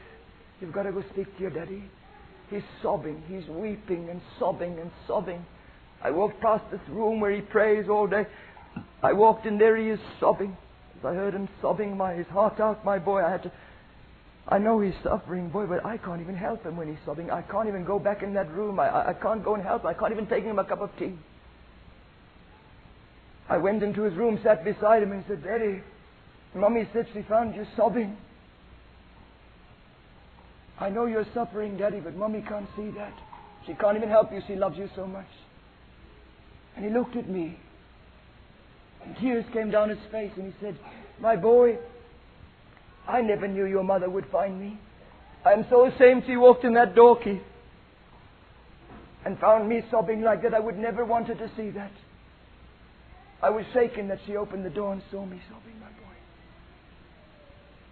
You've 0.62 0.72
got 0.72 0.84
to 0.84 0.92
go 0.92 1.02
speak 1.12 1.26
to 1.36 1.40
your 1.40 1.50
daddy. 1.50 1.82
He's 2.48 2.62
sobbing. 2.82 3.20
He's 3.26 3.44
weeping 3.48 4.08
and 4.08 4.20
sobbing 4.38 4.78
and 4.78 4.92
sobbing. 5.08 5.44
I 6.00 6.12
walked 6.12 6.40
past 6.40 6.62
this 6.70 6.80
room 6.88 7.18
where 7.18 7.32
he 7.32 7.40
prays 7.40 7.88
all 7.88 8.06
day. 8.06 8.26
I 9.02 9.12
walked 9.12 9.46
in 9.46 9.58
there. 9.58 9.76
He 9.76 9.88
is 9.88 10.00
sobbing. 10.20 10.56
As 10.98 11.04
I 11.04 11.14
heard 11.14 11.34
him 11.34 11.48
sobbing 11.60 11.96
my 11.96 12.14
his 12.14 12.26
heart 12.28 12.60
out, 12.60 12.84
my 12.84 12.98
boy, 12.98 13.24
I 13.24 13.30
had 13.30 13.42
to. 13.44 13.52
I 14.48 14.58
know 14.58 14.80
he's 14.80 14.94
suffering, 15.02 15.50
boy, 15.50 15.66
but 15.66 15.84
I 15.86 15.96
can't 15.98 16.20
even 16.20 16.34
help 16.34 16.64
him 16.64 16.76
when 16.76 16.88
he's 16.88 17.04
sobbing. 17.04 17.30
I 17.30 17.42
can't 17.42 17.68
even 17.68 17.84
go 17.84 17.98
back 17.98 18.22
in 18.22 18.34
that 18.34 18.50
room. 18.50 18.80
I, 18.80 18.88
I, 18.88 19.10
I 19.10 19.12
can't 19.14 19.44
go 19.44 19.54
and 19.54 19.62
help. 19.62 19.84
I 19.84 19.94
can't 19.94 20.12
even 20.12 20.26
take 20.26 20.44
him 20.44 20.58
a 20.58 20.64
cup 20.64 20.80
of 20.80 20.90
tea. 20.98 21.14
I 23.48 23.58
went 23.58 23.82
into 23.82 24.02
his 24.02 24.14
room, 24.14 24.40
sat 24.42 24.64
beside 24.64 25.02
him, 25.02 25.12
and 25.12 25.24
said, 25.28 25.44
Daddy, 25.44 25.82
Mommy 26.54 26.88
said 26.92 27.06
she 27.12 27.22
found 27.22 27.54
you 27.54 27.66
sobbing. 27.76 28.16
I 30.80 30.88
know 30.88 31.06
you're 31.06 31.26
suffering, 31.34 31.76
Daddy, 31.76 32.00
but 32.00 32.16
Mommy 32.16 32.42
can't 32.48 32.68
see 32.76 32.90
that. 32.96 33.12
She 33.66 33.74
can't 33.74 33.96
even 33.96 34.08
help 34.08 34.32
you. 34.32 34.40
She 34.46 34.56
loves 34.56 34.76
you 34.76 34.88
so 34.96 35.06
much. 35.06 35.26
And 36.74 36.84
he 36.84 36.90
looked 36.90 37.16
at 37.16 37.28
me. 37.28 37.58
And 39.04 39.16
tears 39.16 39.44
came 39.52 39.70
down 39.70 39.88
his 39.88 39.98
face, 40.10 40.32
and 40.36 40.46
he 40.46 40.54
said, 40.60 40.78
My 41.20 41.36
boy, 41.36 41.78
I 43.06 43.20
never 43.20 43.48
knew 43.48 43.66
your 43.66 43.84
mother 43.84 44.08
would 44.08 44.26
find 44.30 44.60
me. 44.60 44.78
I'm 45.44 45.66
so 45.68 45.86
ashamed 45.86 46.24
she 46.26 46.36
walked 46.36 46.64
in 46.64 46.74
that 46.74 46.94
door, 46.94 47.18
Keith, 47.18 47.42
and 49.24 49.38
found 49.38 49.68
me 49.68 49.82
sobbing 49.90 50.22
like 50.22 50.42
that. 50.42 50.54
I 50.54 50.60
would 50.60 50.78
never 50.78 51.04
want 51.04 51.28
her 51.28 51.34
to 51.34 51.50
see 51.56 51.70
that. 51.70 51.90
I 53.42 53.50
was 53.50 53.64
shaken 53.72 54.06
that 54.08 54.20
she 54.24 54.36
opened 54.36 54.64
the 54.64 54.70
door 54.70 54.92
and 54.92 55.02
saw 55.10 55.26
me 55.26 55.40
sobbing, 55.50 55.80
my 55.80 55.86
boy. 55.86 56.14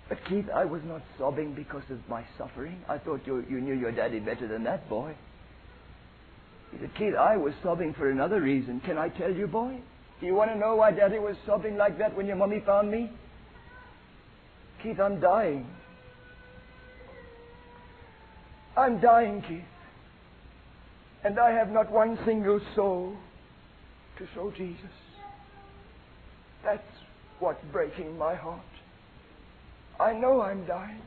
But 0.08 0.18
Keith, 0.28 0.46
I 0.54 0.64
was 0.64 0.80
not 0.84 1.02
sobbing 1.18 1.54
because 1.54 1.82
of 1.90 1.98
my 2.08 2.24
suffering. 2.38 2.80
I 2.88 2.98
thought 2.98 3.22
you, 3.26 3.44
you 3.48 3.60
knew 3.60 3.74
your 3.74 3.90
daddy 3.90 4.20
better 4.20 4.46
than 4.46 4.62
that, 4.64 4.88
boy. 4.88 5.16
He 6.70 6.78
said, 6.78 6.90
Keith, 6.96 7.14
I 7.16 7.36
was 7.36 7.52
sobbing 7.64 7.94
for 7.94 8.08
another 8.10 8.40
reason. 8.40 8.80
Can 8.80 8.96
I 8.96 9.08
tell 9.08 9.32
you, 9.32 9.48
boy? 9.48 9.80
Do 10.20 10.26
you 10.26 10.34
want 10.34 10.50
to 10.50 10.58
know 10.58 10.76
why 10.76 10.90
daddy 10.92 11.18
was 11.18 11.36
sobbing 11.46 11.76
like 11.76 11.98
that 11.98 12.14
when 12.14 12.26
your 12.26 12.36
mummy 12.36 12.62
found 12.64 12.90
me? 12.90 13.10
Keith, 14.82 15.00
I'm 15.00 15.18
dying. 15.18 15.66
I'm 18.76 19.00
dying, 19.00 19.42
Keith. 19.42 19.64
And 21.24 21.38
I 21.38 21.50
have 21.52 21.70
not 21.70 21.90
one 21.90 22.18
single 22.24 22.60
soul 22.74 23.16
to 24.18 24.26
show 24.34 24.52
Jesus. 24.56 24.90
That's 26.64 26.82
what's 27.38 27.64
breaking 27.72 28.16
my 28.18 28.34
heart. 28.34 28.60
I 29.98 30.12
know 30.12 30.42
I'm 30.42 30.66
dying. 30.66 31.02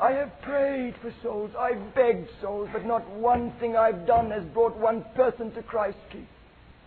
I 0.00 0.12
have 0.12 0.30
prayed 0.42 0.94
for 1.02 1.12
souls. 1.22 1.50
I've 1.58 1.94
begged 1.94 2.28
souls, 2.40 2.68
but 2.72 2.86
not 2.86 3.08
one 3.10 3.52
thing 3.60 3.76
I've 3.76 4.06
done 4.06 4.30
has 4.30 4.44
brought 4.44 4.76
one 4.76 5.04
person 5.14 5.52
to 5.52 5.62
Christ, 5.62 5.98
Keith. 6.10 6.26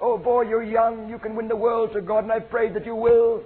Oh, 0.02 0.18
boy, 0.18 0.42
you're 0.44 0.64
young. 0.64 1.10
You 1.10 1.18
can 1.18 1.36
win 1.36 1.48
the 1.48 1.56
world 1.56 1.94
to 1.94 2.02
God, 2.02 2.24
and 2.24 2.32
I 2.32 2.40
pray 2.40 2.70
that 2.70 2.86
you 2.86 2.96
will. 2.96 3.44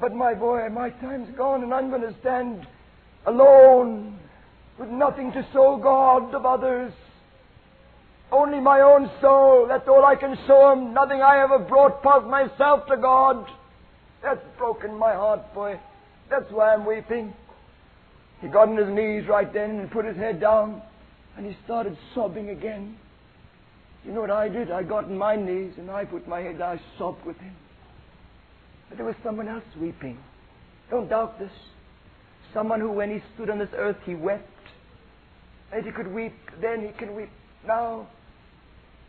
But, 0.00 0.14
my 0.14 0.34
boy, 0.34 0.68
my 0.68 0.90
time's 0.90 1.34
gone, 1.36 1.62
and 1.62 1.72
I'm 1.72 1.88
going 1.88 2.02
to 2.02 2.14
stand 2.20 2.66
alone 3.26 4.18
with 4.78 4.88
nothing 4.90 5.32
to 5.32 5.46
show 5.52 5.78
God 5.82 6.34
of 6.34 6.44
others. 6.44 6.92
Only 8.30 8.60
my 8.60 8.80
own 8.80 9.10
soul. 9.20 9.66
That's 9.68 9.88
all 9.88 10.04
I 10.04 10.16
can 10.16 10.36
show 10.46 10.72
him. 10.72 10.92
Nothing 10.92 11.22
I 11.22 11.42
ever 11.42 11.58
brought 11.60 12.02
past 12.02 12.26
myself 12.26 12.86
to 12.88 12.96
God. 12.96 13.46
That's 14.22 14.44
broken 14.58 14.94
my 14.98 15.14
heart, 15.14 15.54
boy. 15.54 15.78
That's 16.28 16.50
why 16.50 16.74
I'm 16.74 16.84
weeping. 16.84 17.32
He 18.40 18.48
got 18.48 18.68
on 18.68 18.76
his 18.76 18.88
knees 18.88 19.28
right 19.28 19.50
then 19.52 19.78
and 19.78 19.90
put 19.90 20.04
his 20.04 20.16
head 20.16 20.40
down, 20.40 20.82
and 21.36 21.46
he 21.46 21.56
started 21.64 21.96
sobbing 22.14 22.50
again. 22.50 22.98
You 24.06 24.12
know 24.12 24.20
what 24.20 24.30
I 24.30 24.48
did? 24.48 24.70
I 24.70 24.84
got 24.84 25.06
on 25.06 25.18
my 25.18 25.34
knees 25.34 25.72
and 25.78 25.90
I 25.90 26.04
put 26.04 26.28
my 26.28 26.40
head 26.40 26.58
down. 26.58 26.78
I 26.78 26.98
sobbed 26.98 27.26
with 27.26 27.36
him. 27.38 27.54
But 28.88 28.98
there 28.98 29.06
was 29.06 29.16
someone 29.24 29.48
else 29.48 29.64
weeping. 29.80 30.16
Don't 30.90 31.08
doubt 31.08 31.40
this. 31.40 31.50
Someone 32.54 32.80
who, 32.80 32.92
when 32.92 33.10
he 33.10 33.20
stood 33.34 33.50
on 33.50 33.58
this 33.58 33.68
earth, 33.74 33.96
he 34.04 34.14
wept. 34.14 34.48
And 35.72 35.84
he 35.84 35.90
could 35.90 36.06
weep 36.06 36.36
then, 36.62 36.86
he 36.86 36.92
can 36.96 37.16
weep 37.16 37.30
now. 37.66 38.06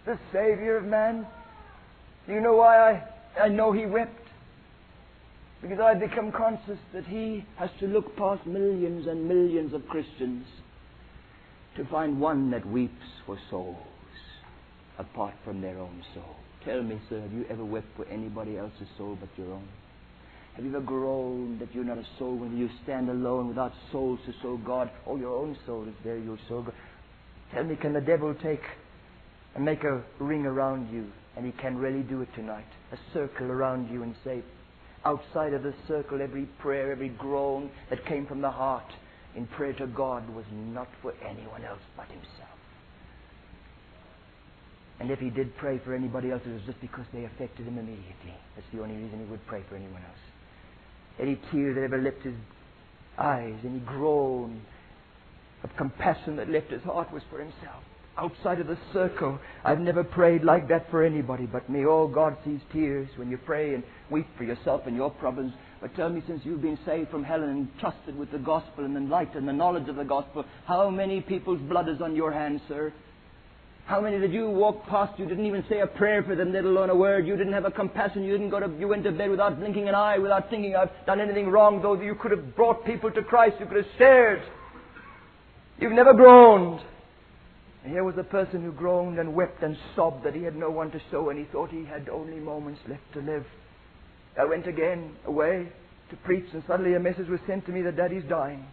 The 0.08 0.18
Savior 0.34 0.78
of 0.78 0.86
man. 0.86 1.28
Do 2.26 2.34
you 2.34 2.42
know 2.42 2.56
why 2.56 2.92
I, 2.92 3.44
I 3.44 3.48
know 3.50 3.72
he 3.72 3.86
wept? 3.86 4.28
Because 5.62 5.80
I've 5.80 6.00
become 6.00 6.32
conscious 6.32 6.80
that 6.94 7.06
he 7.06 7.46
has 7.58 7.70
to 7.80 7.88
look 7.88 8.16
past 8.16 8.48
millions 8.48 9.06
and 9.06 9.28
millions 9.28 9.74
of 9.74 9.88
Christians 9.88 10.46
to 11.76 11.86
find 11.86 12.20
one 12.20 12.50
that 12.52 12.66
weeps 12.66 13.06
for 13.28 13.38
souls 13.52 13.78
apart 15.00 15.34
from 15.44 15.62
their 15.62 15.78
own 15.80 16.04
soul. 16.14 16.36
Tell 16.66 16.82
me, 16.82 17.00
sir, 17.10 17.22
have 17.22 17.32
you 17.32 17.46
ever 17.50 17.64
wept 17.64 17.88
for 17.96 18.06
anybody 18.06 18.58
else's 18.58 18.88
soul 18.98 19.18
but 19.20 19.30
your 19.38 19.54
own? 19.54 19.68
Have 20.56 20.66
you 20.66 20.72
ever 20.72 20.82
groaned 20.82 21.60
that 21.60 21.74
you're 21.74 21.84
not 21.84 22.00
a 22.00 22.08
soul 22.18 22.36
when 22.36 22.58
you 22.58 22.68
stand 22.84 23.10
alone 23.10 23.48
without 23.48 23.74
souls 23.92 24.20
to 24.26 24.34
sow 24.42 24.58
God? 24.58 24.90
Oh, 25.06 25.16
your 25.16 25.36
own 25.36 25.56
soul 25.66 25.88
is 25.88 25.94
there, 26.04 26.18
your 26.18 26.40
soul. 26.48 26.64
God. 26.64 26.74
Tell 27.54 27.64
me, 27.64 27.76
can 27.76 27.94
the 27.94 28.02
devil 28.02 28.36
take 28.42 28.64
and 29.56 29.64
make 29.64 29.84
a 29.84 30.04
ring 30.20 30.46
around 30.46 30.92
you? 30.92 31.06
And 31.36 31.46
he 31.46 31.52
can 31.52 31.78
really 31.78 32.02
do 32.02 32.22
it 32.22 32.30
tonight. 32.34 32.66
A 32.92 32.98
circle 33.14 33.52
around 33.52 33.92
you 33.92 34.02
and 34.02 34.16
say, 34.24 34.42
outside 35.06 35.54
of 35.54 35.62
the 35.62 35.76
circle, 35.88 36.22
every 36.22 36.46
prayer, 36.60 36.92
every 36.92 37.10
groan 37.10 37.70
that 37.92 38.04
came 38.08 38.26
from 38.26 38.42
the 38.42 38.50
heart 38.50 38.92
in 39.36 39.46
prayer 39.46 39.74
to 39.74 39.86
God 39.86 40.28
was 40.34 40.46
not 40.52 40.88
for 41.04 41.14
anyone 41.24 41.64
else 41.64 41.80
but 41.96 42.08
himself. 42.08 42.47
And 45.00 45.12
if 45.12 45.20
he 45.20 45.30
did 45.30 45.56
pray 45.58 45.80
for 45.84 45.94
anybody 45.94 46.32
else, 46.32 46.42
it 46.46 46.54
was 46.54 46.64
just 46.66 46.82
because 46.82 47.06
they 47.14 47.26
affected 47.26 47.68
him 47.68 47.78
immediately. 47.78 48.34
That's 48.56 48.68
the 48.74 48.82
only 48.82 48.96
reason 48.96 49.20
he 49.20 49.26
would 49.26 49.46
pray 49.46 49.64
for 49.70 49.76
anyone 49.76 50.02
else. 50.02 50.20
Any 51.20 51.40
tear 51.52 51.74
that 51.74 51.82
ever 51.84 52.02
left 52.02 52.24
his 52.24 52.36
eyes, 53.18 53.56
any 53.64 53.80
groan 53.80 54.62
of 55.64 55.76
compassion 55.78 56.36
that 56.38 56.50
left 56.50 56.72
his 56.72 56.82
heart 56.84 57.12
was 57.12 57.24
for 57.30 57.40
himself. 57.40 57.84
Outside 58.18 58.60
of 58.60 58.66
the 58.66 58.78
circle, 58.94 59.40
I've 59.64 59.80
never 59.80 60.04
prayed 60.04 60.44
like 60.44 60.68
that 60.70 60.90
for 60.90 61.04
anybody 61.04 61.46
but 61.46 61.70
me. 61.70 61.86
Oh, 61.86 62.08
God 62.08 62.36
sees 62.44 62.60
tears 62.74 63.08
when 63.16 63.30
you 63.30 63.38
pray 63.38 63.76
and 63.76 63.84
weep 64.10 64.26
for 64.38 64.44
yourself 64.44 64.88
and 64.88 64.96
your 64.96 65.12
problems. 65.12 65.54
But 65.80 65.96
tell 65.96 66.10
me, 66.10 66.24
since 66.26 66.42
you've 66.44 66.64
been 66.64 66.80
saved 66.84 67.12
from 67.12 67.24
hell 67.24 67.44
and 67.44 67.70
entrusted 67.70 68.18
with 68.18 68.32
the 68.32 68.40
gospel 68.40 68.86
and 68.86 68.96
the 68.96 69.02
light 69.02 69.36
and 69.36 69.48
the 69.48 69.54
knowledge 69.54 69.88
of 69.88 69.96
the 69.96 70.04
gospel, 70.04 70.46
how 70.66 70.90
many 70.90 71.22
people's 71.22 71.62
blood 71.62 71.88
is 71.88 72.02
on 72.02 72.16
your 72.16 72.32
hands, 72.32 72.62
sir? 72.68 72.92
How 73.88 74.02
many 74.02 74.20
did 74.20 74.34
you 74.34 74.50
walk 74.50 74.86
past? 74.88 75.18
You 75.18 75.26
didn't 75.26 75.46
even 75.46 75.64
say 75.70 75.80
a 75.80 75.88
prayer 75.88 76.22
for 76.22 76.36
them, 76.36 76.52
let 76.52 76.66
alone 76.66 76.90
a 76.90 76.96
word. 76.96 77.26
You 77.26 77.38
didn't 77.38 77.54
have 77.54 77.64
a 77.64 77.72
compassion. 77.72 78.22
You 78.22 78.34
didn't 78.34 78.50
go 78.50 78.60
to, 78.60 78.70
you 78.78 78.86
went 78.86 79.06
to 79.06 79.14
bed 79.14 79.30
without 79.30 79.58
blinking 79.58 79.88
an 79.88 79.96
eye, 79.96 80.18
without 80.18 80.50
thinking 80.50 80.76
I've 80.76 80.92
done 81.06 81.22
anything 81.22 81.48
wrong, 81.48 81.82
though 81.82 81.94
you 81.94 82.14
could 82.16 82.32
have 82.32 82.54
brought 82.54 82.86
people 82.86 83.10
to 83.10 83.24
Christ. 83.24 83.56
You 83.62 83.66
could 83.66 83.78
have 83.78 83.94
shared. 83.98 84.42
You've 85.80 85.94
never 85.94 86.14
groaned. 86.14 86.82
And 87.86 87.94
here 87.94 88.04
was 88.04 88.16
a 88.18 88.26
person 88.26 88.62
who 88.62 88.74
groaned 88.74 89.20
and 89.20 89.34
wept 89.34 89.64
and 89.64 89.78
sobbed 89.96 90.26
that 90.26 90.36
he 90.36 90.44
had 90.44 90.58
no 90.58 90.70
one 90.70 90.92
to 90.92 91.00
show 91.10 91.30
and 91.30 91.40
he 91.40 91.46
thought 91.46 91.70
he 91.70 91.86
had 91.86 92.10
only 92.10 92.42
moments 92.42 92.82
left 92.90 93.14
to 93.14 93.22
live. 93.22 93.46
I 94.38 94.44
went 94.44 94.68
again 94.68 95.16
away 95.26 95.70
to 96.10 96.16
preach 96.18 96.44
and 96.52 96.62
suddenly 96.68 96.96
a 96.96 97.00
message 97.00 97.30
was 97.30 97.40
sent 97.48 97.66
to 97.68 97.72
me 97.72 97.82
that 97.84 97.96
daddy's 97.96 98.26
dying 98.28 98.66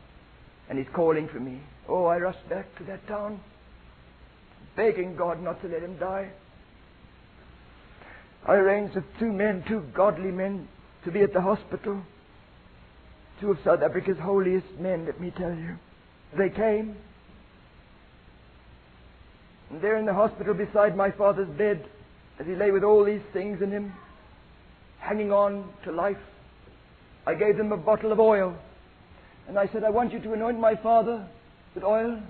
and 0.68 0.76
he's 0.76 0.88
calling 0.92 1.28
for 1.28 1.38
me. 1.38 1.60
Oh, 1.88 2.06
I 2.06 2.16
rushed 2.16 2.48
back 2.48 2.66
to 2.78 2.84
that 2.84 3.06
town 3.06 3.40
begging 4.76 5.16
God 5.16 5.42
not 5.42 5.60
to 5.62 5.68
let 5.68 5.82
him 5.82 5.96
die. 5.98 6.30
I 8.46 8.54
arranged 8.54 8.94
with 8.94 9.04
two 9.18 9.32
men, 9.32 9.64
two 9.66 9.84
godly 9.94 10.30
men, 10.30 10.68
to 11.04 11.10
be 11.10 11.22
at 11.22 11.32
the 11.32 11.40
hospital. 11.40 12.02
Two 13.40 13.50
of 13.50 13.58
South 13.64 13.82
Africa's 13.82 14.18
holiest 14.18 14.78
men, 14.78 15.06
let 15.06 15.20
me 15.20 15.30
tell 15.30 15.54
you. 15.54 15.76
They 16.36 16.50
came. 16.50 16.96
And 19.70 19.80
there 19.80 19.96
in 19.96 20.06
the 20.06 20.14
hospital 20.14 20.54
beside 20.54 20.96
my 20.96 21.10
father's 21.10 21.48
bed, 21.48 21.88
as 22.38 22.46
he 22.46 22.54
lay 22.54 22.70
with 22.70 22.84
all 22.84 23.04
these 23.04 23.22
things 23.32 23.62
in 23.62 23.70
him, 23.70 23.92
hanging 24.98 25.32
on 25.32 25.68
to 25.84 25.92
life, 25.92 26.18
I 27.26 27.34
gave 27.34 27.56
them 27.56 27.72
a 27.72 27.76
bottle 27.76 28.12
of 28.12 28.20
oil. 28.20 28.56
And 29.48 29.58
I 29.58 29.68
said, 29.68 29.84
I 29.84 29.90
want 29.90 30.12
you 30.12 30.20
to 30.20 30.32
anoint 30.32 30.58
my 30.58 30.74
father 30.76 31.26
with 31.74 31.84
oil 31.84 32.20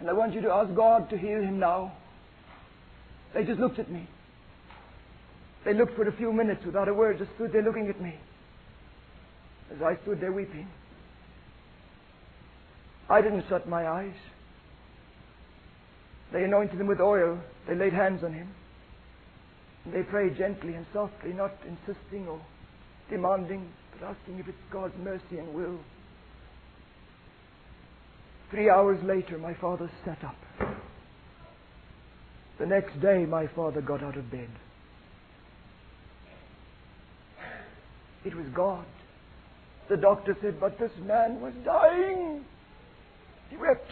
and 0.00 0.08
I 0.08 0.12
want 0.12 0.34
you 0.34 0.40
to 0.42 0.50
ask 0.50 0.74
God 0.74 1.10
to 1.10 1.18
heal 1.18 1.40
him 1.40 1.58
now. 1.58 1.92
They 3.32 3.44
just 3.44 3.60
looked 3.60 3.78
at 3.78 3.90
me. 3.90 4.08
They 5.64 5.74
looked 5.74 5.96
for 5.96 6.06
a 6.06 6.12
few 6.12 6.32
minutes 6.32 6.64
without 6.64 6.88
a 6.88 6.94
word, 6.94 7.18
just 7.18 7.34
stood 7.36 7.52
there 7.52 7.62
looking 7.62 7.88
at 7.88 8.00
me. 8.00 8.14
As 9.74 9.82
I 9.82 9.96
stood 10.02 10.20
there 10.20 10.32
weeping. 10.32 10.68
I 13.08 13.22
didn't 13.22 13.44
shut 13.48 13.68
my 13.68 13.86
eyes. 13.88 14.14
They 16.32 16.44
anointed 16.44 16.80
him 16.80 16.86
with 16.86 17.00
oil. 17.00 17.38
They 17.66 17.74
laid 17.74 17.92
hands 17.92 18.24
on 18.24 18.32
him. 18.32 18.48
And 19.84 19.94
they 19.94 20.02
prayed 20.02 20.36
gently 20.36 20.74
and 20.74 20.86
softly, 20.92 21.32
not 21.32 21.52
insisting 21.66 22.26
or 22.26 22.40
demanding, 23.10 23.70
but 23.92 24.08
asking 24.08 24.38
if 24.38 24.48
it's 24.48 24.58
God's 24.70 24.94
mercy 25.02 25.38
and 25.38 25.54
will. 25.54 25.78
Three 28.54 28.70
hours 28.70 29.02
later, 29.02 29.36
my 29.36 29.54
father 29.54 29.90
sat 30.04 30.22
up. 30.22 30.36
The 32.60 32.66
next 32.66 33.00
day, 33.00 33.26
my 33.26 33.48
father 33.48 33.80
got 33.80 34.00
out 34.00 34.16
of 34.16 34.30
bed. 34.30 34.48
It 38.24 38.32
was 38.36 38.46
God. 38.54 38.84
The 39.88 39.96
doctor 39.96 40.36
said, 40.40 40.60
But 40.60 40.78
this 40.78 40.92
man 41.04 41.40
was 41.40 41.52
dying. 41.64 42.44
He 43.50 43.56
wept. 43.56 43.90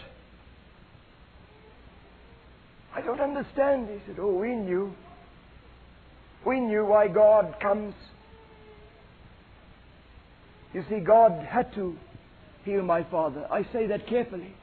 I 2.95 3.01
don't 3.01 3.19
understand. 3.19 3.89
He 3.89 3.99
said, 4.07 4.15
Oh, 4.17 4.33
we 4.33 4.55
knew. 4.55 4.93
We 6.45 6.61
knew 6.61 6.85
why 6.85 7.09
God 7.09 7.55
comes. 7.61 7.95
You 10.73 10.85
see, 10.89 11.01
God 11.01 11.45
had 11.45 11.73
to 11.75 11.97
heal 12.63 12.81
my 12.83 13.03
father. 13.03 13.47
I 13.51 13.63
say 13.73 13.87
that 13.87 14.07
carefully. 14.07 14.53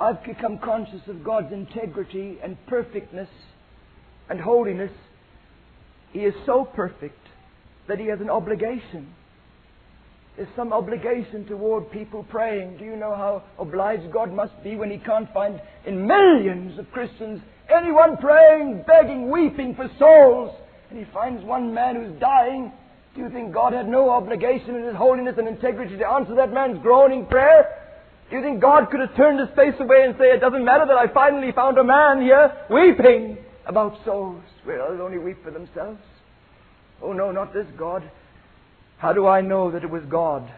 I've 0.00 0.22
become 0.24 0.58
conscious 0.58 1.02
of 1.06 1.22
God's 1.22 1.52
integrity 1.52 2.38
and 2.42 2.56
perfectness 2.66 3.28
and 4.28 4.40
holiness. 4.40 4.90
He 6.12 6.20
is 6.20 6.34
so 6.46 6.64
perfect 6.64 7.18
that 7.88 7.98
He 7.98 8.06
has 8.06 8.20
an 8.20 8.30
obligation 8.30 9.14
There's 10.36 10.48
some 10.56 10.72
obligation 10.72 11.44
toward 11.46 11.90
people 11.90 12.24
praying. 12.24 12.78
Do 12.78 12.84
you 12.84 12.96
know 12.96 13.14
how 13.14 13.42
obliged 13.58 14.10
God 14.12 14.32
must 14.32 14.62
be 14.64 14.76
when 14.76 14.90
He 14.90 14.98
can't 14.98 15.30
find 15.34 15.60
in 15.86 16.06
millions 16.06 16.78
of 16.78 16.90
Christians 16.90 17.40
anyone 17.68 18.16
praying, 18.16 18.84
begging, 18.86 19.30
weeping 19.30 19.74
for 19.74 19.88
souls? 19.98 20.56
And 20.90 20.98
He 20.98 21.04
finds 21.12 21.44
one 21.44 21.74
man 21.74 21.96
who's 21.96 22.18
dying. 22.18 22.72
Do 23.14 23.20
you 23.20 23.30
think 23.30 23.52
God 23.52 23.72
had 23.72 23.88
no 23.88 24.10
obligation 24.10 24.74
in 24.74 24.84
His 24.84 24.96
holiness 24.96 25.34
and 25.36 25.46
integrity 25.46 25.98
to 25.98 26.06
answer 26.06 26.34
that 26.36 26.52
man's 26.52 26.80
groaning 26.82 27.26
prayer? 27.26 27.68
Do 28.30 28.36
you 28.36 28.42
think 28.42 28.60
God 28.60 28.90
could 28.90 29.00
have 29.00 29.14
turned 29.16 29.38
His 29.38 29.50
face 29.54 29.78
away 29.78 30.04
and 30.04 30.14
say, 30.18 30.30
It 30.30 30.40
doesn't 30.40 30.64
matter 30.64 30.86
that 30.86 30.96
I 30.96 31.12
finally 31.12 31.52
found 31.52 31.76
a 31.76 31.84
man 31.84 32.22
here 32.22 32.52
weeping 32.70 33.36
about 33.66 34.02
souls, 34.04 34.42
where 34.64 34.82
others 34.82 35.00
only 35.02 35.18
weep 35.18 35.42
for 35.44 35.50
themselves? 35.50 36.00
Oh 37.02 37.12
no, 37.12 37.32
not 37.32 37.52
this 37.52 37.66
God. 37.76 38.02
How 38.98 39.12
do 39.12 39.26
I 39.26 39.40
know 39.40 39.70
that 39.72 39.84
it 39.84 39.90
was 39.90 40.04
God? 40.08 40.50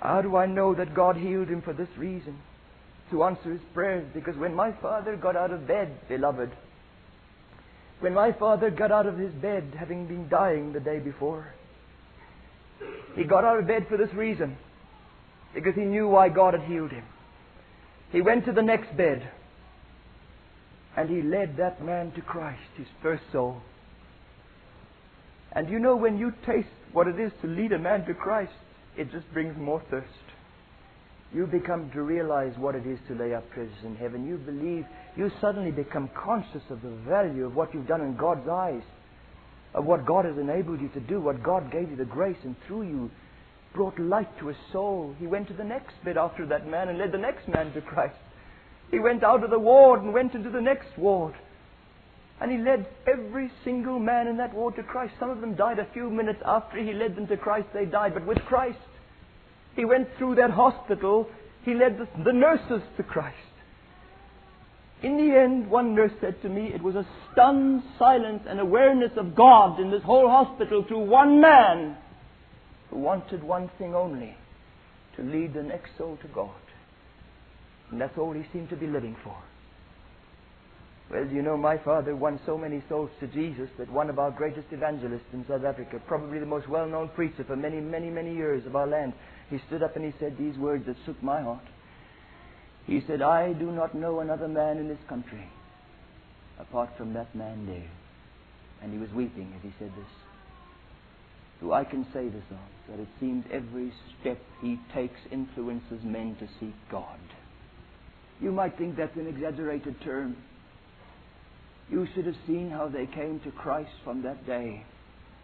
How 0.00 0.22
do 0.22 0.36
I 0.36 0.46
know 0.46 0.74
that 0.74 0.94
God 0.94 1.16
healed 1.16 1.48
him 1.48 1.62
for 1.62 1.72
this 1.72 1.88
reason? 1.96 2.38
To 3.10 3.24
answer 3.24 3.50
his 3.52 3.60
prayers. 3.74 4.06
Because 4.14 4.36
when 4.36 4.54
my 4.54 4.72
father 4.80 5.16
got 5.16 5.36
out 5.36 5.50
of 5.50 5.66
bed, 5.66 6.08
beloved, 6.08 6.50
when 8.00 8.14
my 8.14 8.32
father 8.32 8.70
got 8.70 8.90
out 8.92 9.06
of 9.06 9.16
his 9.16 9.32
bed, 9.32 9.74
having 9.78 10.06
been 10.06 10.28
dying 10.28 10.72
the 10.72 10.80
day 10.80 10.98
before, 10.98 11.54
he 13.16 13.24
got 13.24 13.44
out 13.44 13.58
of 13.58 13.66
bed 13.66 13.86
for 13.88 13.96
this 13.96 14.12
reason. 14.14 14.56
Because 15.54 15.74
he 15.74 15.82
knew 15.82 16.08
why 16.08 16.28
God 16.28 16.54
had 16.54 16.62
healed 16.62 16.90
him. 16.90 17.04
He 18.10 18.22
went 18.22 18.44
to 18.46 18.52
the 18.52 18.62
next 18.62 18.96
bed. 18.96 19.28
And 20.96 21.08
he 21.08 21.22
led 21.22 21.56
that 21.56 21.84
man 21.84 22.12
to 22.12 22.20
Christ, 22.20 22.60
his 22.76 22.86
first 23.02 23.22
soul. 23.32 23.60
And 25.52 25.68
you 25.68 25.78
know, 25.78 25.96
when 25.96 26.18
you 26.18 26.32
taste 26.46 26.68
what 26.92 27.08
it 27.08 27.18
is 27.18 27.32
to 27.42 27.46
lead 27.46 27.72
a 27.72 27.78
man 27.78 28.04
to 28.06 28.14
Christ, 28.14 28.52
it 28.96 29.10
just 29.10 29.30
brings 29.32 29.56
more 29.56 29.82
thirst. 29.90 30.08
You 31.34 31.46
become 31.46 31.90
to 31.92 32.02
realize 32.02 32.52
what 32.58 32.74
it 32.74 32.86
is 32.86 32.98
to 33.08 33.14
lay 33.14 33.34
up 33.34 33.50
treasures 33.52 33.84
in 33.84 33.96
heaven. 33.96 34.26
You 34.26 34.36
believe, 34.36 34.86
you 35.16 35.30
suddenly 35.40 35.70
become 35.70 36.10
conscious 36.14 36.62
of 36.68 36.82
the 36.82 36.90
value 37.08 37.46
of 37.46 37.56
what 37.56 37.72
you've 37.72 37.86
done 37.86 38.02
in 38.02 38.16
God's 38.16 38.46
eyes, 38.48 38.82
of 39.74 39.84
what 39.84 40.04
God 40.04 40.24
has 40.24 40.36
enabled 40.36 40.80
you 40.80 40.88
to 40.90 41.00
do, 41.00 41.20
what 41.20 41.42
God 41.42 41.72
gave 41.72 41.90
you 41.90 41.96
the 41.96 42.04
grace 42.04 42.36
and 42.44 42.56
through 42.66 42.82
you 42.82 43.10
brought 43.72 43.98
light 43.98 44.38
to 44.38 44.50
a 44.50 44.54
soul. 44.70 45.14
He 45.18 45.26
went 45.26 45.48
to 45.48 45.54
the 45.54 45.64
next 45.64 45.94
bit 46.04 46.16
after 46.16 46.46
that 46.46 46.66
man 46.66 46.88
and 46.88 46.98
led 46.98 47.12
the 47.12 47.18
next 47.18 47.48
man 47.48 47.72
to 47.72 47.80
Christ. 47.80 48.16
He 48.90 48.98
went 48.98 49.24
out 49.24 49.42
of 49.42 49.50
the 49.50 49.58
ward 49.58 50.02
and 50.02 50.12
went 50.12 50.34
into 50.34 50.50
the 50.50 50.60
next 50.60 50.96
ward. 50.98 51.34
And 52.40 52.50
he 52.50 52.58
led 52.58 52.86
every 53.06 53.50
single 53.64 53.98
man 53.98 54.26
in 54.26 54.36
that 54.38 54.52
ward 54.52 54.76
to 54.76 54.82
Christ. 54.82 55.14
Some 55.18 55.30
of 55.30 55.40
them 55.40 55.54
died 55.54 55.78
a 55.78 55.86
few 55.92 56.10
minutes 56.10 56.40
after 56.44 56.76
he 56.76 56.92
led 56.92 57.16
them 57.16 57.26
to 57.28 57.36
Christ, 57.36 57.68
they 57.72 57.84
died. 57.84 58.14
But 58.14 58.26
with 58.26 58.38
Christ, 58.40 58.78
he 59.74 59.84
went 59.84 60.08
through 60.18 60.34
that 60.34 60.50
hospital, 60.50 61.28
he 61.62 61.72
led 61.72 61.98
the, 61.98 62.08
the 62.24 62.32
nurses 62.32 62.82
to 62.96 63.02
Christ. 63.02 63.36
In 65.02 65.16
the 65.16 65.36
end, 65.36 65.68
one 65.68 65.94
nurse 65.94 66.12
said 66.20 66.40
to 66.42 66.48
me, 66.48 66.72
it 66.72 66.82
was 66.82 66.94
a 66.94 67.06
stunned 67.32 67.82
silence 67.98 68.44
and 68.48 68.60
awareness 68.60 69.10
of 69.16 69.34
God 69.34 69.80
in 69.80 69.90
this 69.90 70.02
whole 70.02 70.28
hospital 70.28 70.84
through 70.86 71.06
one 71.06 71.40
man 71.40 71.96
who 72.90 72.98
wanted 72.98 73.42
one 73.42 73.68
thing 73.78 73.94
only 73.94 74.36
to 75.16 75.22
lead 75.22 75.54
the 75.54 75.62
next 75.62 75.90
soul 75.98 76.18
to 76.22 76.28
God. 76.28 76.50
And 77.90 78.00
that's 78.00 78.16
all 78.16 78.32
he 78.32 78.44
seemed 78.52 78.70
to 78.70 78.76
be 78.76 78.86
living 78.86 79.16
for. 79.24 79.36
Well, 81.10 81.26
you 81.26 81.42
know, 81.42 81.56
my 81.56 81.76
father 81.78 82.16
won 82.16 82.40
so 82.46 82.56
many 82.56 82.82
souls 82.88 83.10
to 83.20 83.26
Jesus 83.26 83.68
that 83.78 83.92
one 83.92 84.08
of 84.08 84.18
our 84.18 84.30
greatest 84.30 84.68
evangelists 84.70 85.28
in 85.32 85.44
South 85.46 85.64
Africa, 85.64 86.00
probably 86.06 86.38
the 86.38 86.46
most 86.46 86.68
well 86.68 86.86
known 86.86 87.08
preacher 87.08 87.44
for 87.44 87.56
many, 87.56 87.80
many, 87.80 88.08
many 88.08 88.34
years 88.34 88.64
of 88.66 88.76
our 88.76 88.86
land, 88.86 89.12
he 89.50 89.60
stood 89.66 89.82
up 89.82 89.96
and 89.96 90.04
he 90.04 90.14
said 90.18 90.38
these 90.38 90.56
words 90.56 90.86
that 90.86 90.96
shook 91.04 91.20
my 91.22 91.42
heart. 91.42 91.64
He 92.86 93.02
said, 93.06 93.22
I 93.22 93.52
do 93.52 93.70
not 93.70 93.94
know 93.94 94.20
another 94.20 94.48
man 94.48 94.78
in 94.78 94.88
this 94.88 94.98
country 95.08 95.48
apart 96.58 96.90
from 96.96 97.12
that 97.14 97.34
man 97.34 97.66
there. 97.66 97.90
And 98.82 98.92
he 98.92 98.98
was 98.98 99.10
weeping 99.10 99.52
as 99.56 99.62
he 99.62 99.72
said 99.78 99.90
this. 99.96 100.06
Who 101.60 101.72
I 101.72 101.84
can 101.84 102.04
say 102.12 102.28
this 102.28 102.42
of, 102.50 102.58
that 102.90 103.00
it 103.00 103.08
seems 103.20 103.44
every 103.52 103.92
step 104.20 104.38
he 104.60 104.78
takes 104.92 105.18
influences 105.30 106.02
men 106.02 106.36
to 106.40 106.48
seek 106.58 106.74
God. 106.90 107.20
You 108.40 108.50
might 108.50 108.76
think 108.76 108.96
that's 108.96 109.16
an 109.16 109.28
exaggerated 109.28 110.00
term. 110.02 110.36
You 111.88 112.08
should 112.14 112.26
have 112.26 112.36
seen 112.46 112.70
how 112.70 112.88
they 112.88 113.06
came 113.06 113.38
to 113.40 113.52
Christ 113.52 113.92
from 114.02 114.22
that 114.22 114.44
day 114.46 114.84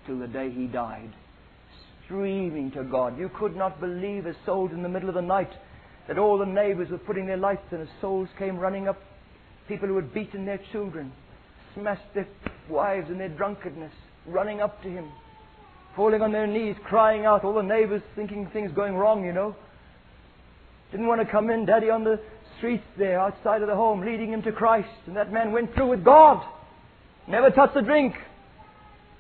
till 0.07 0.19
the 0.19 0.27
day 0.27 0.51
he 0.51 0.67
died, 0.67 1.13
streaming 2.05 2.73
to 2.73 2.83
God. 2.83 3.19
You 3.19 3.31
could 3.39 3.55
not 3.55 3.81
believe 3.81 4.27
as 4.27 4.35
souls 4.45 4.73
in 4.73 4.83
the 4.83 4.89
middle 4.89 5.09
of 5.09 5.15
the 5.15 5.23
night 5.23 5.51
that 6.09 6.19
all 6.19 6.39
the 6.39 6.47
neighbors 6.47 6.91
were 6.91 6.99
putting 6.99 7.27
their 7.27 7.37
lights 7.37 7.67
and 7.71 7.83
as 7.83 7.89
souls 8.01 8.29
came 8.39 8.59
running 8.59 8.89
up, 8.89 8.99
people 9.69 9.87
who 9.87 9.97
had 9.97 10.13
beaten 10.13 10.47
their 10.47 10.61
children, 10.73 11.13
smashed 11.75 12.15
their 12.15 12.27
wives 12.69 13.11
in 13.11 13.19
their 13.19 13.29
drunkenness, 13.29 13.93
running 14.27 14.61
up 14.61 14.83
to 14.83 14.89
him, 14.89 15.11
falling 15.95 16.23
on 16.23 16.33
their 16.33 16.47
knees, 16.47 16.77
crying 16.85 17.27
out, 17.27 17.45
all 17.45 17.55
the 17.55 17.63
neighbors 17.63 18.03
thinking 18.17 18.49
things 18.53 18.73
going 18.75 18.95
wrong, 18.95 19.25
you 19.25 19.33
know. 19.33 19.55
Didn't 20.91 21.07
want 21.07 21.21
to 21.21 21.31
come 21.31 21.51
in, 21.51 21.67
Daddy 21.67 21.91
on 21.91 22.05
the 22.05 22.19
streets 22.57 22.85
there 22.97 23.21
outside 23.21 23.61
of 23.61 23.69
the 23.69 23.75
home, 23.75 24.01
leading 24.01 24.33
him 24.33 24.43
to 24.43 24.53
Christ. 24.53 24.89
And 25.07 25.17
that 25.17 25.31
man 25.31 25.53
went 25.53 25.75
through 25.75 25.89
with 25.89 26.05
God. 26.05 26.43
Never 27.27 27.51
touched 27.51 27.77
a 27.77 27.83
drink. 27.83 28.15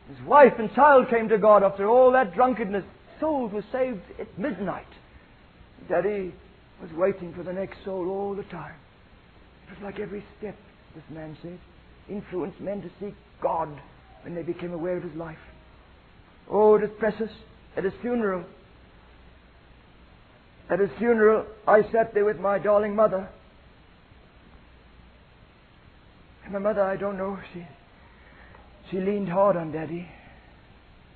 His 0.08 0.26
wife 0.26 0.54
and 0.58 0.74
child 0.74 1.10
came 1.10 1.28
to 1.28 1.36
God 1.36 1.62
after 1.62 1.86
all 1.86 2.12
that 2.12 2.34
drunkenness. 2.34 2.84
Souls 3.20 3.52
were 3.52 3.64
saved 3.70 4.00
at 4.18 4.38
midnight. 4.38 4.86
Daddy 5.90 6.32
was 6.80 6.90
waiting 6.92 7.32
for 7.34 7.42
the 7.42 7.52
next 7.52 7.78
soul 7.84 8.08
all 8.08 8.34
the 8.34 8.44
time. 8.44 8.74
It 9.66 9.74
was 9.74 9.82
like 9.82 10.00
every 10.00 10.24
step, 10.38 10.56
this 10.94 11.04
man 11.10 11.36
said, 11.42 11.58
influenced 12.08 12.60
men 12.60 12.82
to 12.82 12.90
seek 13.00 13.14
God 13.42 13.68
when 14.22 14.34
they 14.34 14.42
became 14.42 14.72
aware 14.72 14.96
of 14.96 15.02
his 15.02 15.14
life. 15.14 15.38
Oh, 16.50 16.76
it 16.76 16.84
is 16.84 16.90
precious. 16.98 17.30
At 17.76 17.84
his 17.84 17.92
funeral, 18.00 18.44
at 20.70 20.80
his 20.80 20.90
funeral, 20.98 21.46
I 21.66 21.82
sat 21.92 22.12
there 22.12 22.24
with 22.24 22.38
my 22.38 22.58
darling 22.58 22.94
mother. 22.94 23.28
And 26.44 26.52
my 26.52 26.58
mother, 26.58 26.82
I 26.82 26.96
don't 26.96 27.16
know, 27.16 27.38
she, 27.52 27.66
she 28.90 28.98
leaned 28.98 29.28
hard 29.28 29.56
on 29.56 29.72
Daddy. 29.72 30.08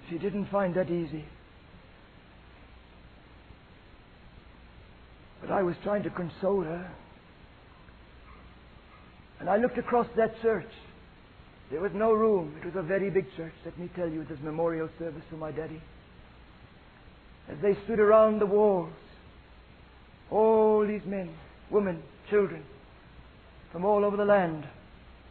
She 0.08 0.18
didn't 0.18 0.46
find 0.46 0.74
that 0.74 0.90
easy. 0.90 1.24
But 5.42 5.50
I 5.50 5.62
was 5.62 5.74
trying 5.82 6.04
to 6.04 6.10
console 6.10 6.62
her. 6.62 6.90
And 9.40 9.50
I 9.50 9.56
looked 9.56 9.76
across 9.76 10.06
that 10.16 10.40
church. 10.40 10.70
There 11.70 11.80
was 11.80 11.92
no 11.94 12.12
room. 12.12 12.54
It 12.60 12.64
was 12.64 12.76
a 12.76 12.82
very 12.82 13.10
big 13.10 13.26
church, 13.36 13.52
let 13.64 13.76
me 13.78 13.90
tell 13.96 14.08
you, 14.08 14.20
it 14.20 14.28
this 14.28 14.38
memorial 14.42 14.88
service 14.98 15.22
for 15.28 15.36
my 15.36 15.50
daddy. 15.50 15.82
As 17.50 17.58
they 17.60 17.76
stood 17.84 17.98
around 17.98 18.40
the 18.40 18.46
walls, 18.46 18.92
all 20.30 20.86
these 20.86 21.04
men, 21.04 21.34
women, 21.70 22.02
children 22.30 22.62
from 23.72 23.84
all 23.84 24.04
over 24.04 24.16
the 24.16 24.24
land, 24.24 24.64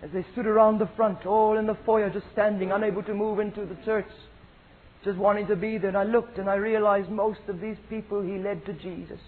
as 0.03 0.09
they 0.11 0.25
stood 0.33 0.47
around 0.47 0.79
the 0.79 0.89
front, 0.95 1.25
all 1.25 1.57
in 1.57 1.67
the 1.67 1.77
foyer, 1.85 2.09
just 2.09 2.25
standing, 2.33 2.71
unable 2.71 3.03
to 3.03 3.13
move 3.13 3.39
into 3.39 3.65
the 3.65 3.77
church, 3.85 4.09
just 5.05 5.17
wanting 5.17 5.47
to 5.47 5.55
be 5.55 5.77
there. 5.77 5.89
And 5.89 5.97
I 5.97 6.03
looked 6.03 6.37
and 6.37 6.49
I 6.49 6.55
realized 6.55 7.09
most 7.09 7.41
of 7.47 7.61
these 7.61 7.77
people 7.87 8.21
he 8.21 8.39
led 8.39 8.65
to 8.65 8.73
Jesus. 8.73 9.19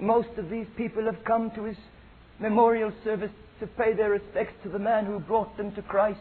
Most 0.00 0.28
of 0.36 0.50
these 0.50 0.66
people 0.76 1.04
have 1.04 1.24
come 1.24 1.50
to 1.52 1.64
his 1.64 1.76
memorial 2.38 2.92
service 3.04 3.32
to 3.60 3.66
pay 3.66 3.92
their 3.92 4.10
respects 4.10 4.54
to 4.62 4.68
the 4.68 4.78
man 4.78 5.06
who 5.06 5.18
brought 5.18 5.56
them 5.56 5.74
to 5.74 5.82
Christ. 5.82 6.20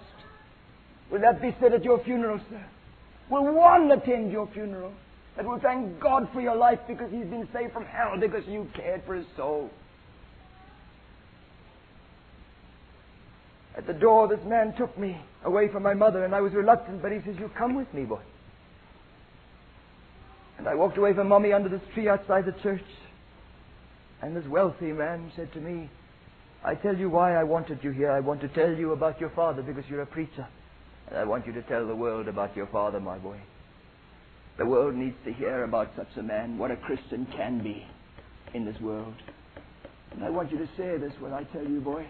Will 1.11 1.21
that 1.21 1.41
be 1.41 1.55
said 1.59 1.73
at 1.73 1.84
your 1.84 2.03
funeral, 2.03 2.39
sir? 2.49 2.65
Will 3.30 3.53
one 3.53 3.91
attend 3.91 4.32
your 4.32 4.47
funeral? 4.47 4.93
that 5.38 5.45
will 5.45 5.59
thank 5.59 5.99
God 5.99 6.28
for 6.34 6.41
your 6.41 6.55
life 6.55 6.80
because 6.88 7.11
he's 7.11 7.28
been 7.28 7.47
saved 7.53 7.71
from 7.71 7.86
hell 7.86 8.17
because 8.19 8.43
you 8.47 8.67
cared 8.75 9.03
for 9.05 9.15
his 9.15 9.25
soul. 9.38 9.69
At 13.78 13.86
the 13.86 13.93
door, 13.93 14.28
this 14.28 14.43
man 14.47 14.73
took 14.75 14.97
me 14.97 15.21
away 15.45 15.71
from 15.71 15.84
my 15.84 15.93
mother, 15.93 16.25
and 16.25 16.34
I 16.34 16.41
was 16.41 16.53
reluctant, 16.53 17.03
but 17.03 17.11
he 17.11 17.19
says, 17.23 17.36
You 17.38 17.51
come 17.55 17.75
with 17.75 17.93
me, 17.93 18.03
boy. 18.03 18.21
And 20.57 20.67
I 20.67 20.73
walked 20.73 20.97
away 20.97 21.13
from 21.13 21.28
Mommy 21.30 21.53
under 21.53 21.69
this 21.69 21.84
tree 21.93 22.09
outside 22.09 22.45
the 22.45 22.55
church. 22.63 22.82
And 24.22 24.36
this 24.36 24.45
wealthy 24.45 24.91
man 24.91 25.32
said 25.36 25.51
to 25.53 25.59
me, 25.59 25.89
I 26.63 26.76
tell 26.76 26.97
you 26.97 27.09
why 27.09 27.36
I 27.36 27.43
wanted 27.43 27.84
you 27.84 27.91
here. 27.91 28.11
I 28.11 28.20
want 28.20 28.41
to 28.41 28.47
tell 28.47 28.74
you 28.74 28.91
about 28.91 29.22
your 29.22 29.30
father 29.30 29.61
because 29.61 29.86
you're 29.88 30.01
a 30.01 30.07
preacher. 30.07 30.47
And 31.07 31.18
I 31.18 31.24
want 31.24 31.45
you 31.45 31.53
to 31.53 31.61
tell 31.63 31.88
the 31.88 31.95
world 31.95 32.28
about 32.28 32.55
your 32.55 32.68
father, 32.68 32.99
my 32.99 33.18
boy. 33.18 33.38
The 34.57 34.65
world 34.65 34.95
needs 34.95 35.15
to 35.26 35.32
hear 35.32 35.63
about 35.63 35.91
such 35.95 36.09
a 36.18 36.24
man, 36.24 36.57
what 36.57 36.72
a 36.72 36.78
Christian 36.78 37.28
can 37.38 37.61
be 37.61 37.86
in 38.53 38.65
this 38.65 38.80
world. 38.82 39.13
And 40.11 40.24
I 40.24 40.32
want 40.32 40.51
you 40.51 40.57
to 40.57 40.68
say 40.76 40.97
this 40.97 41.13
when 41.20 41.32
I 41.32 41.43
tell 41.43 41.63
you, 41.63 41.80
boy. 41.80 42.05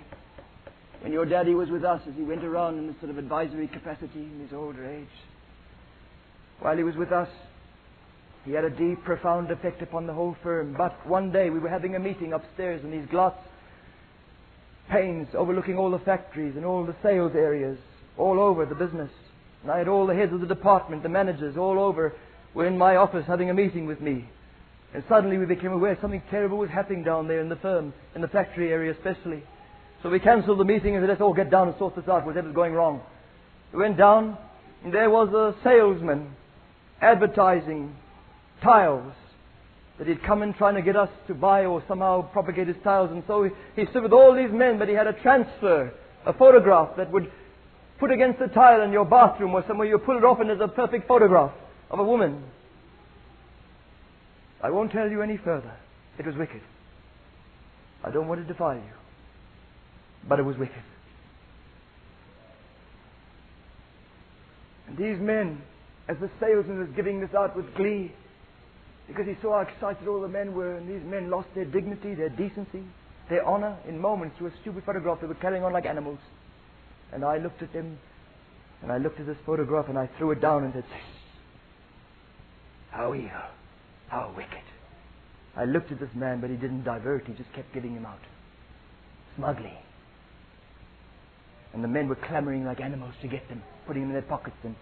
When 1.01 1.12
your 1.12 1.26
daddy 1.26 1.53
was 1.53 1.70
with 1.70 1.84
us 1.84 2.01
as 2.08 2.16
he 2.16 2.24
went 2.24 2.43
around 2.43 2.78
in 2.78 2.88
this 2.88 2.95
sort 2.99 3.12
of 3.12 3.18
advisory 3.18 3.68
capacity 3.68 4.22
in 4.22 4.39
his 4.39 4.53
older 4.53 4.86
age, 4.86 5.08
while 6.60 6.76
he 6.76 6.84
was 6.84 6.95
with 6.95 7.12
us, 7.12 7.30
He 8.48 8.54
had 8.54 8.64
a 8.64 8.70
deep, 8.70 9.04
profound 9.04 9.52
effect 9.52 9.82
upon 9.82 10.08
the 10.08 10.14
whole 10.14 10.38
firm. 10.41 10.74
But 10.78 11.06
one 11.06 11.34
day 11.34 11.50
we 11.50 11.60
were 11.60 11.68
having 11.68 11.95
a 11.95 12.00
meeting 12.00 12.32
upstairs 12.32 12.82
in 12.82 12.91
these 12.91 13.06
glass 13.12 13.34
panes 14.89 15.28
overlooking 15.34 15.78
all 15.78 15.91
the 15.91 16.00
factories 16.00 16.56
and 16.56 16.64
all 16.64 16.86
the 16.86 16.95
sales 17.04 17.34
areas 17.36 17.78
all 18.18 18.39
over 18.39 18.66
the 18.66 18.74
business. 18.74 19.12
And 19.64 19.72
I 19.72 19.80
had 19.80 19.89
all 19.89 20.08
the 20.08 20.16
heads 20.16 20.32
of 20.32 20.39
the 20.39 20.48
department, 20.48 21.04
the 21.04 21.10
managers 21.10 21.58
all 21.58 21.78
over, 21.78 22.14
were 22.54 22.66
in 22.66 22.78
my 22.78 22.95
office 22.95 23.26
having 23.28 23.50
a 23.50 23.54
meeting 23.54 23.86
with 23.86 24.00
me. 24.00 24.30
And 24.93 25.04
suddenly 25.10 25.38
we 25.38 25.45
became 25.45 25.74
aware 25.74 25.98
something 26.00 26.24
terrible 26.30 26.58
was 26.58 26.70
happening 26.70 27.04
down 27.04 27.28
there 27.28 27.41
in 27.41 27.50
the 27.50 27.58
firm, 27.58 27.93
in 28.16 28.22
the 28.22 28.30
factory 28.30 28.72
area 28.72 28.93
especially. 28.93 29.43
So 30.02 30.10
we 30.10 30.22
cancelled 30.22 30.60
the 30.60 30.64
meeting 30.64 30.95
and 30.95 31.04
said, 31.04 31.10
let's 31.10 31.22
all 31.22 31.34
get 31.34 31.52
down 31.52 31.68
and 31.68 31.78
sort 31.78 31.98
this 31.98 32.08
out, 32.08 32.26
whatever's 32.26 32.56
going 32.56 32.72
wrong. 32.72 33.02
We 33.74 33.80
went 33.80 33.98
down, 33.98 34.38
and 34.86 34.93
there 34.93 35.10
was 35.10 35.34
a 35.34 35.54
salesman 35.66 36.34
advertising 37.02 37.93
tiles 38.62 39.14
that 39.97 40.08
he'd 40.08 40.24
come 40.24 40.43
in 40.43 40.53
trying 40.53 40.76
to 40.76 40.82
get 40.82 40.95
us 40.95 41.10
to 41.28 41.34
buy 41.34 41.66
or 41.66 41.84
somehow 41.88 42.22
propagate 42.32 42.68
his 42.68 42.78
tiles. 42.84 43.12
And 43.12 43.24
so 43.26 43.49
he, 43.76 43.86
stood 43.89 44.03
with 44.03 44.14
all 44.14 44.34
these 44.36 44.51
men, 44.51 44.78
but 44.78 44.88
he 44.88 44.93
had 44.93 45.08
a 45.08 45.14
transfer, 45.14 45.91
a 46.26 46.34
photograph 46.34 46.95
that 46.97 47.12
would 47.12 47.32
put 47.99 48.12
against 48.12 48.39
the 48.39 48.47
tile 48.47 48.82
in 48.82 48.91
your 48.91 49.05
bathroom 49.05 49.55
or 49.55 49.64
somewhere. 49.68 49.88
You 49.88 49.97
pull 49.97 50.18
it 50.18 50.24
off 50.24 50.39
and 50.39 50.49
there's 50.49 50.62
a 50.62 50.68
perfect 50.68 51.08
photograph 51.08 51.51
of 51.89 51.99
a 51.99 52.03
woman. 52.03 52.43
I 54.62 54.70
won't 54.70 54.91
tell 54.91 55.10
you 55.10 55.22
any 55.22 55.38
further. 55.38 55.72
It 56.20 56.26
was 56.26 56.36
wicked. 56.36 56.62
I 58.03 58.12
don't 58.12 58.28
want 58.28 58.41
to 58.41 58.47
defile 58.47 58.76
you. 58.76 58.82
But 60.28 60.39
it 60.39 60.43
was 60.43 60.58
wicked. 60.58 60.76
And 64.88 64.97
these 64.97 65.20
men, 65.20 65.62
as 66.08 66.18
the 66.20 66.30
salesman 66.39 66.80
was 66.80 66.89
giving 66.95 67.20
this 67.20 67.34
out 67.38 67.55
with 67.55 67.74
glee, 67.76 68.14
because 69.08 69.26
he 69.26 69.36
saw 69.41 69.64
how 69.64 69.70
excited 69.70 70.08
all 70.08 70.22
the 70.22 70.28
men 70.28 70.53
were, 70.53 70.76
and 70.76 70.89
these 70.89 71.05
men 71.10 71.30
lost 71.30 71.47
their 71.55 71.66
dignity, 71.66 72.14
their 72.14 72.30
decency, 72.30 72.84
their 73.30 73.45
honor 73.45 73.78
in 73.88 73.99
moments 73.99 74.38
through 74.38 74.47
a 74.47 74.51
stupid 74.62 74.84
photograph 74.86 75.22
they 75.22 75.28
were 75.28 75.36
carrying 75.36 75.64
on 75.64 75.74
like 75.74 75.86
animals. 75.86 76.20
And 77.14 77.24
I 77.24 77.38
looked 77.38 77.62
at 77.62 77.72
them, 77.72 77.97
and 78.82 78.91
I 78.91 78.97
looked 78.97 79.20
at 79.20 79.26
this 79.26 79.38
photograph, 79.45 79.88
and 79.88 79.97
I 79.97 80.10
threw 80.18 80.32
it 80.32 80.41
down 80.41 80.66
and 80.66 80.74
said, 80.74 80.84
How 82.91 83.14
evil, 83.14 83.32
how 84.10 84.34
wicked. 84.36 84.64
I 85.55 85.66
looked 85.66 85.91
at 85.91 85.99
this 85.99 86.14
man, 86.14 86.41
but 86.41 86.49
he 86.49 86.58
didn't 86.58 86.84
divert, 86.84 87.26
he 87.26 87.34
just 87.34 87.51
kept 87.53 87.74
giving 87.74 87.95
him 87.95 88.05
out. 88.05 88.20
Smugly. 89.36 89.74
And 91.74 91.84
the 91.84 91.88
men 91.88 92.08
were 92.08 92.16
clamoring 92.16 92.66
like 92.66 92.82
animals 92.82 93.14
to 93.22 93.28
get 93.28 93.47
them, 93.49 93.64
putting 93.86 94.03
them 94.03 94.10
in 94.10 94.14
their 94.14 94.22
pockets 94.22 94.58
and 94.64 94.76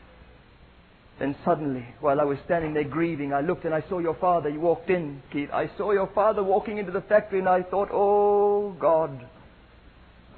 then 1.20 1.36
suddenly, 1.46 1.86
while 2.02 2.20
I 2.20 2.26
was 2.26 2.38
standing 2.44 2.74
there 2.74 2.84
grieving, 2.84 3.32
I 3.34 3.40
looked 3.40 3.64
and 3.64 3.74
I 3.74 3.84
saw 3.88 4.00
your 4.00 4.16
father. 4.16 4.50
You 4.50 4.60
walked 4.60 4.90
in, 4.90 5.22
Keith. 5.32 5.50
I 5.52 5.70
saw 5.78 5.92
your 5.92 6.08
father 6.14 6.44
walking 6.44 6.78
into 6.78 6.92
the 6.92 7.02
factory 7.02 7.40
and 7.40 7.48
I 7.48 7.64
thought, 7.64 7.90
oh 7.92 8.76
God, 8.80 9.26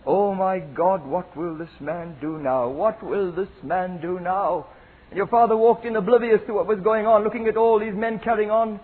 oh 0.06 0.36
my 0.36 0.60
God, 0.60 1.06
what 1.06 1.36
will 1.36 1.58
this 1.58 1.70
man 1.80 2.16
do 2.22 2.38
now? 2.38 2.70
What 2.70 3.02
will 3.04 3.32
this 3.32 3.50
man 3.64 4.00
do 4.02 4.20
now? 4.20 4.68
And 5.10 5.18
your 5.18 5.28
father 5.28 5.58
walked 5.58 5.86
in 5.86 5.96
oblivious 5.96 6.42
to 6.46 6.54
what 6.54 6.68
was 6.68 6.80
going 6.80 7.08
on, 7.08 7.24
looking 7.24 7.48
at 7.48 7.58
all 7.58 7.80
these 7.80 7.96
men 7.96 8.20
carrying 8.20 8.52
on. 8.52 8.80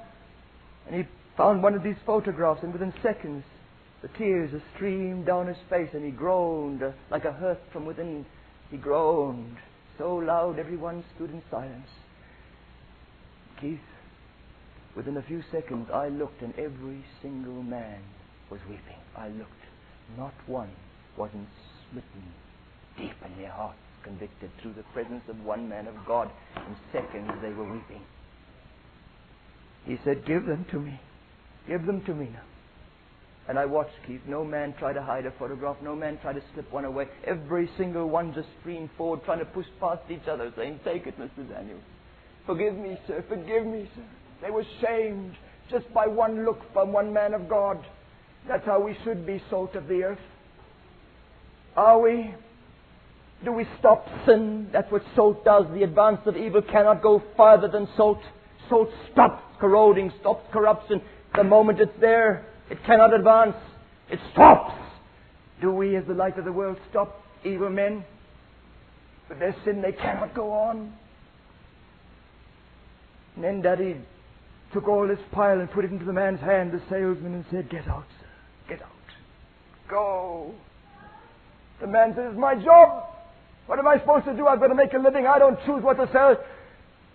And 0.88 0.96
he 0.96 1.08
found 1.38 1.62
one 1.62 1.76
of 1.76 1.84
these 1.84 1.96
photographs 2.08 2.64
and 2.64 2.74
within 2.74 2.94
seconds, 3.04 3.44
the 4.02 4.08
tears 4.18 4.50
streamed 4.76 5.28
down 5.28 5.46
his 5.46 5.58
face 5.70 5.90
and 5.94 6.04
he 6.04 6.12
groaned 6.12 6.82
like 7.12 7.26
a 7.26 7.32
hurt 7.32 7.62
from 7.72 7.86
within. 7.86 8.26
He 8.72 8.78
groaned 8.78 9.58
so 9.98 10.16
loud 10.16 10.60
everyone 10.60 11.04
stood 11.16 11.30
in 11.30 11.42
silence. 11.50 11.88
Keith, 13.60 13.80
within 14.96 15.18
a 15.18 15.24
few 15.24 15.44
seconds 15.52 15.88
I 15.94 16.10
looked 16.10 16.42
and 16.42 16.54
every 16.58 17.04
single 17.22 17.64
man 17.64 18.02
was 18.50 18.60
weeping. 18.70 19.00
I 19.16 19.30
looked. 19.30 19.52
Not 20.18 20.34
one 20.48 20.72
wasn't 21.18 21.48
smitten 21.90 22.34
deep 22.98 23.16
in 23.26 23.42
their 23.42 23.52
hearts, 23.52 23.78
convicted 24.04 24.52
through 24.62 24.74
the 24.74 24.84
presence 24.94 25.24
of 25.28 25.44
one 25.44 25.70
man 25.70 25.88
of 25.88 25.96
God. 26.06 26.30
In 26.56 26.76
seconds 26.92 27.32
they 27.42 27.50
were 27.50 27.72
weeping. 27.72 28.02
He 29.86 29.98
said, 30.04 30.26
Give 30.26 30.46
them 30.46 30.66
to 30.72 30.80
me. 30.80 31.00
Give 31.68 31.86
them 31.86 32.04
to 32.06 32.14
me 32.14 32.30
now. 32.32 32.53
And 33.48 33.60
I 33.60 33.66
watched 33.66 33.96
Keith. 34.08 34.22
No 34.28 34.44
man 34.46 34.74
tried 34.80 34.94
to 34.94 35.02
hide 35.02 35.26
a 35.26 35.32
photograph. 35.32 35.78
No 35.84 35.96
man 35.96 36.18
tried 36.22 36.34
to 36.34 36.44
slip 36.54 36.72
one 36.72 36.86
away. 36.86 37.08
Every 37.26 37.70
single 37.78 38.10
one 38.10 38.34
just 38.34 38.48
streamed 38.62 38.90
forward, 38.98 39.24
trying 39.26 39.40
to 39.40 39.46
push 39.46 39.66
past 39.80 40.02
each 40.10 40.28
other, 40.30 40.52
saying, 40.56 40.80
Take 40.86 41.08
it, 41.08 41.20
Mr. 41.20 41.48
Daniel. 41.50 41.80
Forgive 42.46 42.76
me, 42.76 42.98
sir. 43.08 43.24
Forgive 43.28 43.66
me, 43.66 43.90
sir. 43.96 44.04
They 44.42 44.52
were 44.52 44.64
shamed 44.82 45.36
just 45.70 45.92
by 45.94 46.08
one 46.08 46.46
look 46.46 46.60
from 46.74 46.94
one 46.94 47.14
man 47.14 47.34
of 47.34 47.50
God. 47.50 47.84
That's 48.48 48.66
how 48.66 48.82
we 48.82 48.98
should 49.04 49.26
be 49.26 49.42
salt 49.50 49.76
of 49.76 49.88
the 49.88 50.04
earth. 50.04 50.20
Are 51.76 52.00
we? 52.00 52.34
Do 53.44 53.52
we 53.52 53.66
stop 53.80 54.06
sin? 54.26 54.70
That's 54.72 54.90
what 54.92 55.02
salt 55.16 55.44
does. 55.44 55.66
The 55.74 55.84
advance 55.84 56.20
of 56.26 56.38
evil 56.38 56.62
cannot 56.62 57.02
go 57.02 57.22
farther 57.36 57.68
than 57.68 57.88
salt. 57.98 58.20
Salt 58.70 58.90
stops 59.12 59.44
corroding, 59.60 60.12
stops 60.22 60.46
corruption. 60.52 61.02
The 61.36 61.44
moment 61.44 61.80
it's 61.80 61.92
there, 62.00 62.46
it 62.70 62.84
cannot 62.86 63.14
advance. 63.14 63.56
It 64.10 64.20
stops. 64.32 64.74
Do 65.62 65.72
we, 65.72 65.96
as 65.96 66.06
the 66.06 66.14
light 66.14 66.38
of 66.38 66.46
the 66.46 66.52
world, 66.52 66.78
stop 66.90 67.24
evil 67.44 67.70
men? 67.70 68.04
With 69.30 69.40
their 69.40 69.56
sin, 69.64 69.82
they 69.82 69.94
cannot 69.94 70.34
go 70.34 70.52
on. 70.52 70.94
And 73.36 73.44
then 73.44 73.62
Daddy 73.62 73.98
took 74.74 74.88
all 74.88 75.08
this 75.08 75.20
pile 75.32 75.60
and 75.60 75.70
put 75.72 75.86
it 75.86 75.92
into 75.92 76.06
the 76.06 76.14
man's 76.14 76.40
hand, 76.40 76.72
the 76.72 76.82
salesman, 76.90 77.34
and 77.34 77.46
said, 77.50 77.70
Get 77.70 77.88
out, 77.88 78.06
sir. 78.20 78.28
Get 78.70 78.82
out. 78.82 78.90
Go. 79.90 80.54
The 81.80 81.88
man 81.88 82.14
says, 82.16 82.28
It's 82.32 82.40
my 82.40 82.56
job. 82.56 83.06
What 83.68 83.80
am 83.80 83.88
I 83.88 84.00
supposed 84.00 84.26
to 84.26 84.36
do? 84.36 84.48
I've 84.48 84.60
got 84.60 84.68
to 84.68 84.76
make 84.76 84.94
a 84.94 84.98
living. 84.98 85.26
I 85.26 85.40
don't 85.40 85.58
choose 85.66 85.82
what 85.84 85.98
to 85.98 86.10
sell. 86.12 86.38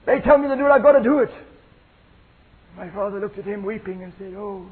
They 0.07 0.21
tell 0.21 0.39
me 0.39 0.49
to 0.49 0.57
do 0.57 0.65
it. 0.67 0.71
I've 0.71 0.83
got 0.83 0.93
to 0.93 1.03
do 1.03 1.19
it. 1.19 1.31
My 2.77 2.89
father 2.91 3.21
looked 3.21 3.39
at 3.39 3.45
him 3.45 3.65
weeping 3.65 4.03
and 4.03 4.13
said, 4.19 4.35
Oh, 4.35 4.67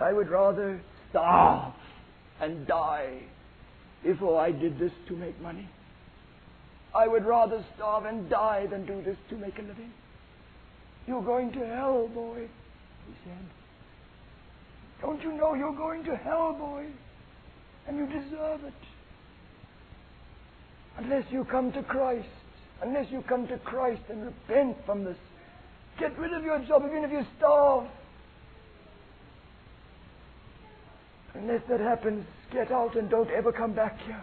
I 0.00 0.12
would 0.12 0.28
rather 0.28 0.80
starve 1.10 1.72
and 2.40 2.66
die 2.66 3.20
before 4.02 4.40
I 4.40 4.50
did 4.50 4.78
this 4.78 4.92
to 5.08 5.16
make 5.16 5.40
money. 5.40 5.68
I 6.94 7.06
would 7.06 7.24
rather 7.24 7.64
starve 7.76 8.06
and 8.06 8.28
die 8.28 8.66
than 8.66 8.86
do 8.86 9.02
this 9.02 9.16
to 9.28 9.36
make 9.36 9.58
a 9.58 9.62
living. 9.62 9.92
You're 11.06 11.22
going 11.22 11.52
to 11.52 11.66
hell, 11.66 12.08
boy, 12.08 12.48
he 13.06 13.14
said. 13.24 13.46
Don't 15.00 15.22
you 15.22 15.32
know 15.32 15.54
you're 15.54 15.76
going 15.76 16.04
to 16.04 16.16
hell, 16.16 16.52
boy? 16.52 16.86
And 17.86 17.96
you 17.96 18.06
deserve 18.06 18.64
it. 18.64 18.74
Unless 20.98 21.24
you 21.30 21.44
come 21.44 21.72
to 21.72 21.82
Christ, 21.82 22.28
unless 22.82 23.10
you 23.10 23.22
come 23.22 23.46
to 23.48 23.58
Christ 23.58 24.02
and 24.08 24.24
repent 24.24 24.76
from 24.84 25.04
this, 25.04 25.16
get 25.98 26.18
rid 26.18 26.32
of 26.32 26.42
your 26.42 26.58
job, 26.60 26.82
even 26.86 27.04
if 27.04 27.10
you 27.10 27.24
starve. 27.38 27.86
Unless 31.34 31.62
that 31.68 31.80
happens, 31.80 32.24
get 32.52 32.70
out 32.70 32.96
and 32.96 33.08
don't 33.08 33.30
ever 33.30 33.52
come 33.52 33.72
back 33.72 33.98
here. 34.06 34.22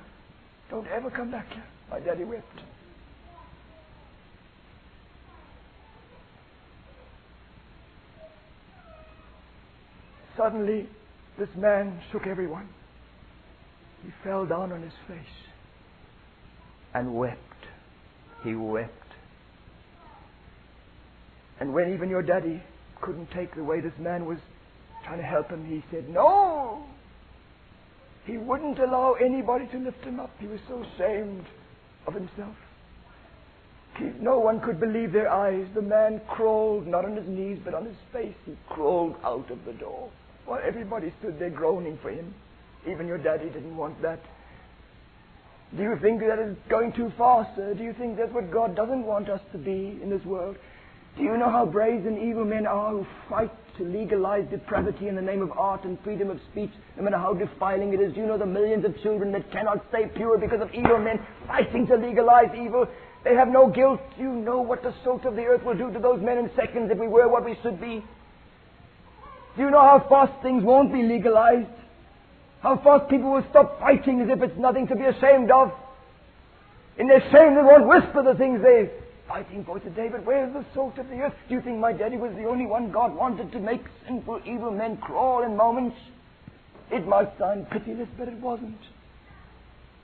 Don't 0.70 0.88
ever 0.88 1.10
come 1.10 1.32
back 1.32 1.52
here. 1.52 1.64
My 1.90 2.00
daddy 2.00 2.24
wept. 2.24 2.46
Suddenly, 10.36 10.88
this 11.40 11.50
man 11.56 12.00
shook 12.12 12.28
everyone. 12.28 12.68
He 14.04 14.12
fell 14.24 14.46
down 14.46 14.72
on 14.72 14.84
his 14.84 14.94
face 15.08 15.18
and 16.94 17.16
wept. 17.16 17.42
He 18.44 18.54
wept. 18.54 18.92
And 21.60 21.74
when 21.74 21.94
even 21.94 22.10
your 22.10 22.22
daddy 22.22 22.62
couldn't 23.02 23.32
take 23.32 23.56
the 23.56 23.64
way 23.64 23.80
this 23.80 23.98
man 23.98 24.26
was 24.26 24.38
trying 25.06 25.18
to 25.18 25.24
help 25.26 25.50
him, 25.50 25.66
he 25.66 25.84
said, 25.90 26.08
No! 26.10 26.84
He 28.28 28.38
wouldn't 28.38 28.78
allow 28.78 29.14
anybody 29.14 29.68
to 29.68 29.78
lift 29.78 30.04
him 30.04 30.20
up. 30.20 30.32
He 30.38 30.48
was 30.48 30.60
so 30.68 30.84
ashamed 30.84 31.46
of 32.06 32.14
himself. 32.14 32.56
No 34.20 34.38
one 34.38 34.60
could 34.60 34.80
believe 34.80 35.14
their 35.14 35.32
eyes. 35.32 35.66
The 35.74 35.82
man 35.82 36.22
crawled, 36.28 36.86
not 36.86 37.06
on 37.06 37.16
his 37.16 37.28
knees, 37.28 37.58
but 37.64 37.74
on 37.74 37.86
his 37.86 37.96
face. 38.12 38.36
He 38.46 38.56
crawled 38.70 39.16
out 39.24 39.50
of 39.50 39.64
the 39.66 39.74
door 39.74 40.10
while 40.46 40.60
everybody 40.64 41.14
stood 41.20 41.40
there 41.40 41.50
groaning 41.50 41.98
for 42.02 42.12
him. 42.12 42.36
Even 42.86 43.08
your 43.08 43.18
daddy 43.18 43.46
didn't 43.46 43.76
want 43.76 44.02
that. 44.02 44.20
Do 45.76 45.84
you 45.84 45.98
think 46.02 46.20
that 46.20 46.40
is 46.40 46.56
going 46.70 46.94
too 46.94 47.12
far, 47.18 47.48
sir? 47.56 47.74
Do 47.74 47.84
you 47.84 47.94
think 47.94 48.18
that's 48.18 48.32
what 48.32 48.52
God 48.52 48.76
doesn't 48.76 49.04
want 49.04 49.30
us 49.30 49.42
to 49.54 49.58
be 49.58 50.00
in 50.04 50.10
this 50.10 50.24
world? 50.26 50.58
Do 51.18 51.24
you 51.24 51.38
know 51.38 51.50
how 51.50 51.66
brazen 51.66 52.18
evil 52.18 52.46
men 52.46 52.68
are 52.68 52.92
who 52.92 53.08
fight 53.30 53.52
to 53.78 53.84
legalize 53.84 54.46
depravity 54.50 55.08
in 55.08 55.16
the 55.16 55.22
name 55.22 55.42
of 55.42 55.52
art 55.52 55.84
and 55.84 55.98
freedom 56.04 56.30
of 56.30 56.40
speech, 56.52 56.72
no 56.96 57.04
matter 57.04 57.18
how 57.18 57.34
defiling 57.34 57.94
it 57.94 58.00
is? 58.00 58.16
You 58.16 58.26
know 58.26 58.38
the 58.38 58.46
millions 58.46 58.86
of 58.86 59.00
children 59.02 59.32
that 59.34 59.52
cannot 59.52 59.84
stay 59.90 60.06
pure 60.16 60.38
because 60.38 60.62
of 60.62 60.74
evil 60.74 61.00
men 61.00 61.20
fighting 61.48 61.88
to 61.88 61.96
legalize 61.96 62.50
evil? 62.56 62.88
They 63.24 63.36
have 63.36 63.48
no 63.48 63.70
guilt. 63.70 64.02
You 64.18 64.32
know 64.32 64.62
what 64.62 64.84
the 64.84 64.94
salt 65.04 65.26
of 65.26 65.36
the 65.36 65.44
earth 65.44 65.64
will 65.64 65.78
do 65.78 65.92
to 65.92 66.00
those 66.00 66.22
men 66.22 66.38
in 66.38 66.50
seconds 66.56 66.92
if 66.92 66.98
we 66.98 67.08
were 67.08 67.28
what 67.28 67.46
we 67.46 67.58
should 67.62 67.80
be. 67.80 68.04
Do 69.56 69.64
you 69.64 69.72
know 69.72 69.82
how 69.82 70.06
fast 70.08 70.42
things 70.44 70.64
won't 70.64 70.94
be 70.94 71.04
legalized? 71.04 71.70
How 72.62 72.78
fast 72.78 73.10
people 73.10 73.32
will 73.32 73.46
stop 73.50 73.80
fighting 73.80 74.22
as 74.22 74.30
if 74.30 74.42
it's 74.42 74.58
nothing 74.58 74.88
to 74.88 74.96
be 74.96 75.04
ashamed 75.04 75.52
of. 75.52 75.72
In 76.98 77.08
their 77.08 77.22
shame, 77.32 77.56
they 77.56 77.62
won't 77.62 77.88
whisper 77.88 78.24
the 78.24 78.36
things 78.38 78.62
they're 78.62 78.90
fighting 79.28 79.64
for 79.66 79.80
today. 79.80 80.10
But 80.10 80.26
where's 80.26 80.54
the 80.54 80.66
salt 80.74 80.98
of 80.98 81.10
the 81.10 81.20
earth? 81.20 81.34
Do 81.48 81.56
you 81.56 81.62
think 81.62 81.80
my 81.80 81.94
daddy 81.94 82.18
was 82.18 82.34
the 82.36 82.46
only 82.46 82.66
one 82.66 82.92
God 82.92 83.16
wanted 83.16 83.52
to 83.52 83.60
make 83.60 83.84
sinful, 84.06 84.42
evil 84.46 84.72
men 84.72 84.98
crawl 84.98 85.44
in 85.44 85.56
moments? 85.56 85.98
It 86.92 87.08
might 87.08 87.38
sound 87.38 87.70
pitiless, 87.70 88.08
but 88.18 88.28
it 88.28 88.40
wasn't. 88.40 88.80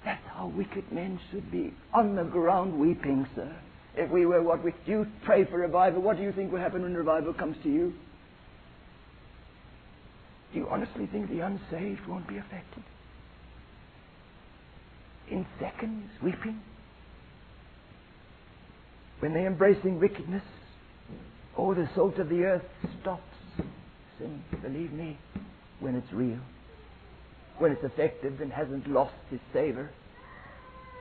That's 0.04 0.26
how 0.28 0.48
wicked 0.48 0.92
men 0.92 1.20
should 1.32 1.50
be. 1.50 1.74
On 1.94 2.16
the 2.16 2.24
ground 2.24 2.78
weeping, 2.78 3.26
sir. 3.36 3.56
If 3.96 4.10
we 4.10 4.26
were 4.26 4.42
what 4.42 4.64
we 4.64 4.74
do, 4.86 5.06
pray 5.24 5.46
for 5.46 5.58
revival. 5.58 6.02
What 6.02 6.18
do 6.18 6.24
you 6.24 6.32
think 6.32 6.52
will 6.52 6.60
happen 6.60 6.82
when 6.82 6.96
revival 6.96 7.34
comes 7.34 7.56
to 7.64 7.70
you? 7.70 7.94
Do 10.52 10.60
you 10.60 10.68
honestly 10.70 11.08
think 11.08 11.30
the 11.30 11.40
unsaved 11.40 12.06
won't 12.08 12.28
be 12.28 12.38
affected? 12.38 12.84
In 15.30 15.46
seconds, 15.60 16.10
weeping? 16.22 16.60
When 19.24 19.34
they're 19.34 19.48
embracing 19.48 20.02
wickedness, 20.02 20.44
oh, 21.58 21.74
the 21.74 21.90
salt 21.96 22.20
of 22.20 22.28
the 22.28 22.44
earth 22.44 22.66
stops 23.00 23.24
sin, 24.20 24.44
believe 24.62 24.92
me, 24.92 25.18
when 25.80 25.96
it's 25.96 26.12
real 26.12 26.40
when 27.58 27.72
it's 27.72 27.84
effective 27.86 28.42
and 28.42 28.52
hasn't 28.52 28.86
lost 28.90 29.14
its 29.32 29.44
savor. 29.54 29.90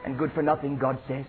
And 0.04 0.16
good 0.16 0.30
for 0.32 0.42
nothing, 0.42 0.78
God 0.78 0.96
says. 1.08 1.24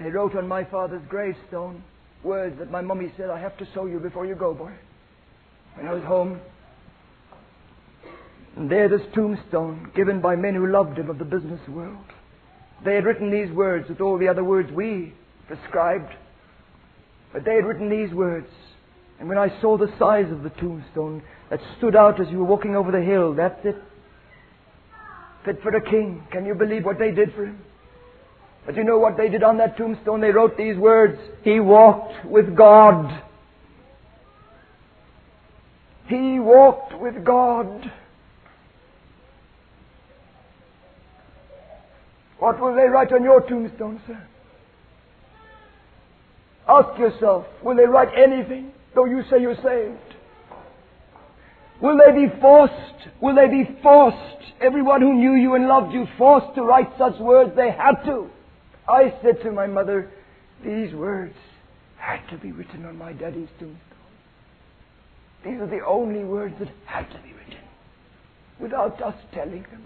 They 0.00 0.10
wrote 0.10 0.34
on 0.34 0.48
my 0.48 0.64
father's 0.64 1.02
gravestone 1.08 1.84
words 2.24 2.58
that 2.58 2.72
my 2.72 2.80
mummy 2.80 3.12
said, 3.16 3.30
I 3.30 3.38
have 3.38 3.56
to 3.58 3.68
show 3.74 3.86
you 3.86 4.00
before 4.00 4.26
you 4.26 4.34
go, 4.34 4.54
boy. 4.54 4.72
When 5.76 5.86
I 5.86 5.94
was 5.94 6.02
home, 6.02 6.40
and 8.56 8.70
there 8.70 8.88
this 8.88 9.06
tombstone 9.14 9.90
given 9.94 10.20
by 10.20 10.36
men 10.36 10.54
who 10.54 10.66
loved 10.66 10.98
him 10.98 11.08
of 11.10 11.18
the 11.18 11.24
business 11.24 11.60
world. 11.68 12.04
They 12.84 12.94
had 12.94 13.04
written 13.04 13.30
these 13.30 13.50
words 13.54 13.88
with 13.88 14.00
all 14.00 14.18
the 14.18 14.28
other 14.28 14.44
words 14.44 14.70
we 14.72 15.14
prescribed, 15.46 16.12
but 17.32 17.44
they 17.44 17.54
had 17.54 17.64
written 17.64 17.88
these 17.88 18.12
words 18.12 18.48
and 19.22 19.28
when 19.28 19.38
I 19.38 19.60
saw 19.60 19.78
the 19.78 19.86
size 20.00 20.32
of 20.32 20.42
the 20.42 20.50
tombstone 20.50 21.22
that 21.48 21.60
stood 21.78 21.94
out 21.94 22.20
as 22.20 22.26
you 22.28 22.38
were 22.38 22.44
walking 22.44 22.74
over 22.74 22.90
the 22.90 23.00
hill, 23.00 23.32
that's 23.34 23.64
it. 23.64 23.76
Fit 25.44 25.62
for 25.62 25.68
a 25.76 25.80
king. 25.80 26.24
Can 26.32 26.44
you 26.44 26.56
believe 26.56 26.84
what 26.84 26.98
they 26.98 27.12
did 27.12 27.32
for 27.32 27.44
him? 27.44 27.60
But 28.66 28.74
you 28.74 28.82
know 28.82 28.98
what 28.98 29.16
they 29.16 29.28
did 29.28 29.44
on 29.44 29.58
that 29.58 29.76
tombstone? 29.76 30.20
They 30.20 30.32
wrote 30.32 30.56
these 30.56 30.76
words 30.76 31.20
He 31.44 31.60
walked 31.60 32.26
with 32.26 32.56
God. 32.56 33.22
He 36.08 36.40
walked 36.40 37.00
with 37.00 37.24
God. 37.24 37.92
What 42.42 42.58
will 42.60 42.74
they 42.74 42.88
write 42.88 43.12
on 43.12 43.22
your 43.22 43.40
tombstone, 43.40 44.00
sir? 44.04 44.20
Ask 46.68 46.98
yourself, 46.98 47.46
will 47.62 47.76
they 47.76 47.86
write 47.86 48.08
anything? 48.18 48.72
though 48.96 49.04
you 49.04 49.22
say 49.30 49.40
you're 49.40 49.54
saved? 49.62 50.16
Will 51.80 51.96
they 51.96 52.10
be 52.10 52.40
forced? 52.40 53.08
Will 53.20 53.36
they 53.36 53.46
be 53.46 53.78
forced? 53.80 54.42
Everyone 54.60 55.02
who 55.02 55.14
knew 55.14 55.34
you 55.34 55.54
and 55.54 55.68
loved 55.68 55.94
you 55.94 56.08
forced 56.18 56.52
to 56.56 56.62
write 56.62 56.90
such 56.98 57.16
words? 57.20 57.52
They 57.54 57.70
had 57.70 58.02
to. 58.06 58.28
I 58.88 59.14
said 59.22 59.40
to 59.44 59.52
my 59.52 59.68
mother, 59.68 60.10
these 60.64 60.92
words 60.92 61.36
had 61.96 62.28
to 62.30 62.38
be 62.38 62.50
written 62.50 62.84
on 62.86 62.98
my 62.98 63.12
daddy's 63.12 63.50
tombstone. 63.60 63.78
These 65.44 65.60
are 65.60 65.68
the 65.68 65.86
only 65.86 66.24
words 66.24 66.56
that 66.58 66.70
had 66.86 67.08
to 67.12 67.18
be 67.22 67.34
written 67.34 67.62
without 68.58 69.00
us 69.00 69.14
telling 69.32 69.62
them. 69.62 69.82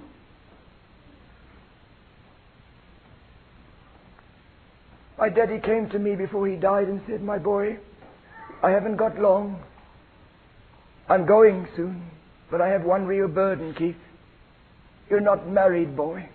My 5.19 5.31
daddy 5.31 5.59
came 5.61 5.89
to 5.91 5.99
me 5.99 6.15
before 6.15 6.47
he 6.47 6.57
died 6.57 6.89
and 6.89 7.01
said, 7.09 7.23
My 7.23 7.39
boy, 7.39 7.79
I 8.63 8.71
haven't 8.71 8.97
got 8.97 9.19
long. 9.19 9.63
I'm 11.09 11.27
going 11.27 11.67
soon, 11.75 12.11
but 12.51 12.61
I 12.61 12.69
have 12.69 12.83
one 12.83 13.07
real 13.07 13.29
burden, 13.29 13.75
Keith. 13.75 13.97
You're 15.09 15.21
not 15.21 15.49
married, 15.49 15.97
boy. 15.97 16.29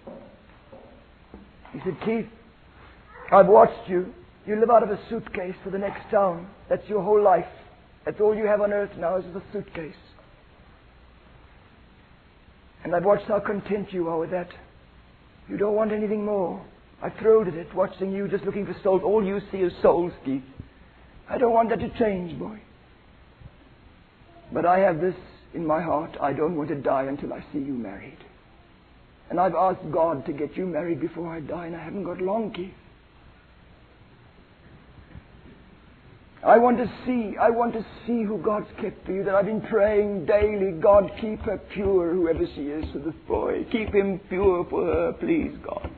He 1.73 1.79
said, 1.83 1.97
Keith, 2.03 2.27
I've 3.31 3.47
watched 3.47 3.87
you. 3.87 4.13
You 4.47 4.59
live 4.59 4.71
out 4.71 4.81
of 4.81 4.89
a 4.89 4.99
suitcase 5.09 5.55
for 5.63 5.69
the 5.69 5.77
next 5.77 6.09
town. 6.09 6.47
That's 6.69 6.87
your 6.89 7.03
whole 7.03 7.21
life. 7.21 7.45
That's 8.05 8.19
all 8.19 8.35
you 8.35 8.45
have 8.45 8.61
on 8.61 8.73
earth 8.73 8.91
now 8.97 9.17
is 9.17 9.25
a 9.35 9.43
suitcase. 9.53 9.93
And 12.83 12.95
I've 12.95 13.05
watched 13.05 13.27
how 13.27 13.39
content 13.39 13.93
you 13.93 14.07
are 14.07 14.17
with 14.17 14.31
that. 14.31 14.49
You 15.47 15.57
don't 15.57 15.75
want 15.75 15.91
anything 15.91 16.25
more. 16.25 16.65
I've 17.01 17.15
thrilled 17.17 17.47
at 17.47 17.55
it, 17.55 17.73
watching 17.73 18.11
you 18.11 18.27
just 18.27 18.43
looking 18.43 18.65
for 18.65 18.75
souls. 18.83 19.01
All 19.03 19.25
you 19.25 19.41
see 19.51 19.57
is 19.57 19.73
souls, 19.81 20.13
Keith. 20.23 20.43
I 21.27 21.37
don't 21.37 21.53
want 21.53 21.69
that 21.69 21.79
to 21.79 21.89
change, 21.97 22.37
boy. 22.37 22.59
But 24.53 24.65
I 24.65 24.79
have 24.79 24.99
this 24.99 25.15
in 25.53 25.65
my 25.65 25.81
heart. 25.81 26.17
I 26.21 26.33
don't 26.33 26.55
want 26.55 26.69
to 26.69 26.75
die 26.75 27.03
until 27.03 27.33
I 27.33 27.43
see 27.51 27.59
you 27.59 27.73
married. 27.73 28.17
And 29.29 29.39
I've 29.39 29.55
asked 29.55 29.89
God 29.91 30.25
to 30.25 30.33
get 30.33 30.57
you 30.57 30.65
married 30.65 30.99
before 30.99 31.33
I 31.33 31.39
die, 31.39 31.67
and 31.67 31.75
I 31.75 31.83
haven't 31.83 32.03
got 32.03 32.21
long, 32.21 32.51
Keith. 32.51 32.73
I 36.43 36.57
want 36.57 36.77
to 36.79 36.91
see, 37.05 37.37
I 37.37 37.49
want 37.49 37.73
to 37.73 37.85
see 38.05 38.23
who 38.23 38.39
God's 38.39 38.67
kept 38.81 39.05
for 39.05 39.11
you, 39.11 39.23
that 39.23 39.35
I've 39.35 39.45
been 39.45 39.61
praying 39.61 40.25
daily, 40.25 40.71
God, 40.71 41.11
keep 41.21 41.39
her 41.41 41.59
pure, 41.71 42.13
whoever 42.13 42.45
she 42.55 42.63
is, 42.63 42.91
for 42.91 42.99
this 42.99 43.13
boy. 43.27 43.63
Keep 43.71 43.93
him 43.93 44.19
pure 44.27 44.65
for 44.69 44.85
her, 44.85 45.13
please, 45.13 45.55
God. 45.63 45.89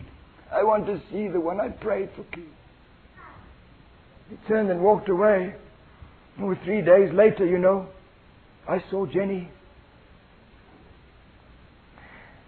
I 0.53 0.63
want 0.63 0.85
to 0.85 1.01
see 1.11 1.27
the 1.27 1.39
one 1.39 1.59
I 1.59 1.69
prayed 1.69 2.09
for, 2.15 2.23
Keith. 2.35 2.45
He 4.29 4.35
turned 4.47 4.69
and 4.69 4.81
walked 4.81 5.09
away. 5.09 5.55
Three 6.63 6.81
days 6.81 7.11
later, 7.13 7.45
you 7.45 7.57
know, 7.57 7.87
I 8.67 8.83
saw 8.89 9.05
Jenny. 9.05 9.49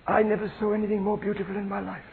I 0.07 0.21
never 0.23 0.51
saw 0.59 0.73
anything 0.73 1.01
more 1.01 1.17
beautiful 1.17 1.55
in 1.55 1.67
my 1.67 1.79
life. 1.79 2.03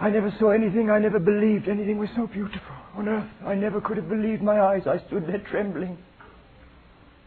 I 0.00 0.10
never 0.10 0.32
saw 0.38 0.50
anything, 0.50 0.90
I 0.90 0.98
never 1.00 1.18
believed 1.18 1.68
anything 1.68 1.98
was 1.98 2.08
so 2.14 2.28
beautiful 2.28 2.74
on 2.94 3.08
earth. 3.08 3.28
I 3.44 3.54
never 3.54 3.80
could 3.80 3.96
have 3.96 4.08
believed 4.08 4.42
my 4.42 4.60
eyes. 4.60 4.82
I 4.86 5.04
stood 5.08 5.26
there 5.26 5.42
trembling 5.50 5.98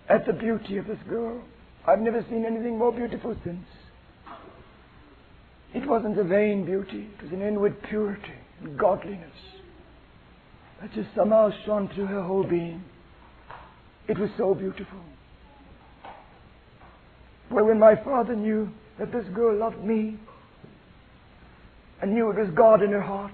at 0.07 0.25
the 0.25 0.31
beauty 0.31 0.77
of 0.77 0.87
this 0.87 0.99
girl. 1.09 1.41
I've 1.85 1.99
never 1.99 2.25
seen 2.29 2.45
anything 2.45 2.77
more 2.77 2.93
beautiful 2.93 3.35
since. 3.43 3.65
It 5.73 5.87
wasn't 5.87 6.19
a 6.19 6.23
vain 6.23 6.65
beauty, 6.65 7.07
it 7.17 7.23
was 7.23 7.31
an 7.31 7.41
inward 7.41 7.81
purity 7.83 8.33
and 8.61 8.77
godliness 8.77 9.31
that 10.81 10.93
just 10.93 11.09
somehow 11.15 11.51
shone 11.65 11.89
through 11.93 12.07
her 12.07 12.23
whole 12.23 12.43
being. 12.43 12.83
It 14.07 14.17
was 14.17 14.29
so 14.37 14.53
beautiful. 14.53 14.99
Well, 17.51 17.65
when 17.65 17.79
my 17.79 17.95
father 17.95 18.35
knew 18.35 18.69
that 18.97 19.11
this 19.11 19.25
girl 19.33 19.57
loved 19.57 19.83
me 19.83 20.17
and 22.01 22.13
knew 22.13 22.29
it 22.31 22.37
was 22.37 22.49
God 22.55 22.81
in 22.81 22.91
her 22.91 23.01
heart, 23.01 23.33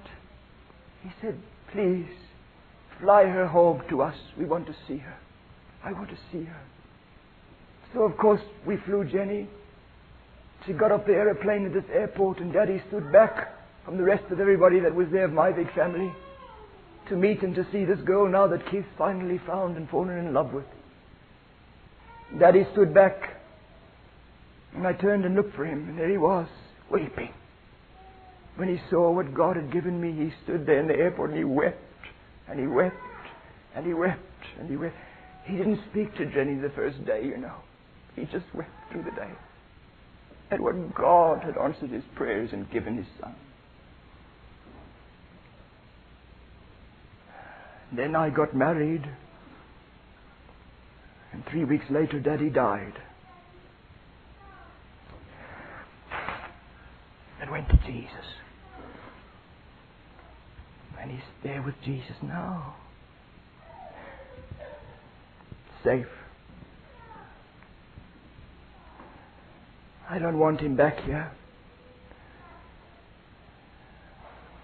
he 1.03 1.09
said, 1.22 1.39
Please, 1.72 2.07
fly 2.99 3.23
her 3.26 3.47
home 3.47 3.81
to 3.89 4.01
us. 4.01 4.15
We 4.38 4.45
want 4.45 4.65
to 4.68 4.76
see 4.88 4.97
her. 4.97 5.18
I 5.84 5.93
want 5.93 6.09
to 6.09 6.18
see 6.31 6.43
her. 6.43 6.61
So, 7.93 8.03
of 8.03 8.18
course, 8.18 8.41
we 8.65 8.77
flew 8.85 9.05
Jenny. 9.05 9.47
She 10.68 10.73
got 10.73 10.91
off 10.91 11.06
the 11.06 11.14
aeroplane 11.14 11.65
at 11.65 11.73
this 11.73 11.89
airport, 11.94 12.39
and 12.39 12.52
Daddy 12.52 12.84
stood 12.89 13.10
back 13.10 13.53
from 13.85 13.95
the 13.95 14.03
rest 14.03 14.30
of 14.31 14.41
everybody 14.41 14.81
that 14.81 14.94
was 14.94 15.07
there 15.14 15.23
of 15.23 15.31
my 15.31 15.53
big 15.53 15.73
family 15.73 16.11
to 17.07 17.15
meet 17.15 17.41
and 17.41 17.56
to 17.56 17.65
see 17.72 17.85
this 17.85 17.99
girl 18.02 18.27
now 18.27 18.48
that 18.48 18.69
Keith 18.69 18.85
finally 18.98 19.39
found 19.48 19.77
and 19.77 19.89
fallen 19.89 20.18
in 20.18 20.34
love 20.34 20.52
with. 20.52 20.65
Daddy 22.38 22.68
stood 22.73 22.94
back, 22.94 23.38
and 24.76 24.85
I 24.85 24.91
turned 24.91 25.23
and 25.23 25.35
looked 25.35 25.56
for 25.56 25.65
him, 25.65 25.88
and 25.88 25.98
there 25.98 26.10
he 26.10 26.18
was, 26.18 26.49
weeping. 26.91 27.34
When 28.57 28.68
he 28.68 28.81
saw 28.89 29.10
what 29.11 29.34
God 29.34 29.56
had 29.56 29.72
given 29.72 30.02
me, 30.02 30.11
he 30.11 30.34
stood 30.44 30.65
there 30.65 30.81
in 30.81 30.88
the 30.88 30.95
airport 30.95 31.30
and 31.30 31.39
he 31.39 31.45
wept, 31.45 31.80
and 32.49 32.60
he 32.60 32.68
wept, 32.68 32.95
and 33.73 33.85
he 33.85 33.94
wept, 33.94 34.19
and 34.60 34.69
he 34.69 34.76
wept. 34.76 34.95
He 35.45 35.56
didn't 35.56 35.80
speak 35.91 36.14
to 36.18 36.26
Jenny 36.26 36.56
the 36.56 36.72
first 36.72 37.06
day, 37.06 37.23
you 37.23 37.38
know. 37.38 37.56
He 38.18 38.23
just 38.23 38.53
wept 38.53 38.69
through 38.91 39.03
the 39.03 39.11
day. 39.11 39.30
At 40.49 40.61
what 40.61 40.95
God 40.95 41.44
had 41.44 41.57
answered 41.57 41.90
his 41.90 42.03
prayers 42.15 42.49
and 42.53 42.69
given 42.72 42.98
his 42.98 43.07
son. 43.19 43.36
Then 47.91 48.15
I 48.15 48.30
got 48.30 48.56
married. 48.56 49.03
And 51.34 51.44
three 51.52 51.65
weeks 51.65 51.86
later, 51.90 52.19
Daddy 52.19 52.49
died. 52.49 52.94
And 57.41 57.52
went 57.52 57.69
to 57.69 57.78
Jesus. 57.86 58.11
And 60.99 61.11
he's 61.11 61.22
there 61.44 61.61
with 61.61 61.76
Jesus 61.86 62.15
now. 62.24 62.76
Safe. 65.84 66.07
I 70.09 70.19
don't 70.19 70.39
want 70.39 70.61
him 70.61 70.75
back 70.75 70.99
here. 71.01 71.31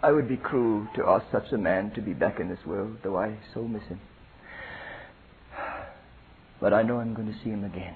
I 0.01 0.11
would 0.11 0.27
be 0.27 0.37
cruel 0.37 0.87
to 0.95 1.05
ask 1.05 1.25
such 1.31 1.51
a 1.51 1.57
man 1.57 1.91
to 1.91 2.01
be 2.01 2.13
back 2.13 2.39
in 2.39 2.49
this 2.49 2.65
world, 2.65 2.97
though 3.03 3.17
I 3.17 3.37
so 3.53 3.63
miss 3.63 3.83
him. 3.83 3.99
But 6.61 6.73
I 6.73 6.81
know 6.81 6.99
I'm 6.99 7.13
going 7.13 7.27
to 7.27 7.37
see 7.43 7.49
him 7.49 7.63
again. 7.63 7.95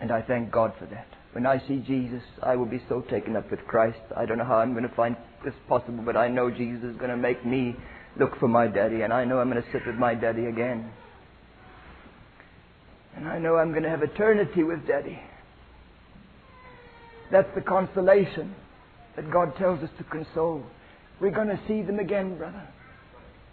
And 0.00 0.12
I 0.12 0.22
thank 0.22 0.50
God 0.50 0.74
for 0.78 0.86
that. 0.86 1.06
When 1.32 1.46
I 1.46 1.58
see 1.66 1.78
Jesus, 1.86 2.22
I 2.42 2.56
will 2.56 2.66
be 2.66 2.82
so 2.88 3.00
taken 3.02 3.36
up 3.36 3.50
with 3.50 3.60
Christ. 3.66 3.98
I 4.16 4.26
don't 4.26 4.38
know 4.38 4.44
how 4.44 4.58
I'm 4.58 4.72
going 4.72 4.88
to 4.88 4.94
find 4.94 5.16
this 5.44 5.54
possible, 5.68 6.02
but 6.04 6.16
I 6.16 6.28
know 6.28 6.50
Jesus 6.50 6.84
is 6.84 6.96
going 6.96 7.10
to 7.10 7.16
make 7.16 7.44
me 7.44 7.74
look 8.18 8.38
for 8.38 8.48
my 8.48 8.66
daddy, 8.66 9.02
and 9.02 9.12
I 9.12 9.24
know 9.24 9.38
I'm 9.38 9.50
going 9.50 9.62
to 9.62 9.72
sit 9.72 9.86
with 9.86 9.96
my 9.96 10.14
daddy 10.14 10.46
again. 10.46 10.90
And 13.16 13.28
I 13.28 13.38
know 13.38 13.56
I'm 13.56 13.70
going 13.70 13.82
to 13.82 13.90
have 13.90 14.02
eternity 14.02 14.62
with 14.62 14.86
daddy. 14.86 15.18
That's 17.30 17.48
the 17.54 17.60
consolation 17.60 18.54
that 19.16 19.30
God 19.30 19.56
tells 19.56 19.82
us 19.82 19.90
to 19.98 20.04
console. 20.04 20.62
We're 21.20 21.30
going 21.30 21.48
to 21.48 21.60
see 21.66 21.82
them 21.82 21.98
again, 21.98 22.38
brother. 22.38 22.62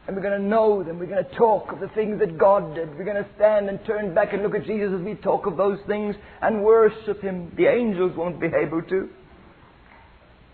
And 0.08 0.16
we're 0.16 0.22
going 0.22 0.40
to 0.40 0.48
know 0.48 0.84
them. 0.84 1.00
We're 1.00 1.08
going 1.08 1.26
to 1.26 1.36
talk 1.36 1.72
of 1.72 1.80
the 1.80 1.88
things 1.90 2.20
that 2.20 2.38
God 2.38 2.76
did. 2.76 2.96
We're 2.96 3.06
going 3.06 3.24
to 3.24 3.30
stand 3.36 3.70
and 3.70 3.84
turn 3.86 4.14
back 4.14 4.34
and 4.34 4.44
look 4.44 4.54
at 4.54 4.66
Jesus 4.66 4.92
as 4.96 5.02
we 5.02 5.16
talk 5.16 5.48
of 5.48 5.58
those 5.58 5.80
things 5.88 6.16
and 6.42 6.64
worship 6.64 7.22
Him. 7.22 7.52
The 7.58 7.66
angels 7.66 8.16
won't 8.16 8.40
be 8.40 8.48
able 8.48 8.84
to. 8.84 9.10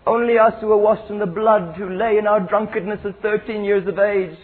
Only 0.06 0.38
us 0.38 0.54
who 0.60 0.72
are 0.72 0.78
washed 0.78 1.10
in 1.10 1.18
the 1.18 1.26
blood, 1.26 1.76
who 1.76 1.90
lay 1.90 2.16
in 2.18 2.26
our 2.26 2.40
drunkenness 2.40 3.00
at 3.04 3.20
13 3.22 3.62
years 3.62 3.86
of 3.86 3.98
age, 3.98 4.36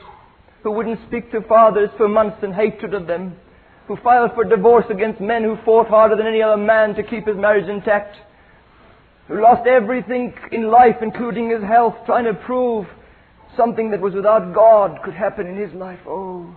who 0.63 0.71
wouldn't 0.71 1.01
speak 1.09 1.33
to 1.33 1.41
fathers 1.49 1.89
for 1.97 2.09
months 2.09 2.39
in 2.43 2.53
hatred 2.53 2.95
of 2.95 3.07
them, 3.07 3.35
who 3.89 3.97
filed 4.05 4.33
for 4.35 4.45
divorce 4.45 4.85
against 4.91 5.21
men 5.21 5.43
who 5.43 5.57
fought 5.65 5.89
harder 5.89 6.15
than 6.15 6.27
any 6.27 6.43
other 6.43 6.63
man 6.63 6.95
to 6.95 7.03
keep 7.03 7.27
his 7.27 7.37
marriage 7.37 7.69
intact, 7.69 8.15
who 9.29 9.43
lost 9.43 9.67
everything 9.67 10.33
in 10.51 10.71
life, 10.71 10.97
including 11.03 11.51
his 11.51 11.63
health, 11.63 11.95
trying 12.07 12.25
to 12.25 12.35
prove 12.35 12.87
something 13.57 13.91
that 13.91 14.01
was 14.01 14.15
without 14.15 14.55
God 14.55 15.01
could 15.05 15.15
happen 15.15 15.47
in 15.47 15.57
his 15.57 15.73
life. 15.75 16.01
Oh, 16.07 16.57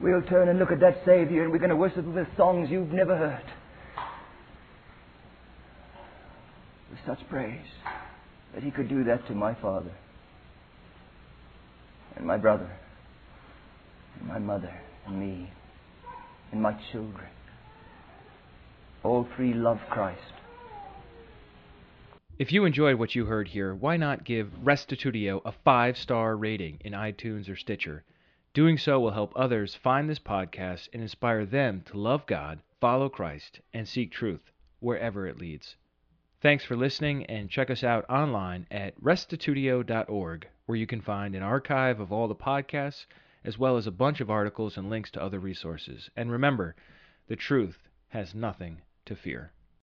we'll 0.00 0.22
turn 0.22 0.48
and 0.48 0.58
look 0.58 0.70
at 0.70 0.80
that 0.80 0.98
Savior 1.06 1.42
and 1.42 1.52
we're 1.52 1.58
going 1.58 1.70
to 1.70 1.76
worship 1.76 2.04
with 2.04 2.26
songs 2.36 2.68
you've 2.70 2.92
never 2.92 3.16
heard. 3.16 3.44
With 6.90 7.00
such 7.06 7.26
praise 7.30 7.66
that 8.54 8.62
he 8.62 8.70
could 8.70 8.88
do 8.88 9.04
that 9.04 9.26
to 9.28 9.34
my 9.34 9.54
father 9.54 9.92
and 12.16 12.26
my 12.26 12.36
brother 12.36 12.70
and 14.18 14.28
my 14.28 14.38
mother 14.38 14.72
and 15.06 15.18
me 15.18 15.50
and 16.52 16.60
my 16.60 16.78
children. 16.92 17.26
All 19.02 19.26
three 19.36 19.54
love 19.54 19.78
Christ. 19.90 20.20
If 22.36 22.50
you 22.50 22.64
enjoyed 22.64 22.96
what 22.96 23.14
you 23.14 23.26
heard 23.26 23.46
here, 23.46 23.76
why 23.76 23.96
not 23.96 24.24
give 24.24 24.64
Restitutio 24.64 25.40
a 25.44 25.52
five 25.52 25.96
star 25.96 26.36
rating 26.36 26.80
in 26.80 26.92
iTunes 26.92 27.48
or 27.48 27.54
Stitcher? 27.54 28.02
Doing 28.52 28.76
so 28.76 28.98
will 28.98 29.12
help 29.12 29.32
others 29.36 29.76
find 29.76 30.10
this 30.10 30.18
podcast 30.18 30.88
and 30.92 31.00
inspire 31.00 31.46
them 31.46 31.82
to 31.82 31.96
love 31.96 32.26
God, 32.26 32.58
follow 32.80 33.08
Christ, 33.08 33.60
and 33.72 33.86
seek 33.86 34.10
truth 34.10 34.50
wherever 34.80 35.28
it 35.28 35.38
leads. 35.38 35.76
Thanks 36.40 36.64
for 36.64 36.74
listening, 36.74 37.24
and 37.26 37.48
check 37.48 37.70
us 37.70 37.84
out 37.84 38.04
online 38.10 38.66
at 38.68 39.00
restitutio.org, 39.00 40.48
where 40.66 40.78
you 40.78 40.88
can 40.88 41.00
find 41.02 41.36
an 41.36 41.42
archive 41.44 42.00
of 42.00 42.10
all 42.10 42.26
the 42.26 42.34
podcasts, 42.34 43.06
as 43.44 43.60
well 43.60 43.76
as 43.76 43.86
a 43.86 43.92
bunch 43.92 44.20
of 44.20 44.28
articles 44.28 44.76
and 44.76 44.90
links 44.90 45.12
to 45.12 45.22
other 45.22 45.38
resources. 45.38 46.10
And 46.16 46.32
remember, 46.32 46.74
the 47.28 47.36
truth 47.36 47.86
has 48.08 48.34
nothing 48.34 48.82
to 49.04 49.14
fear. 49.14 49.52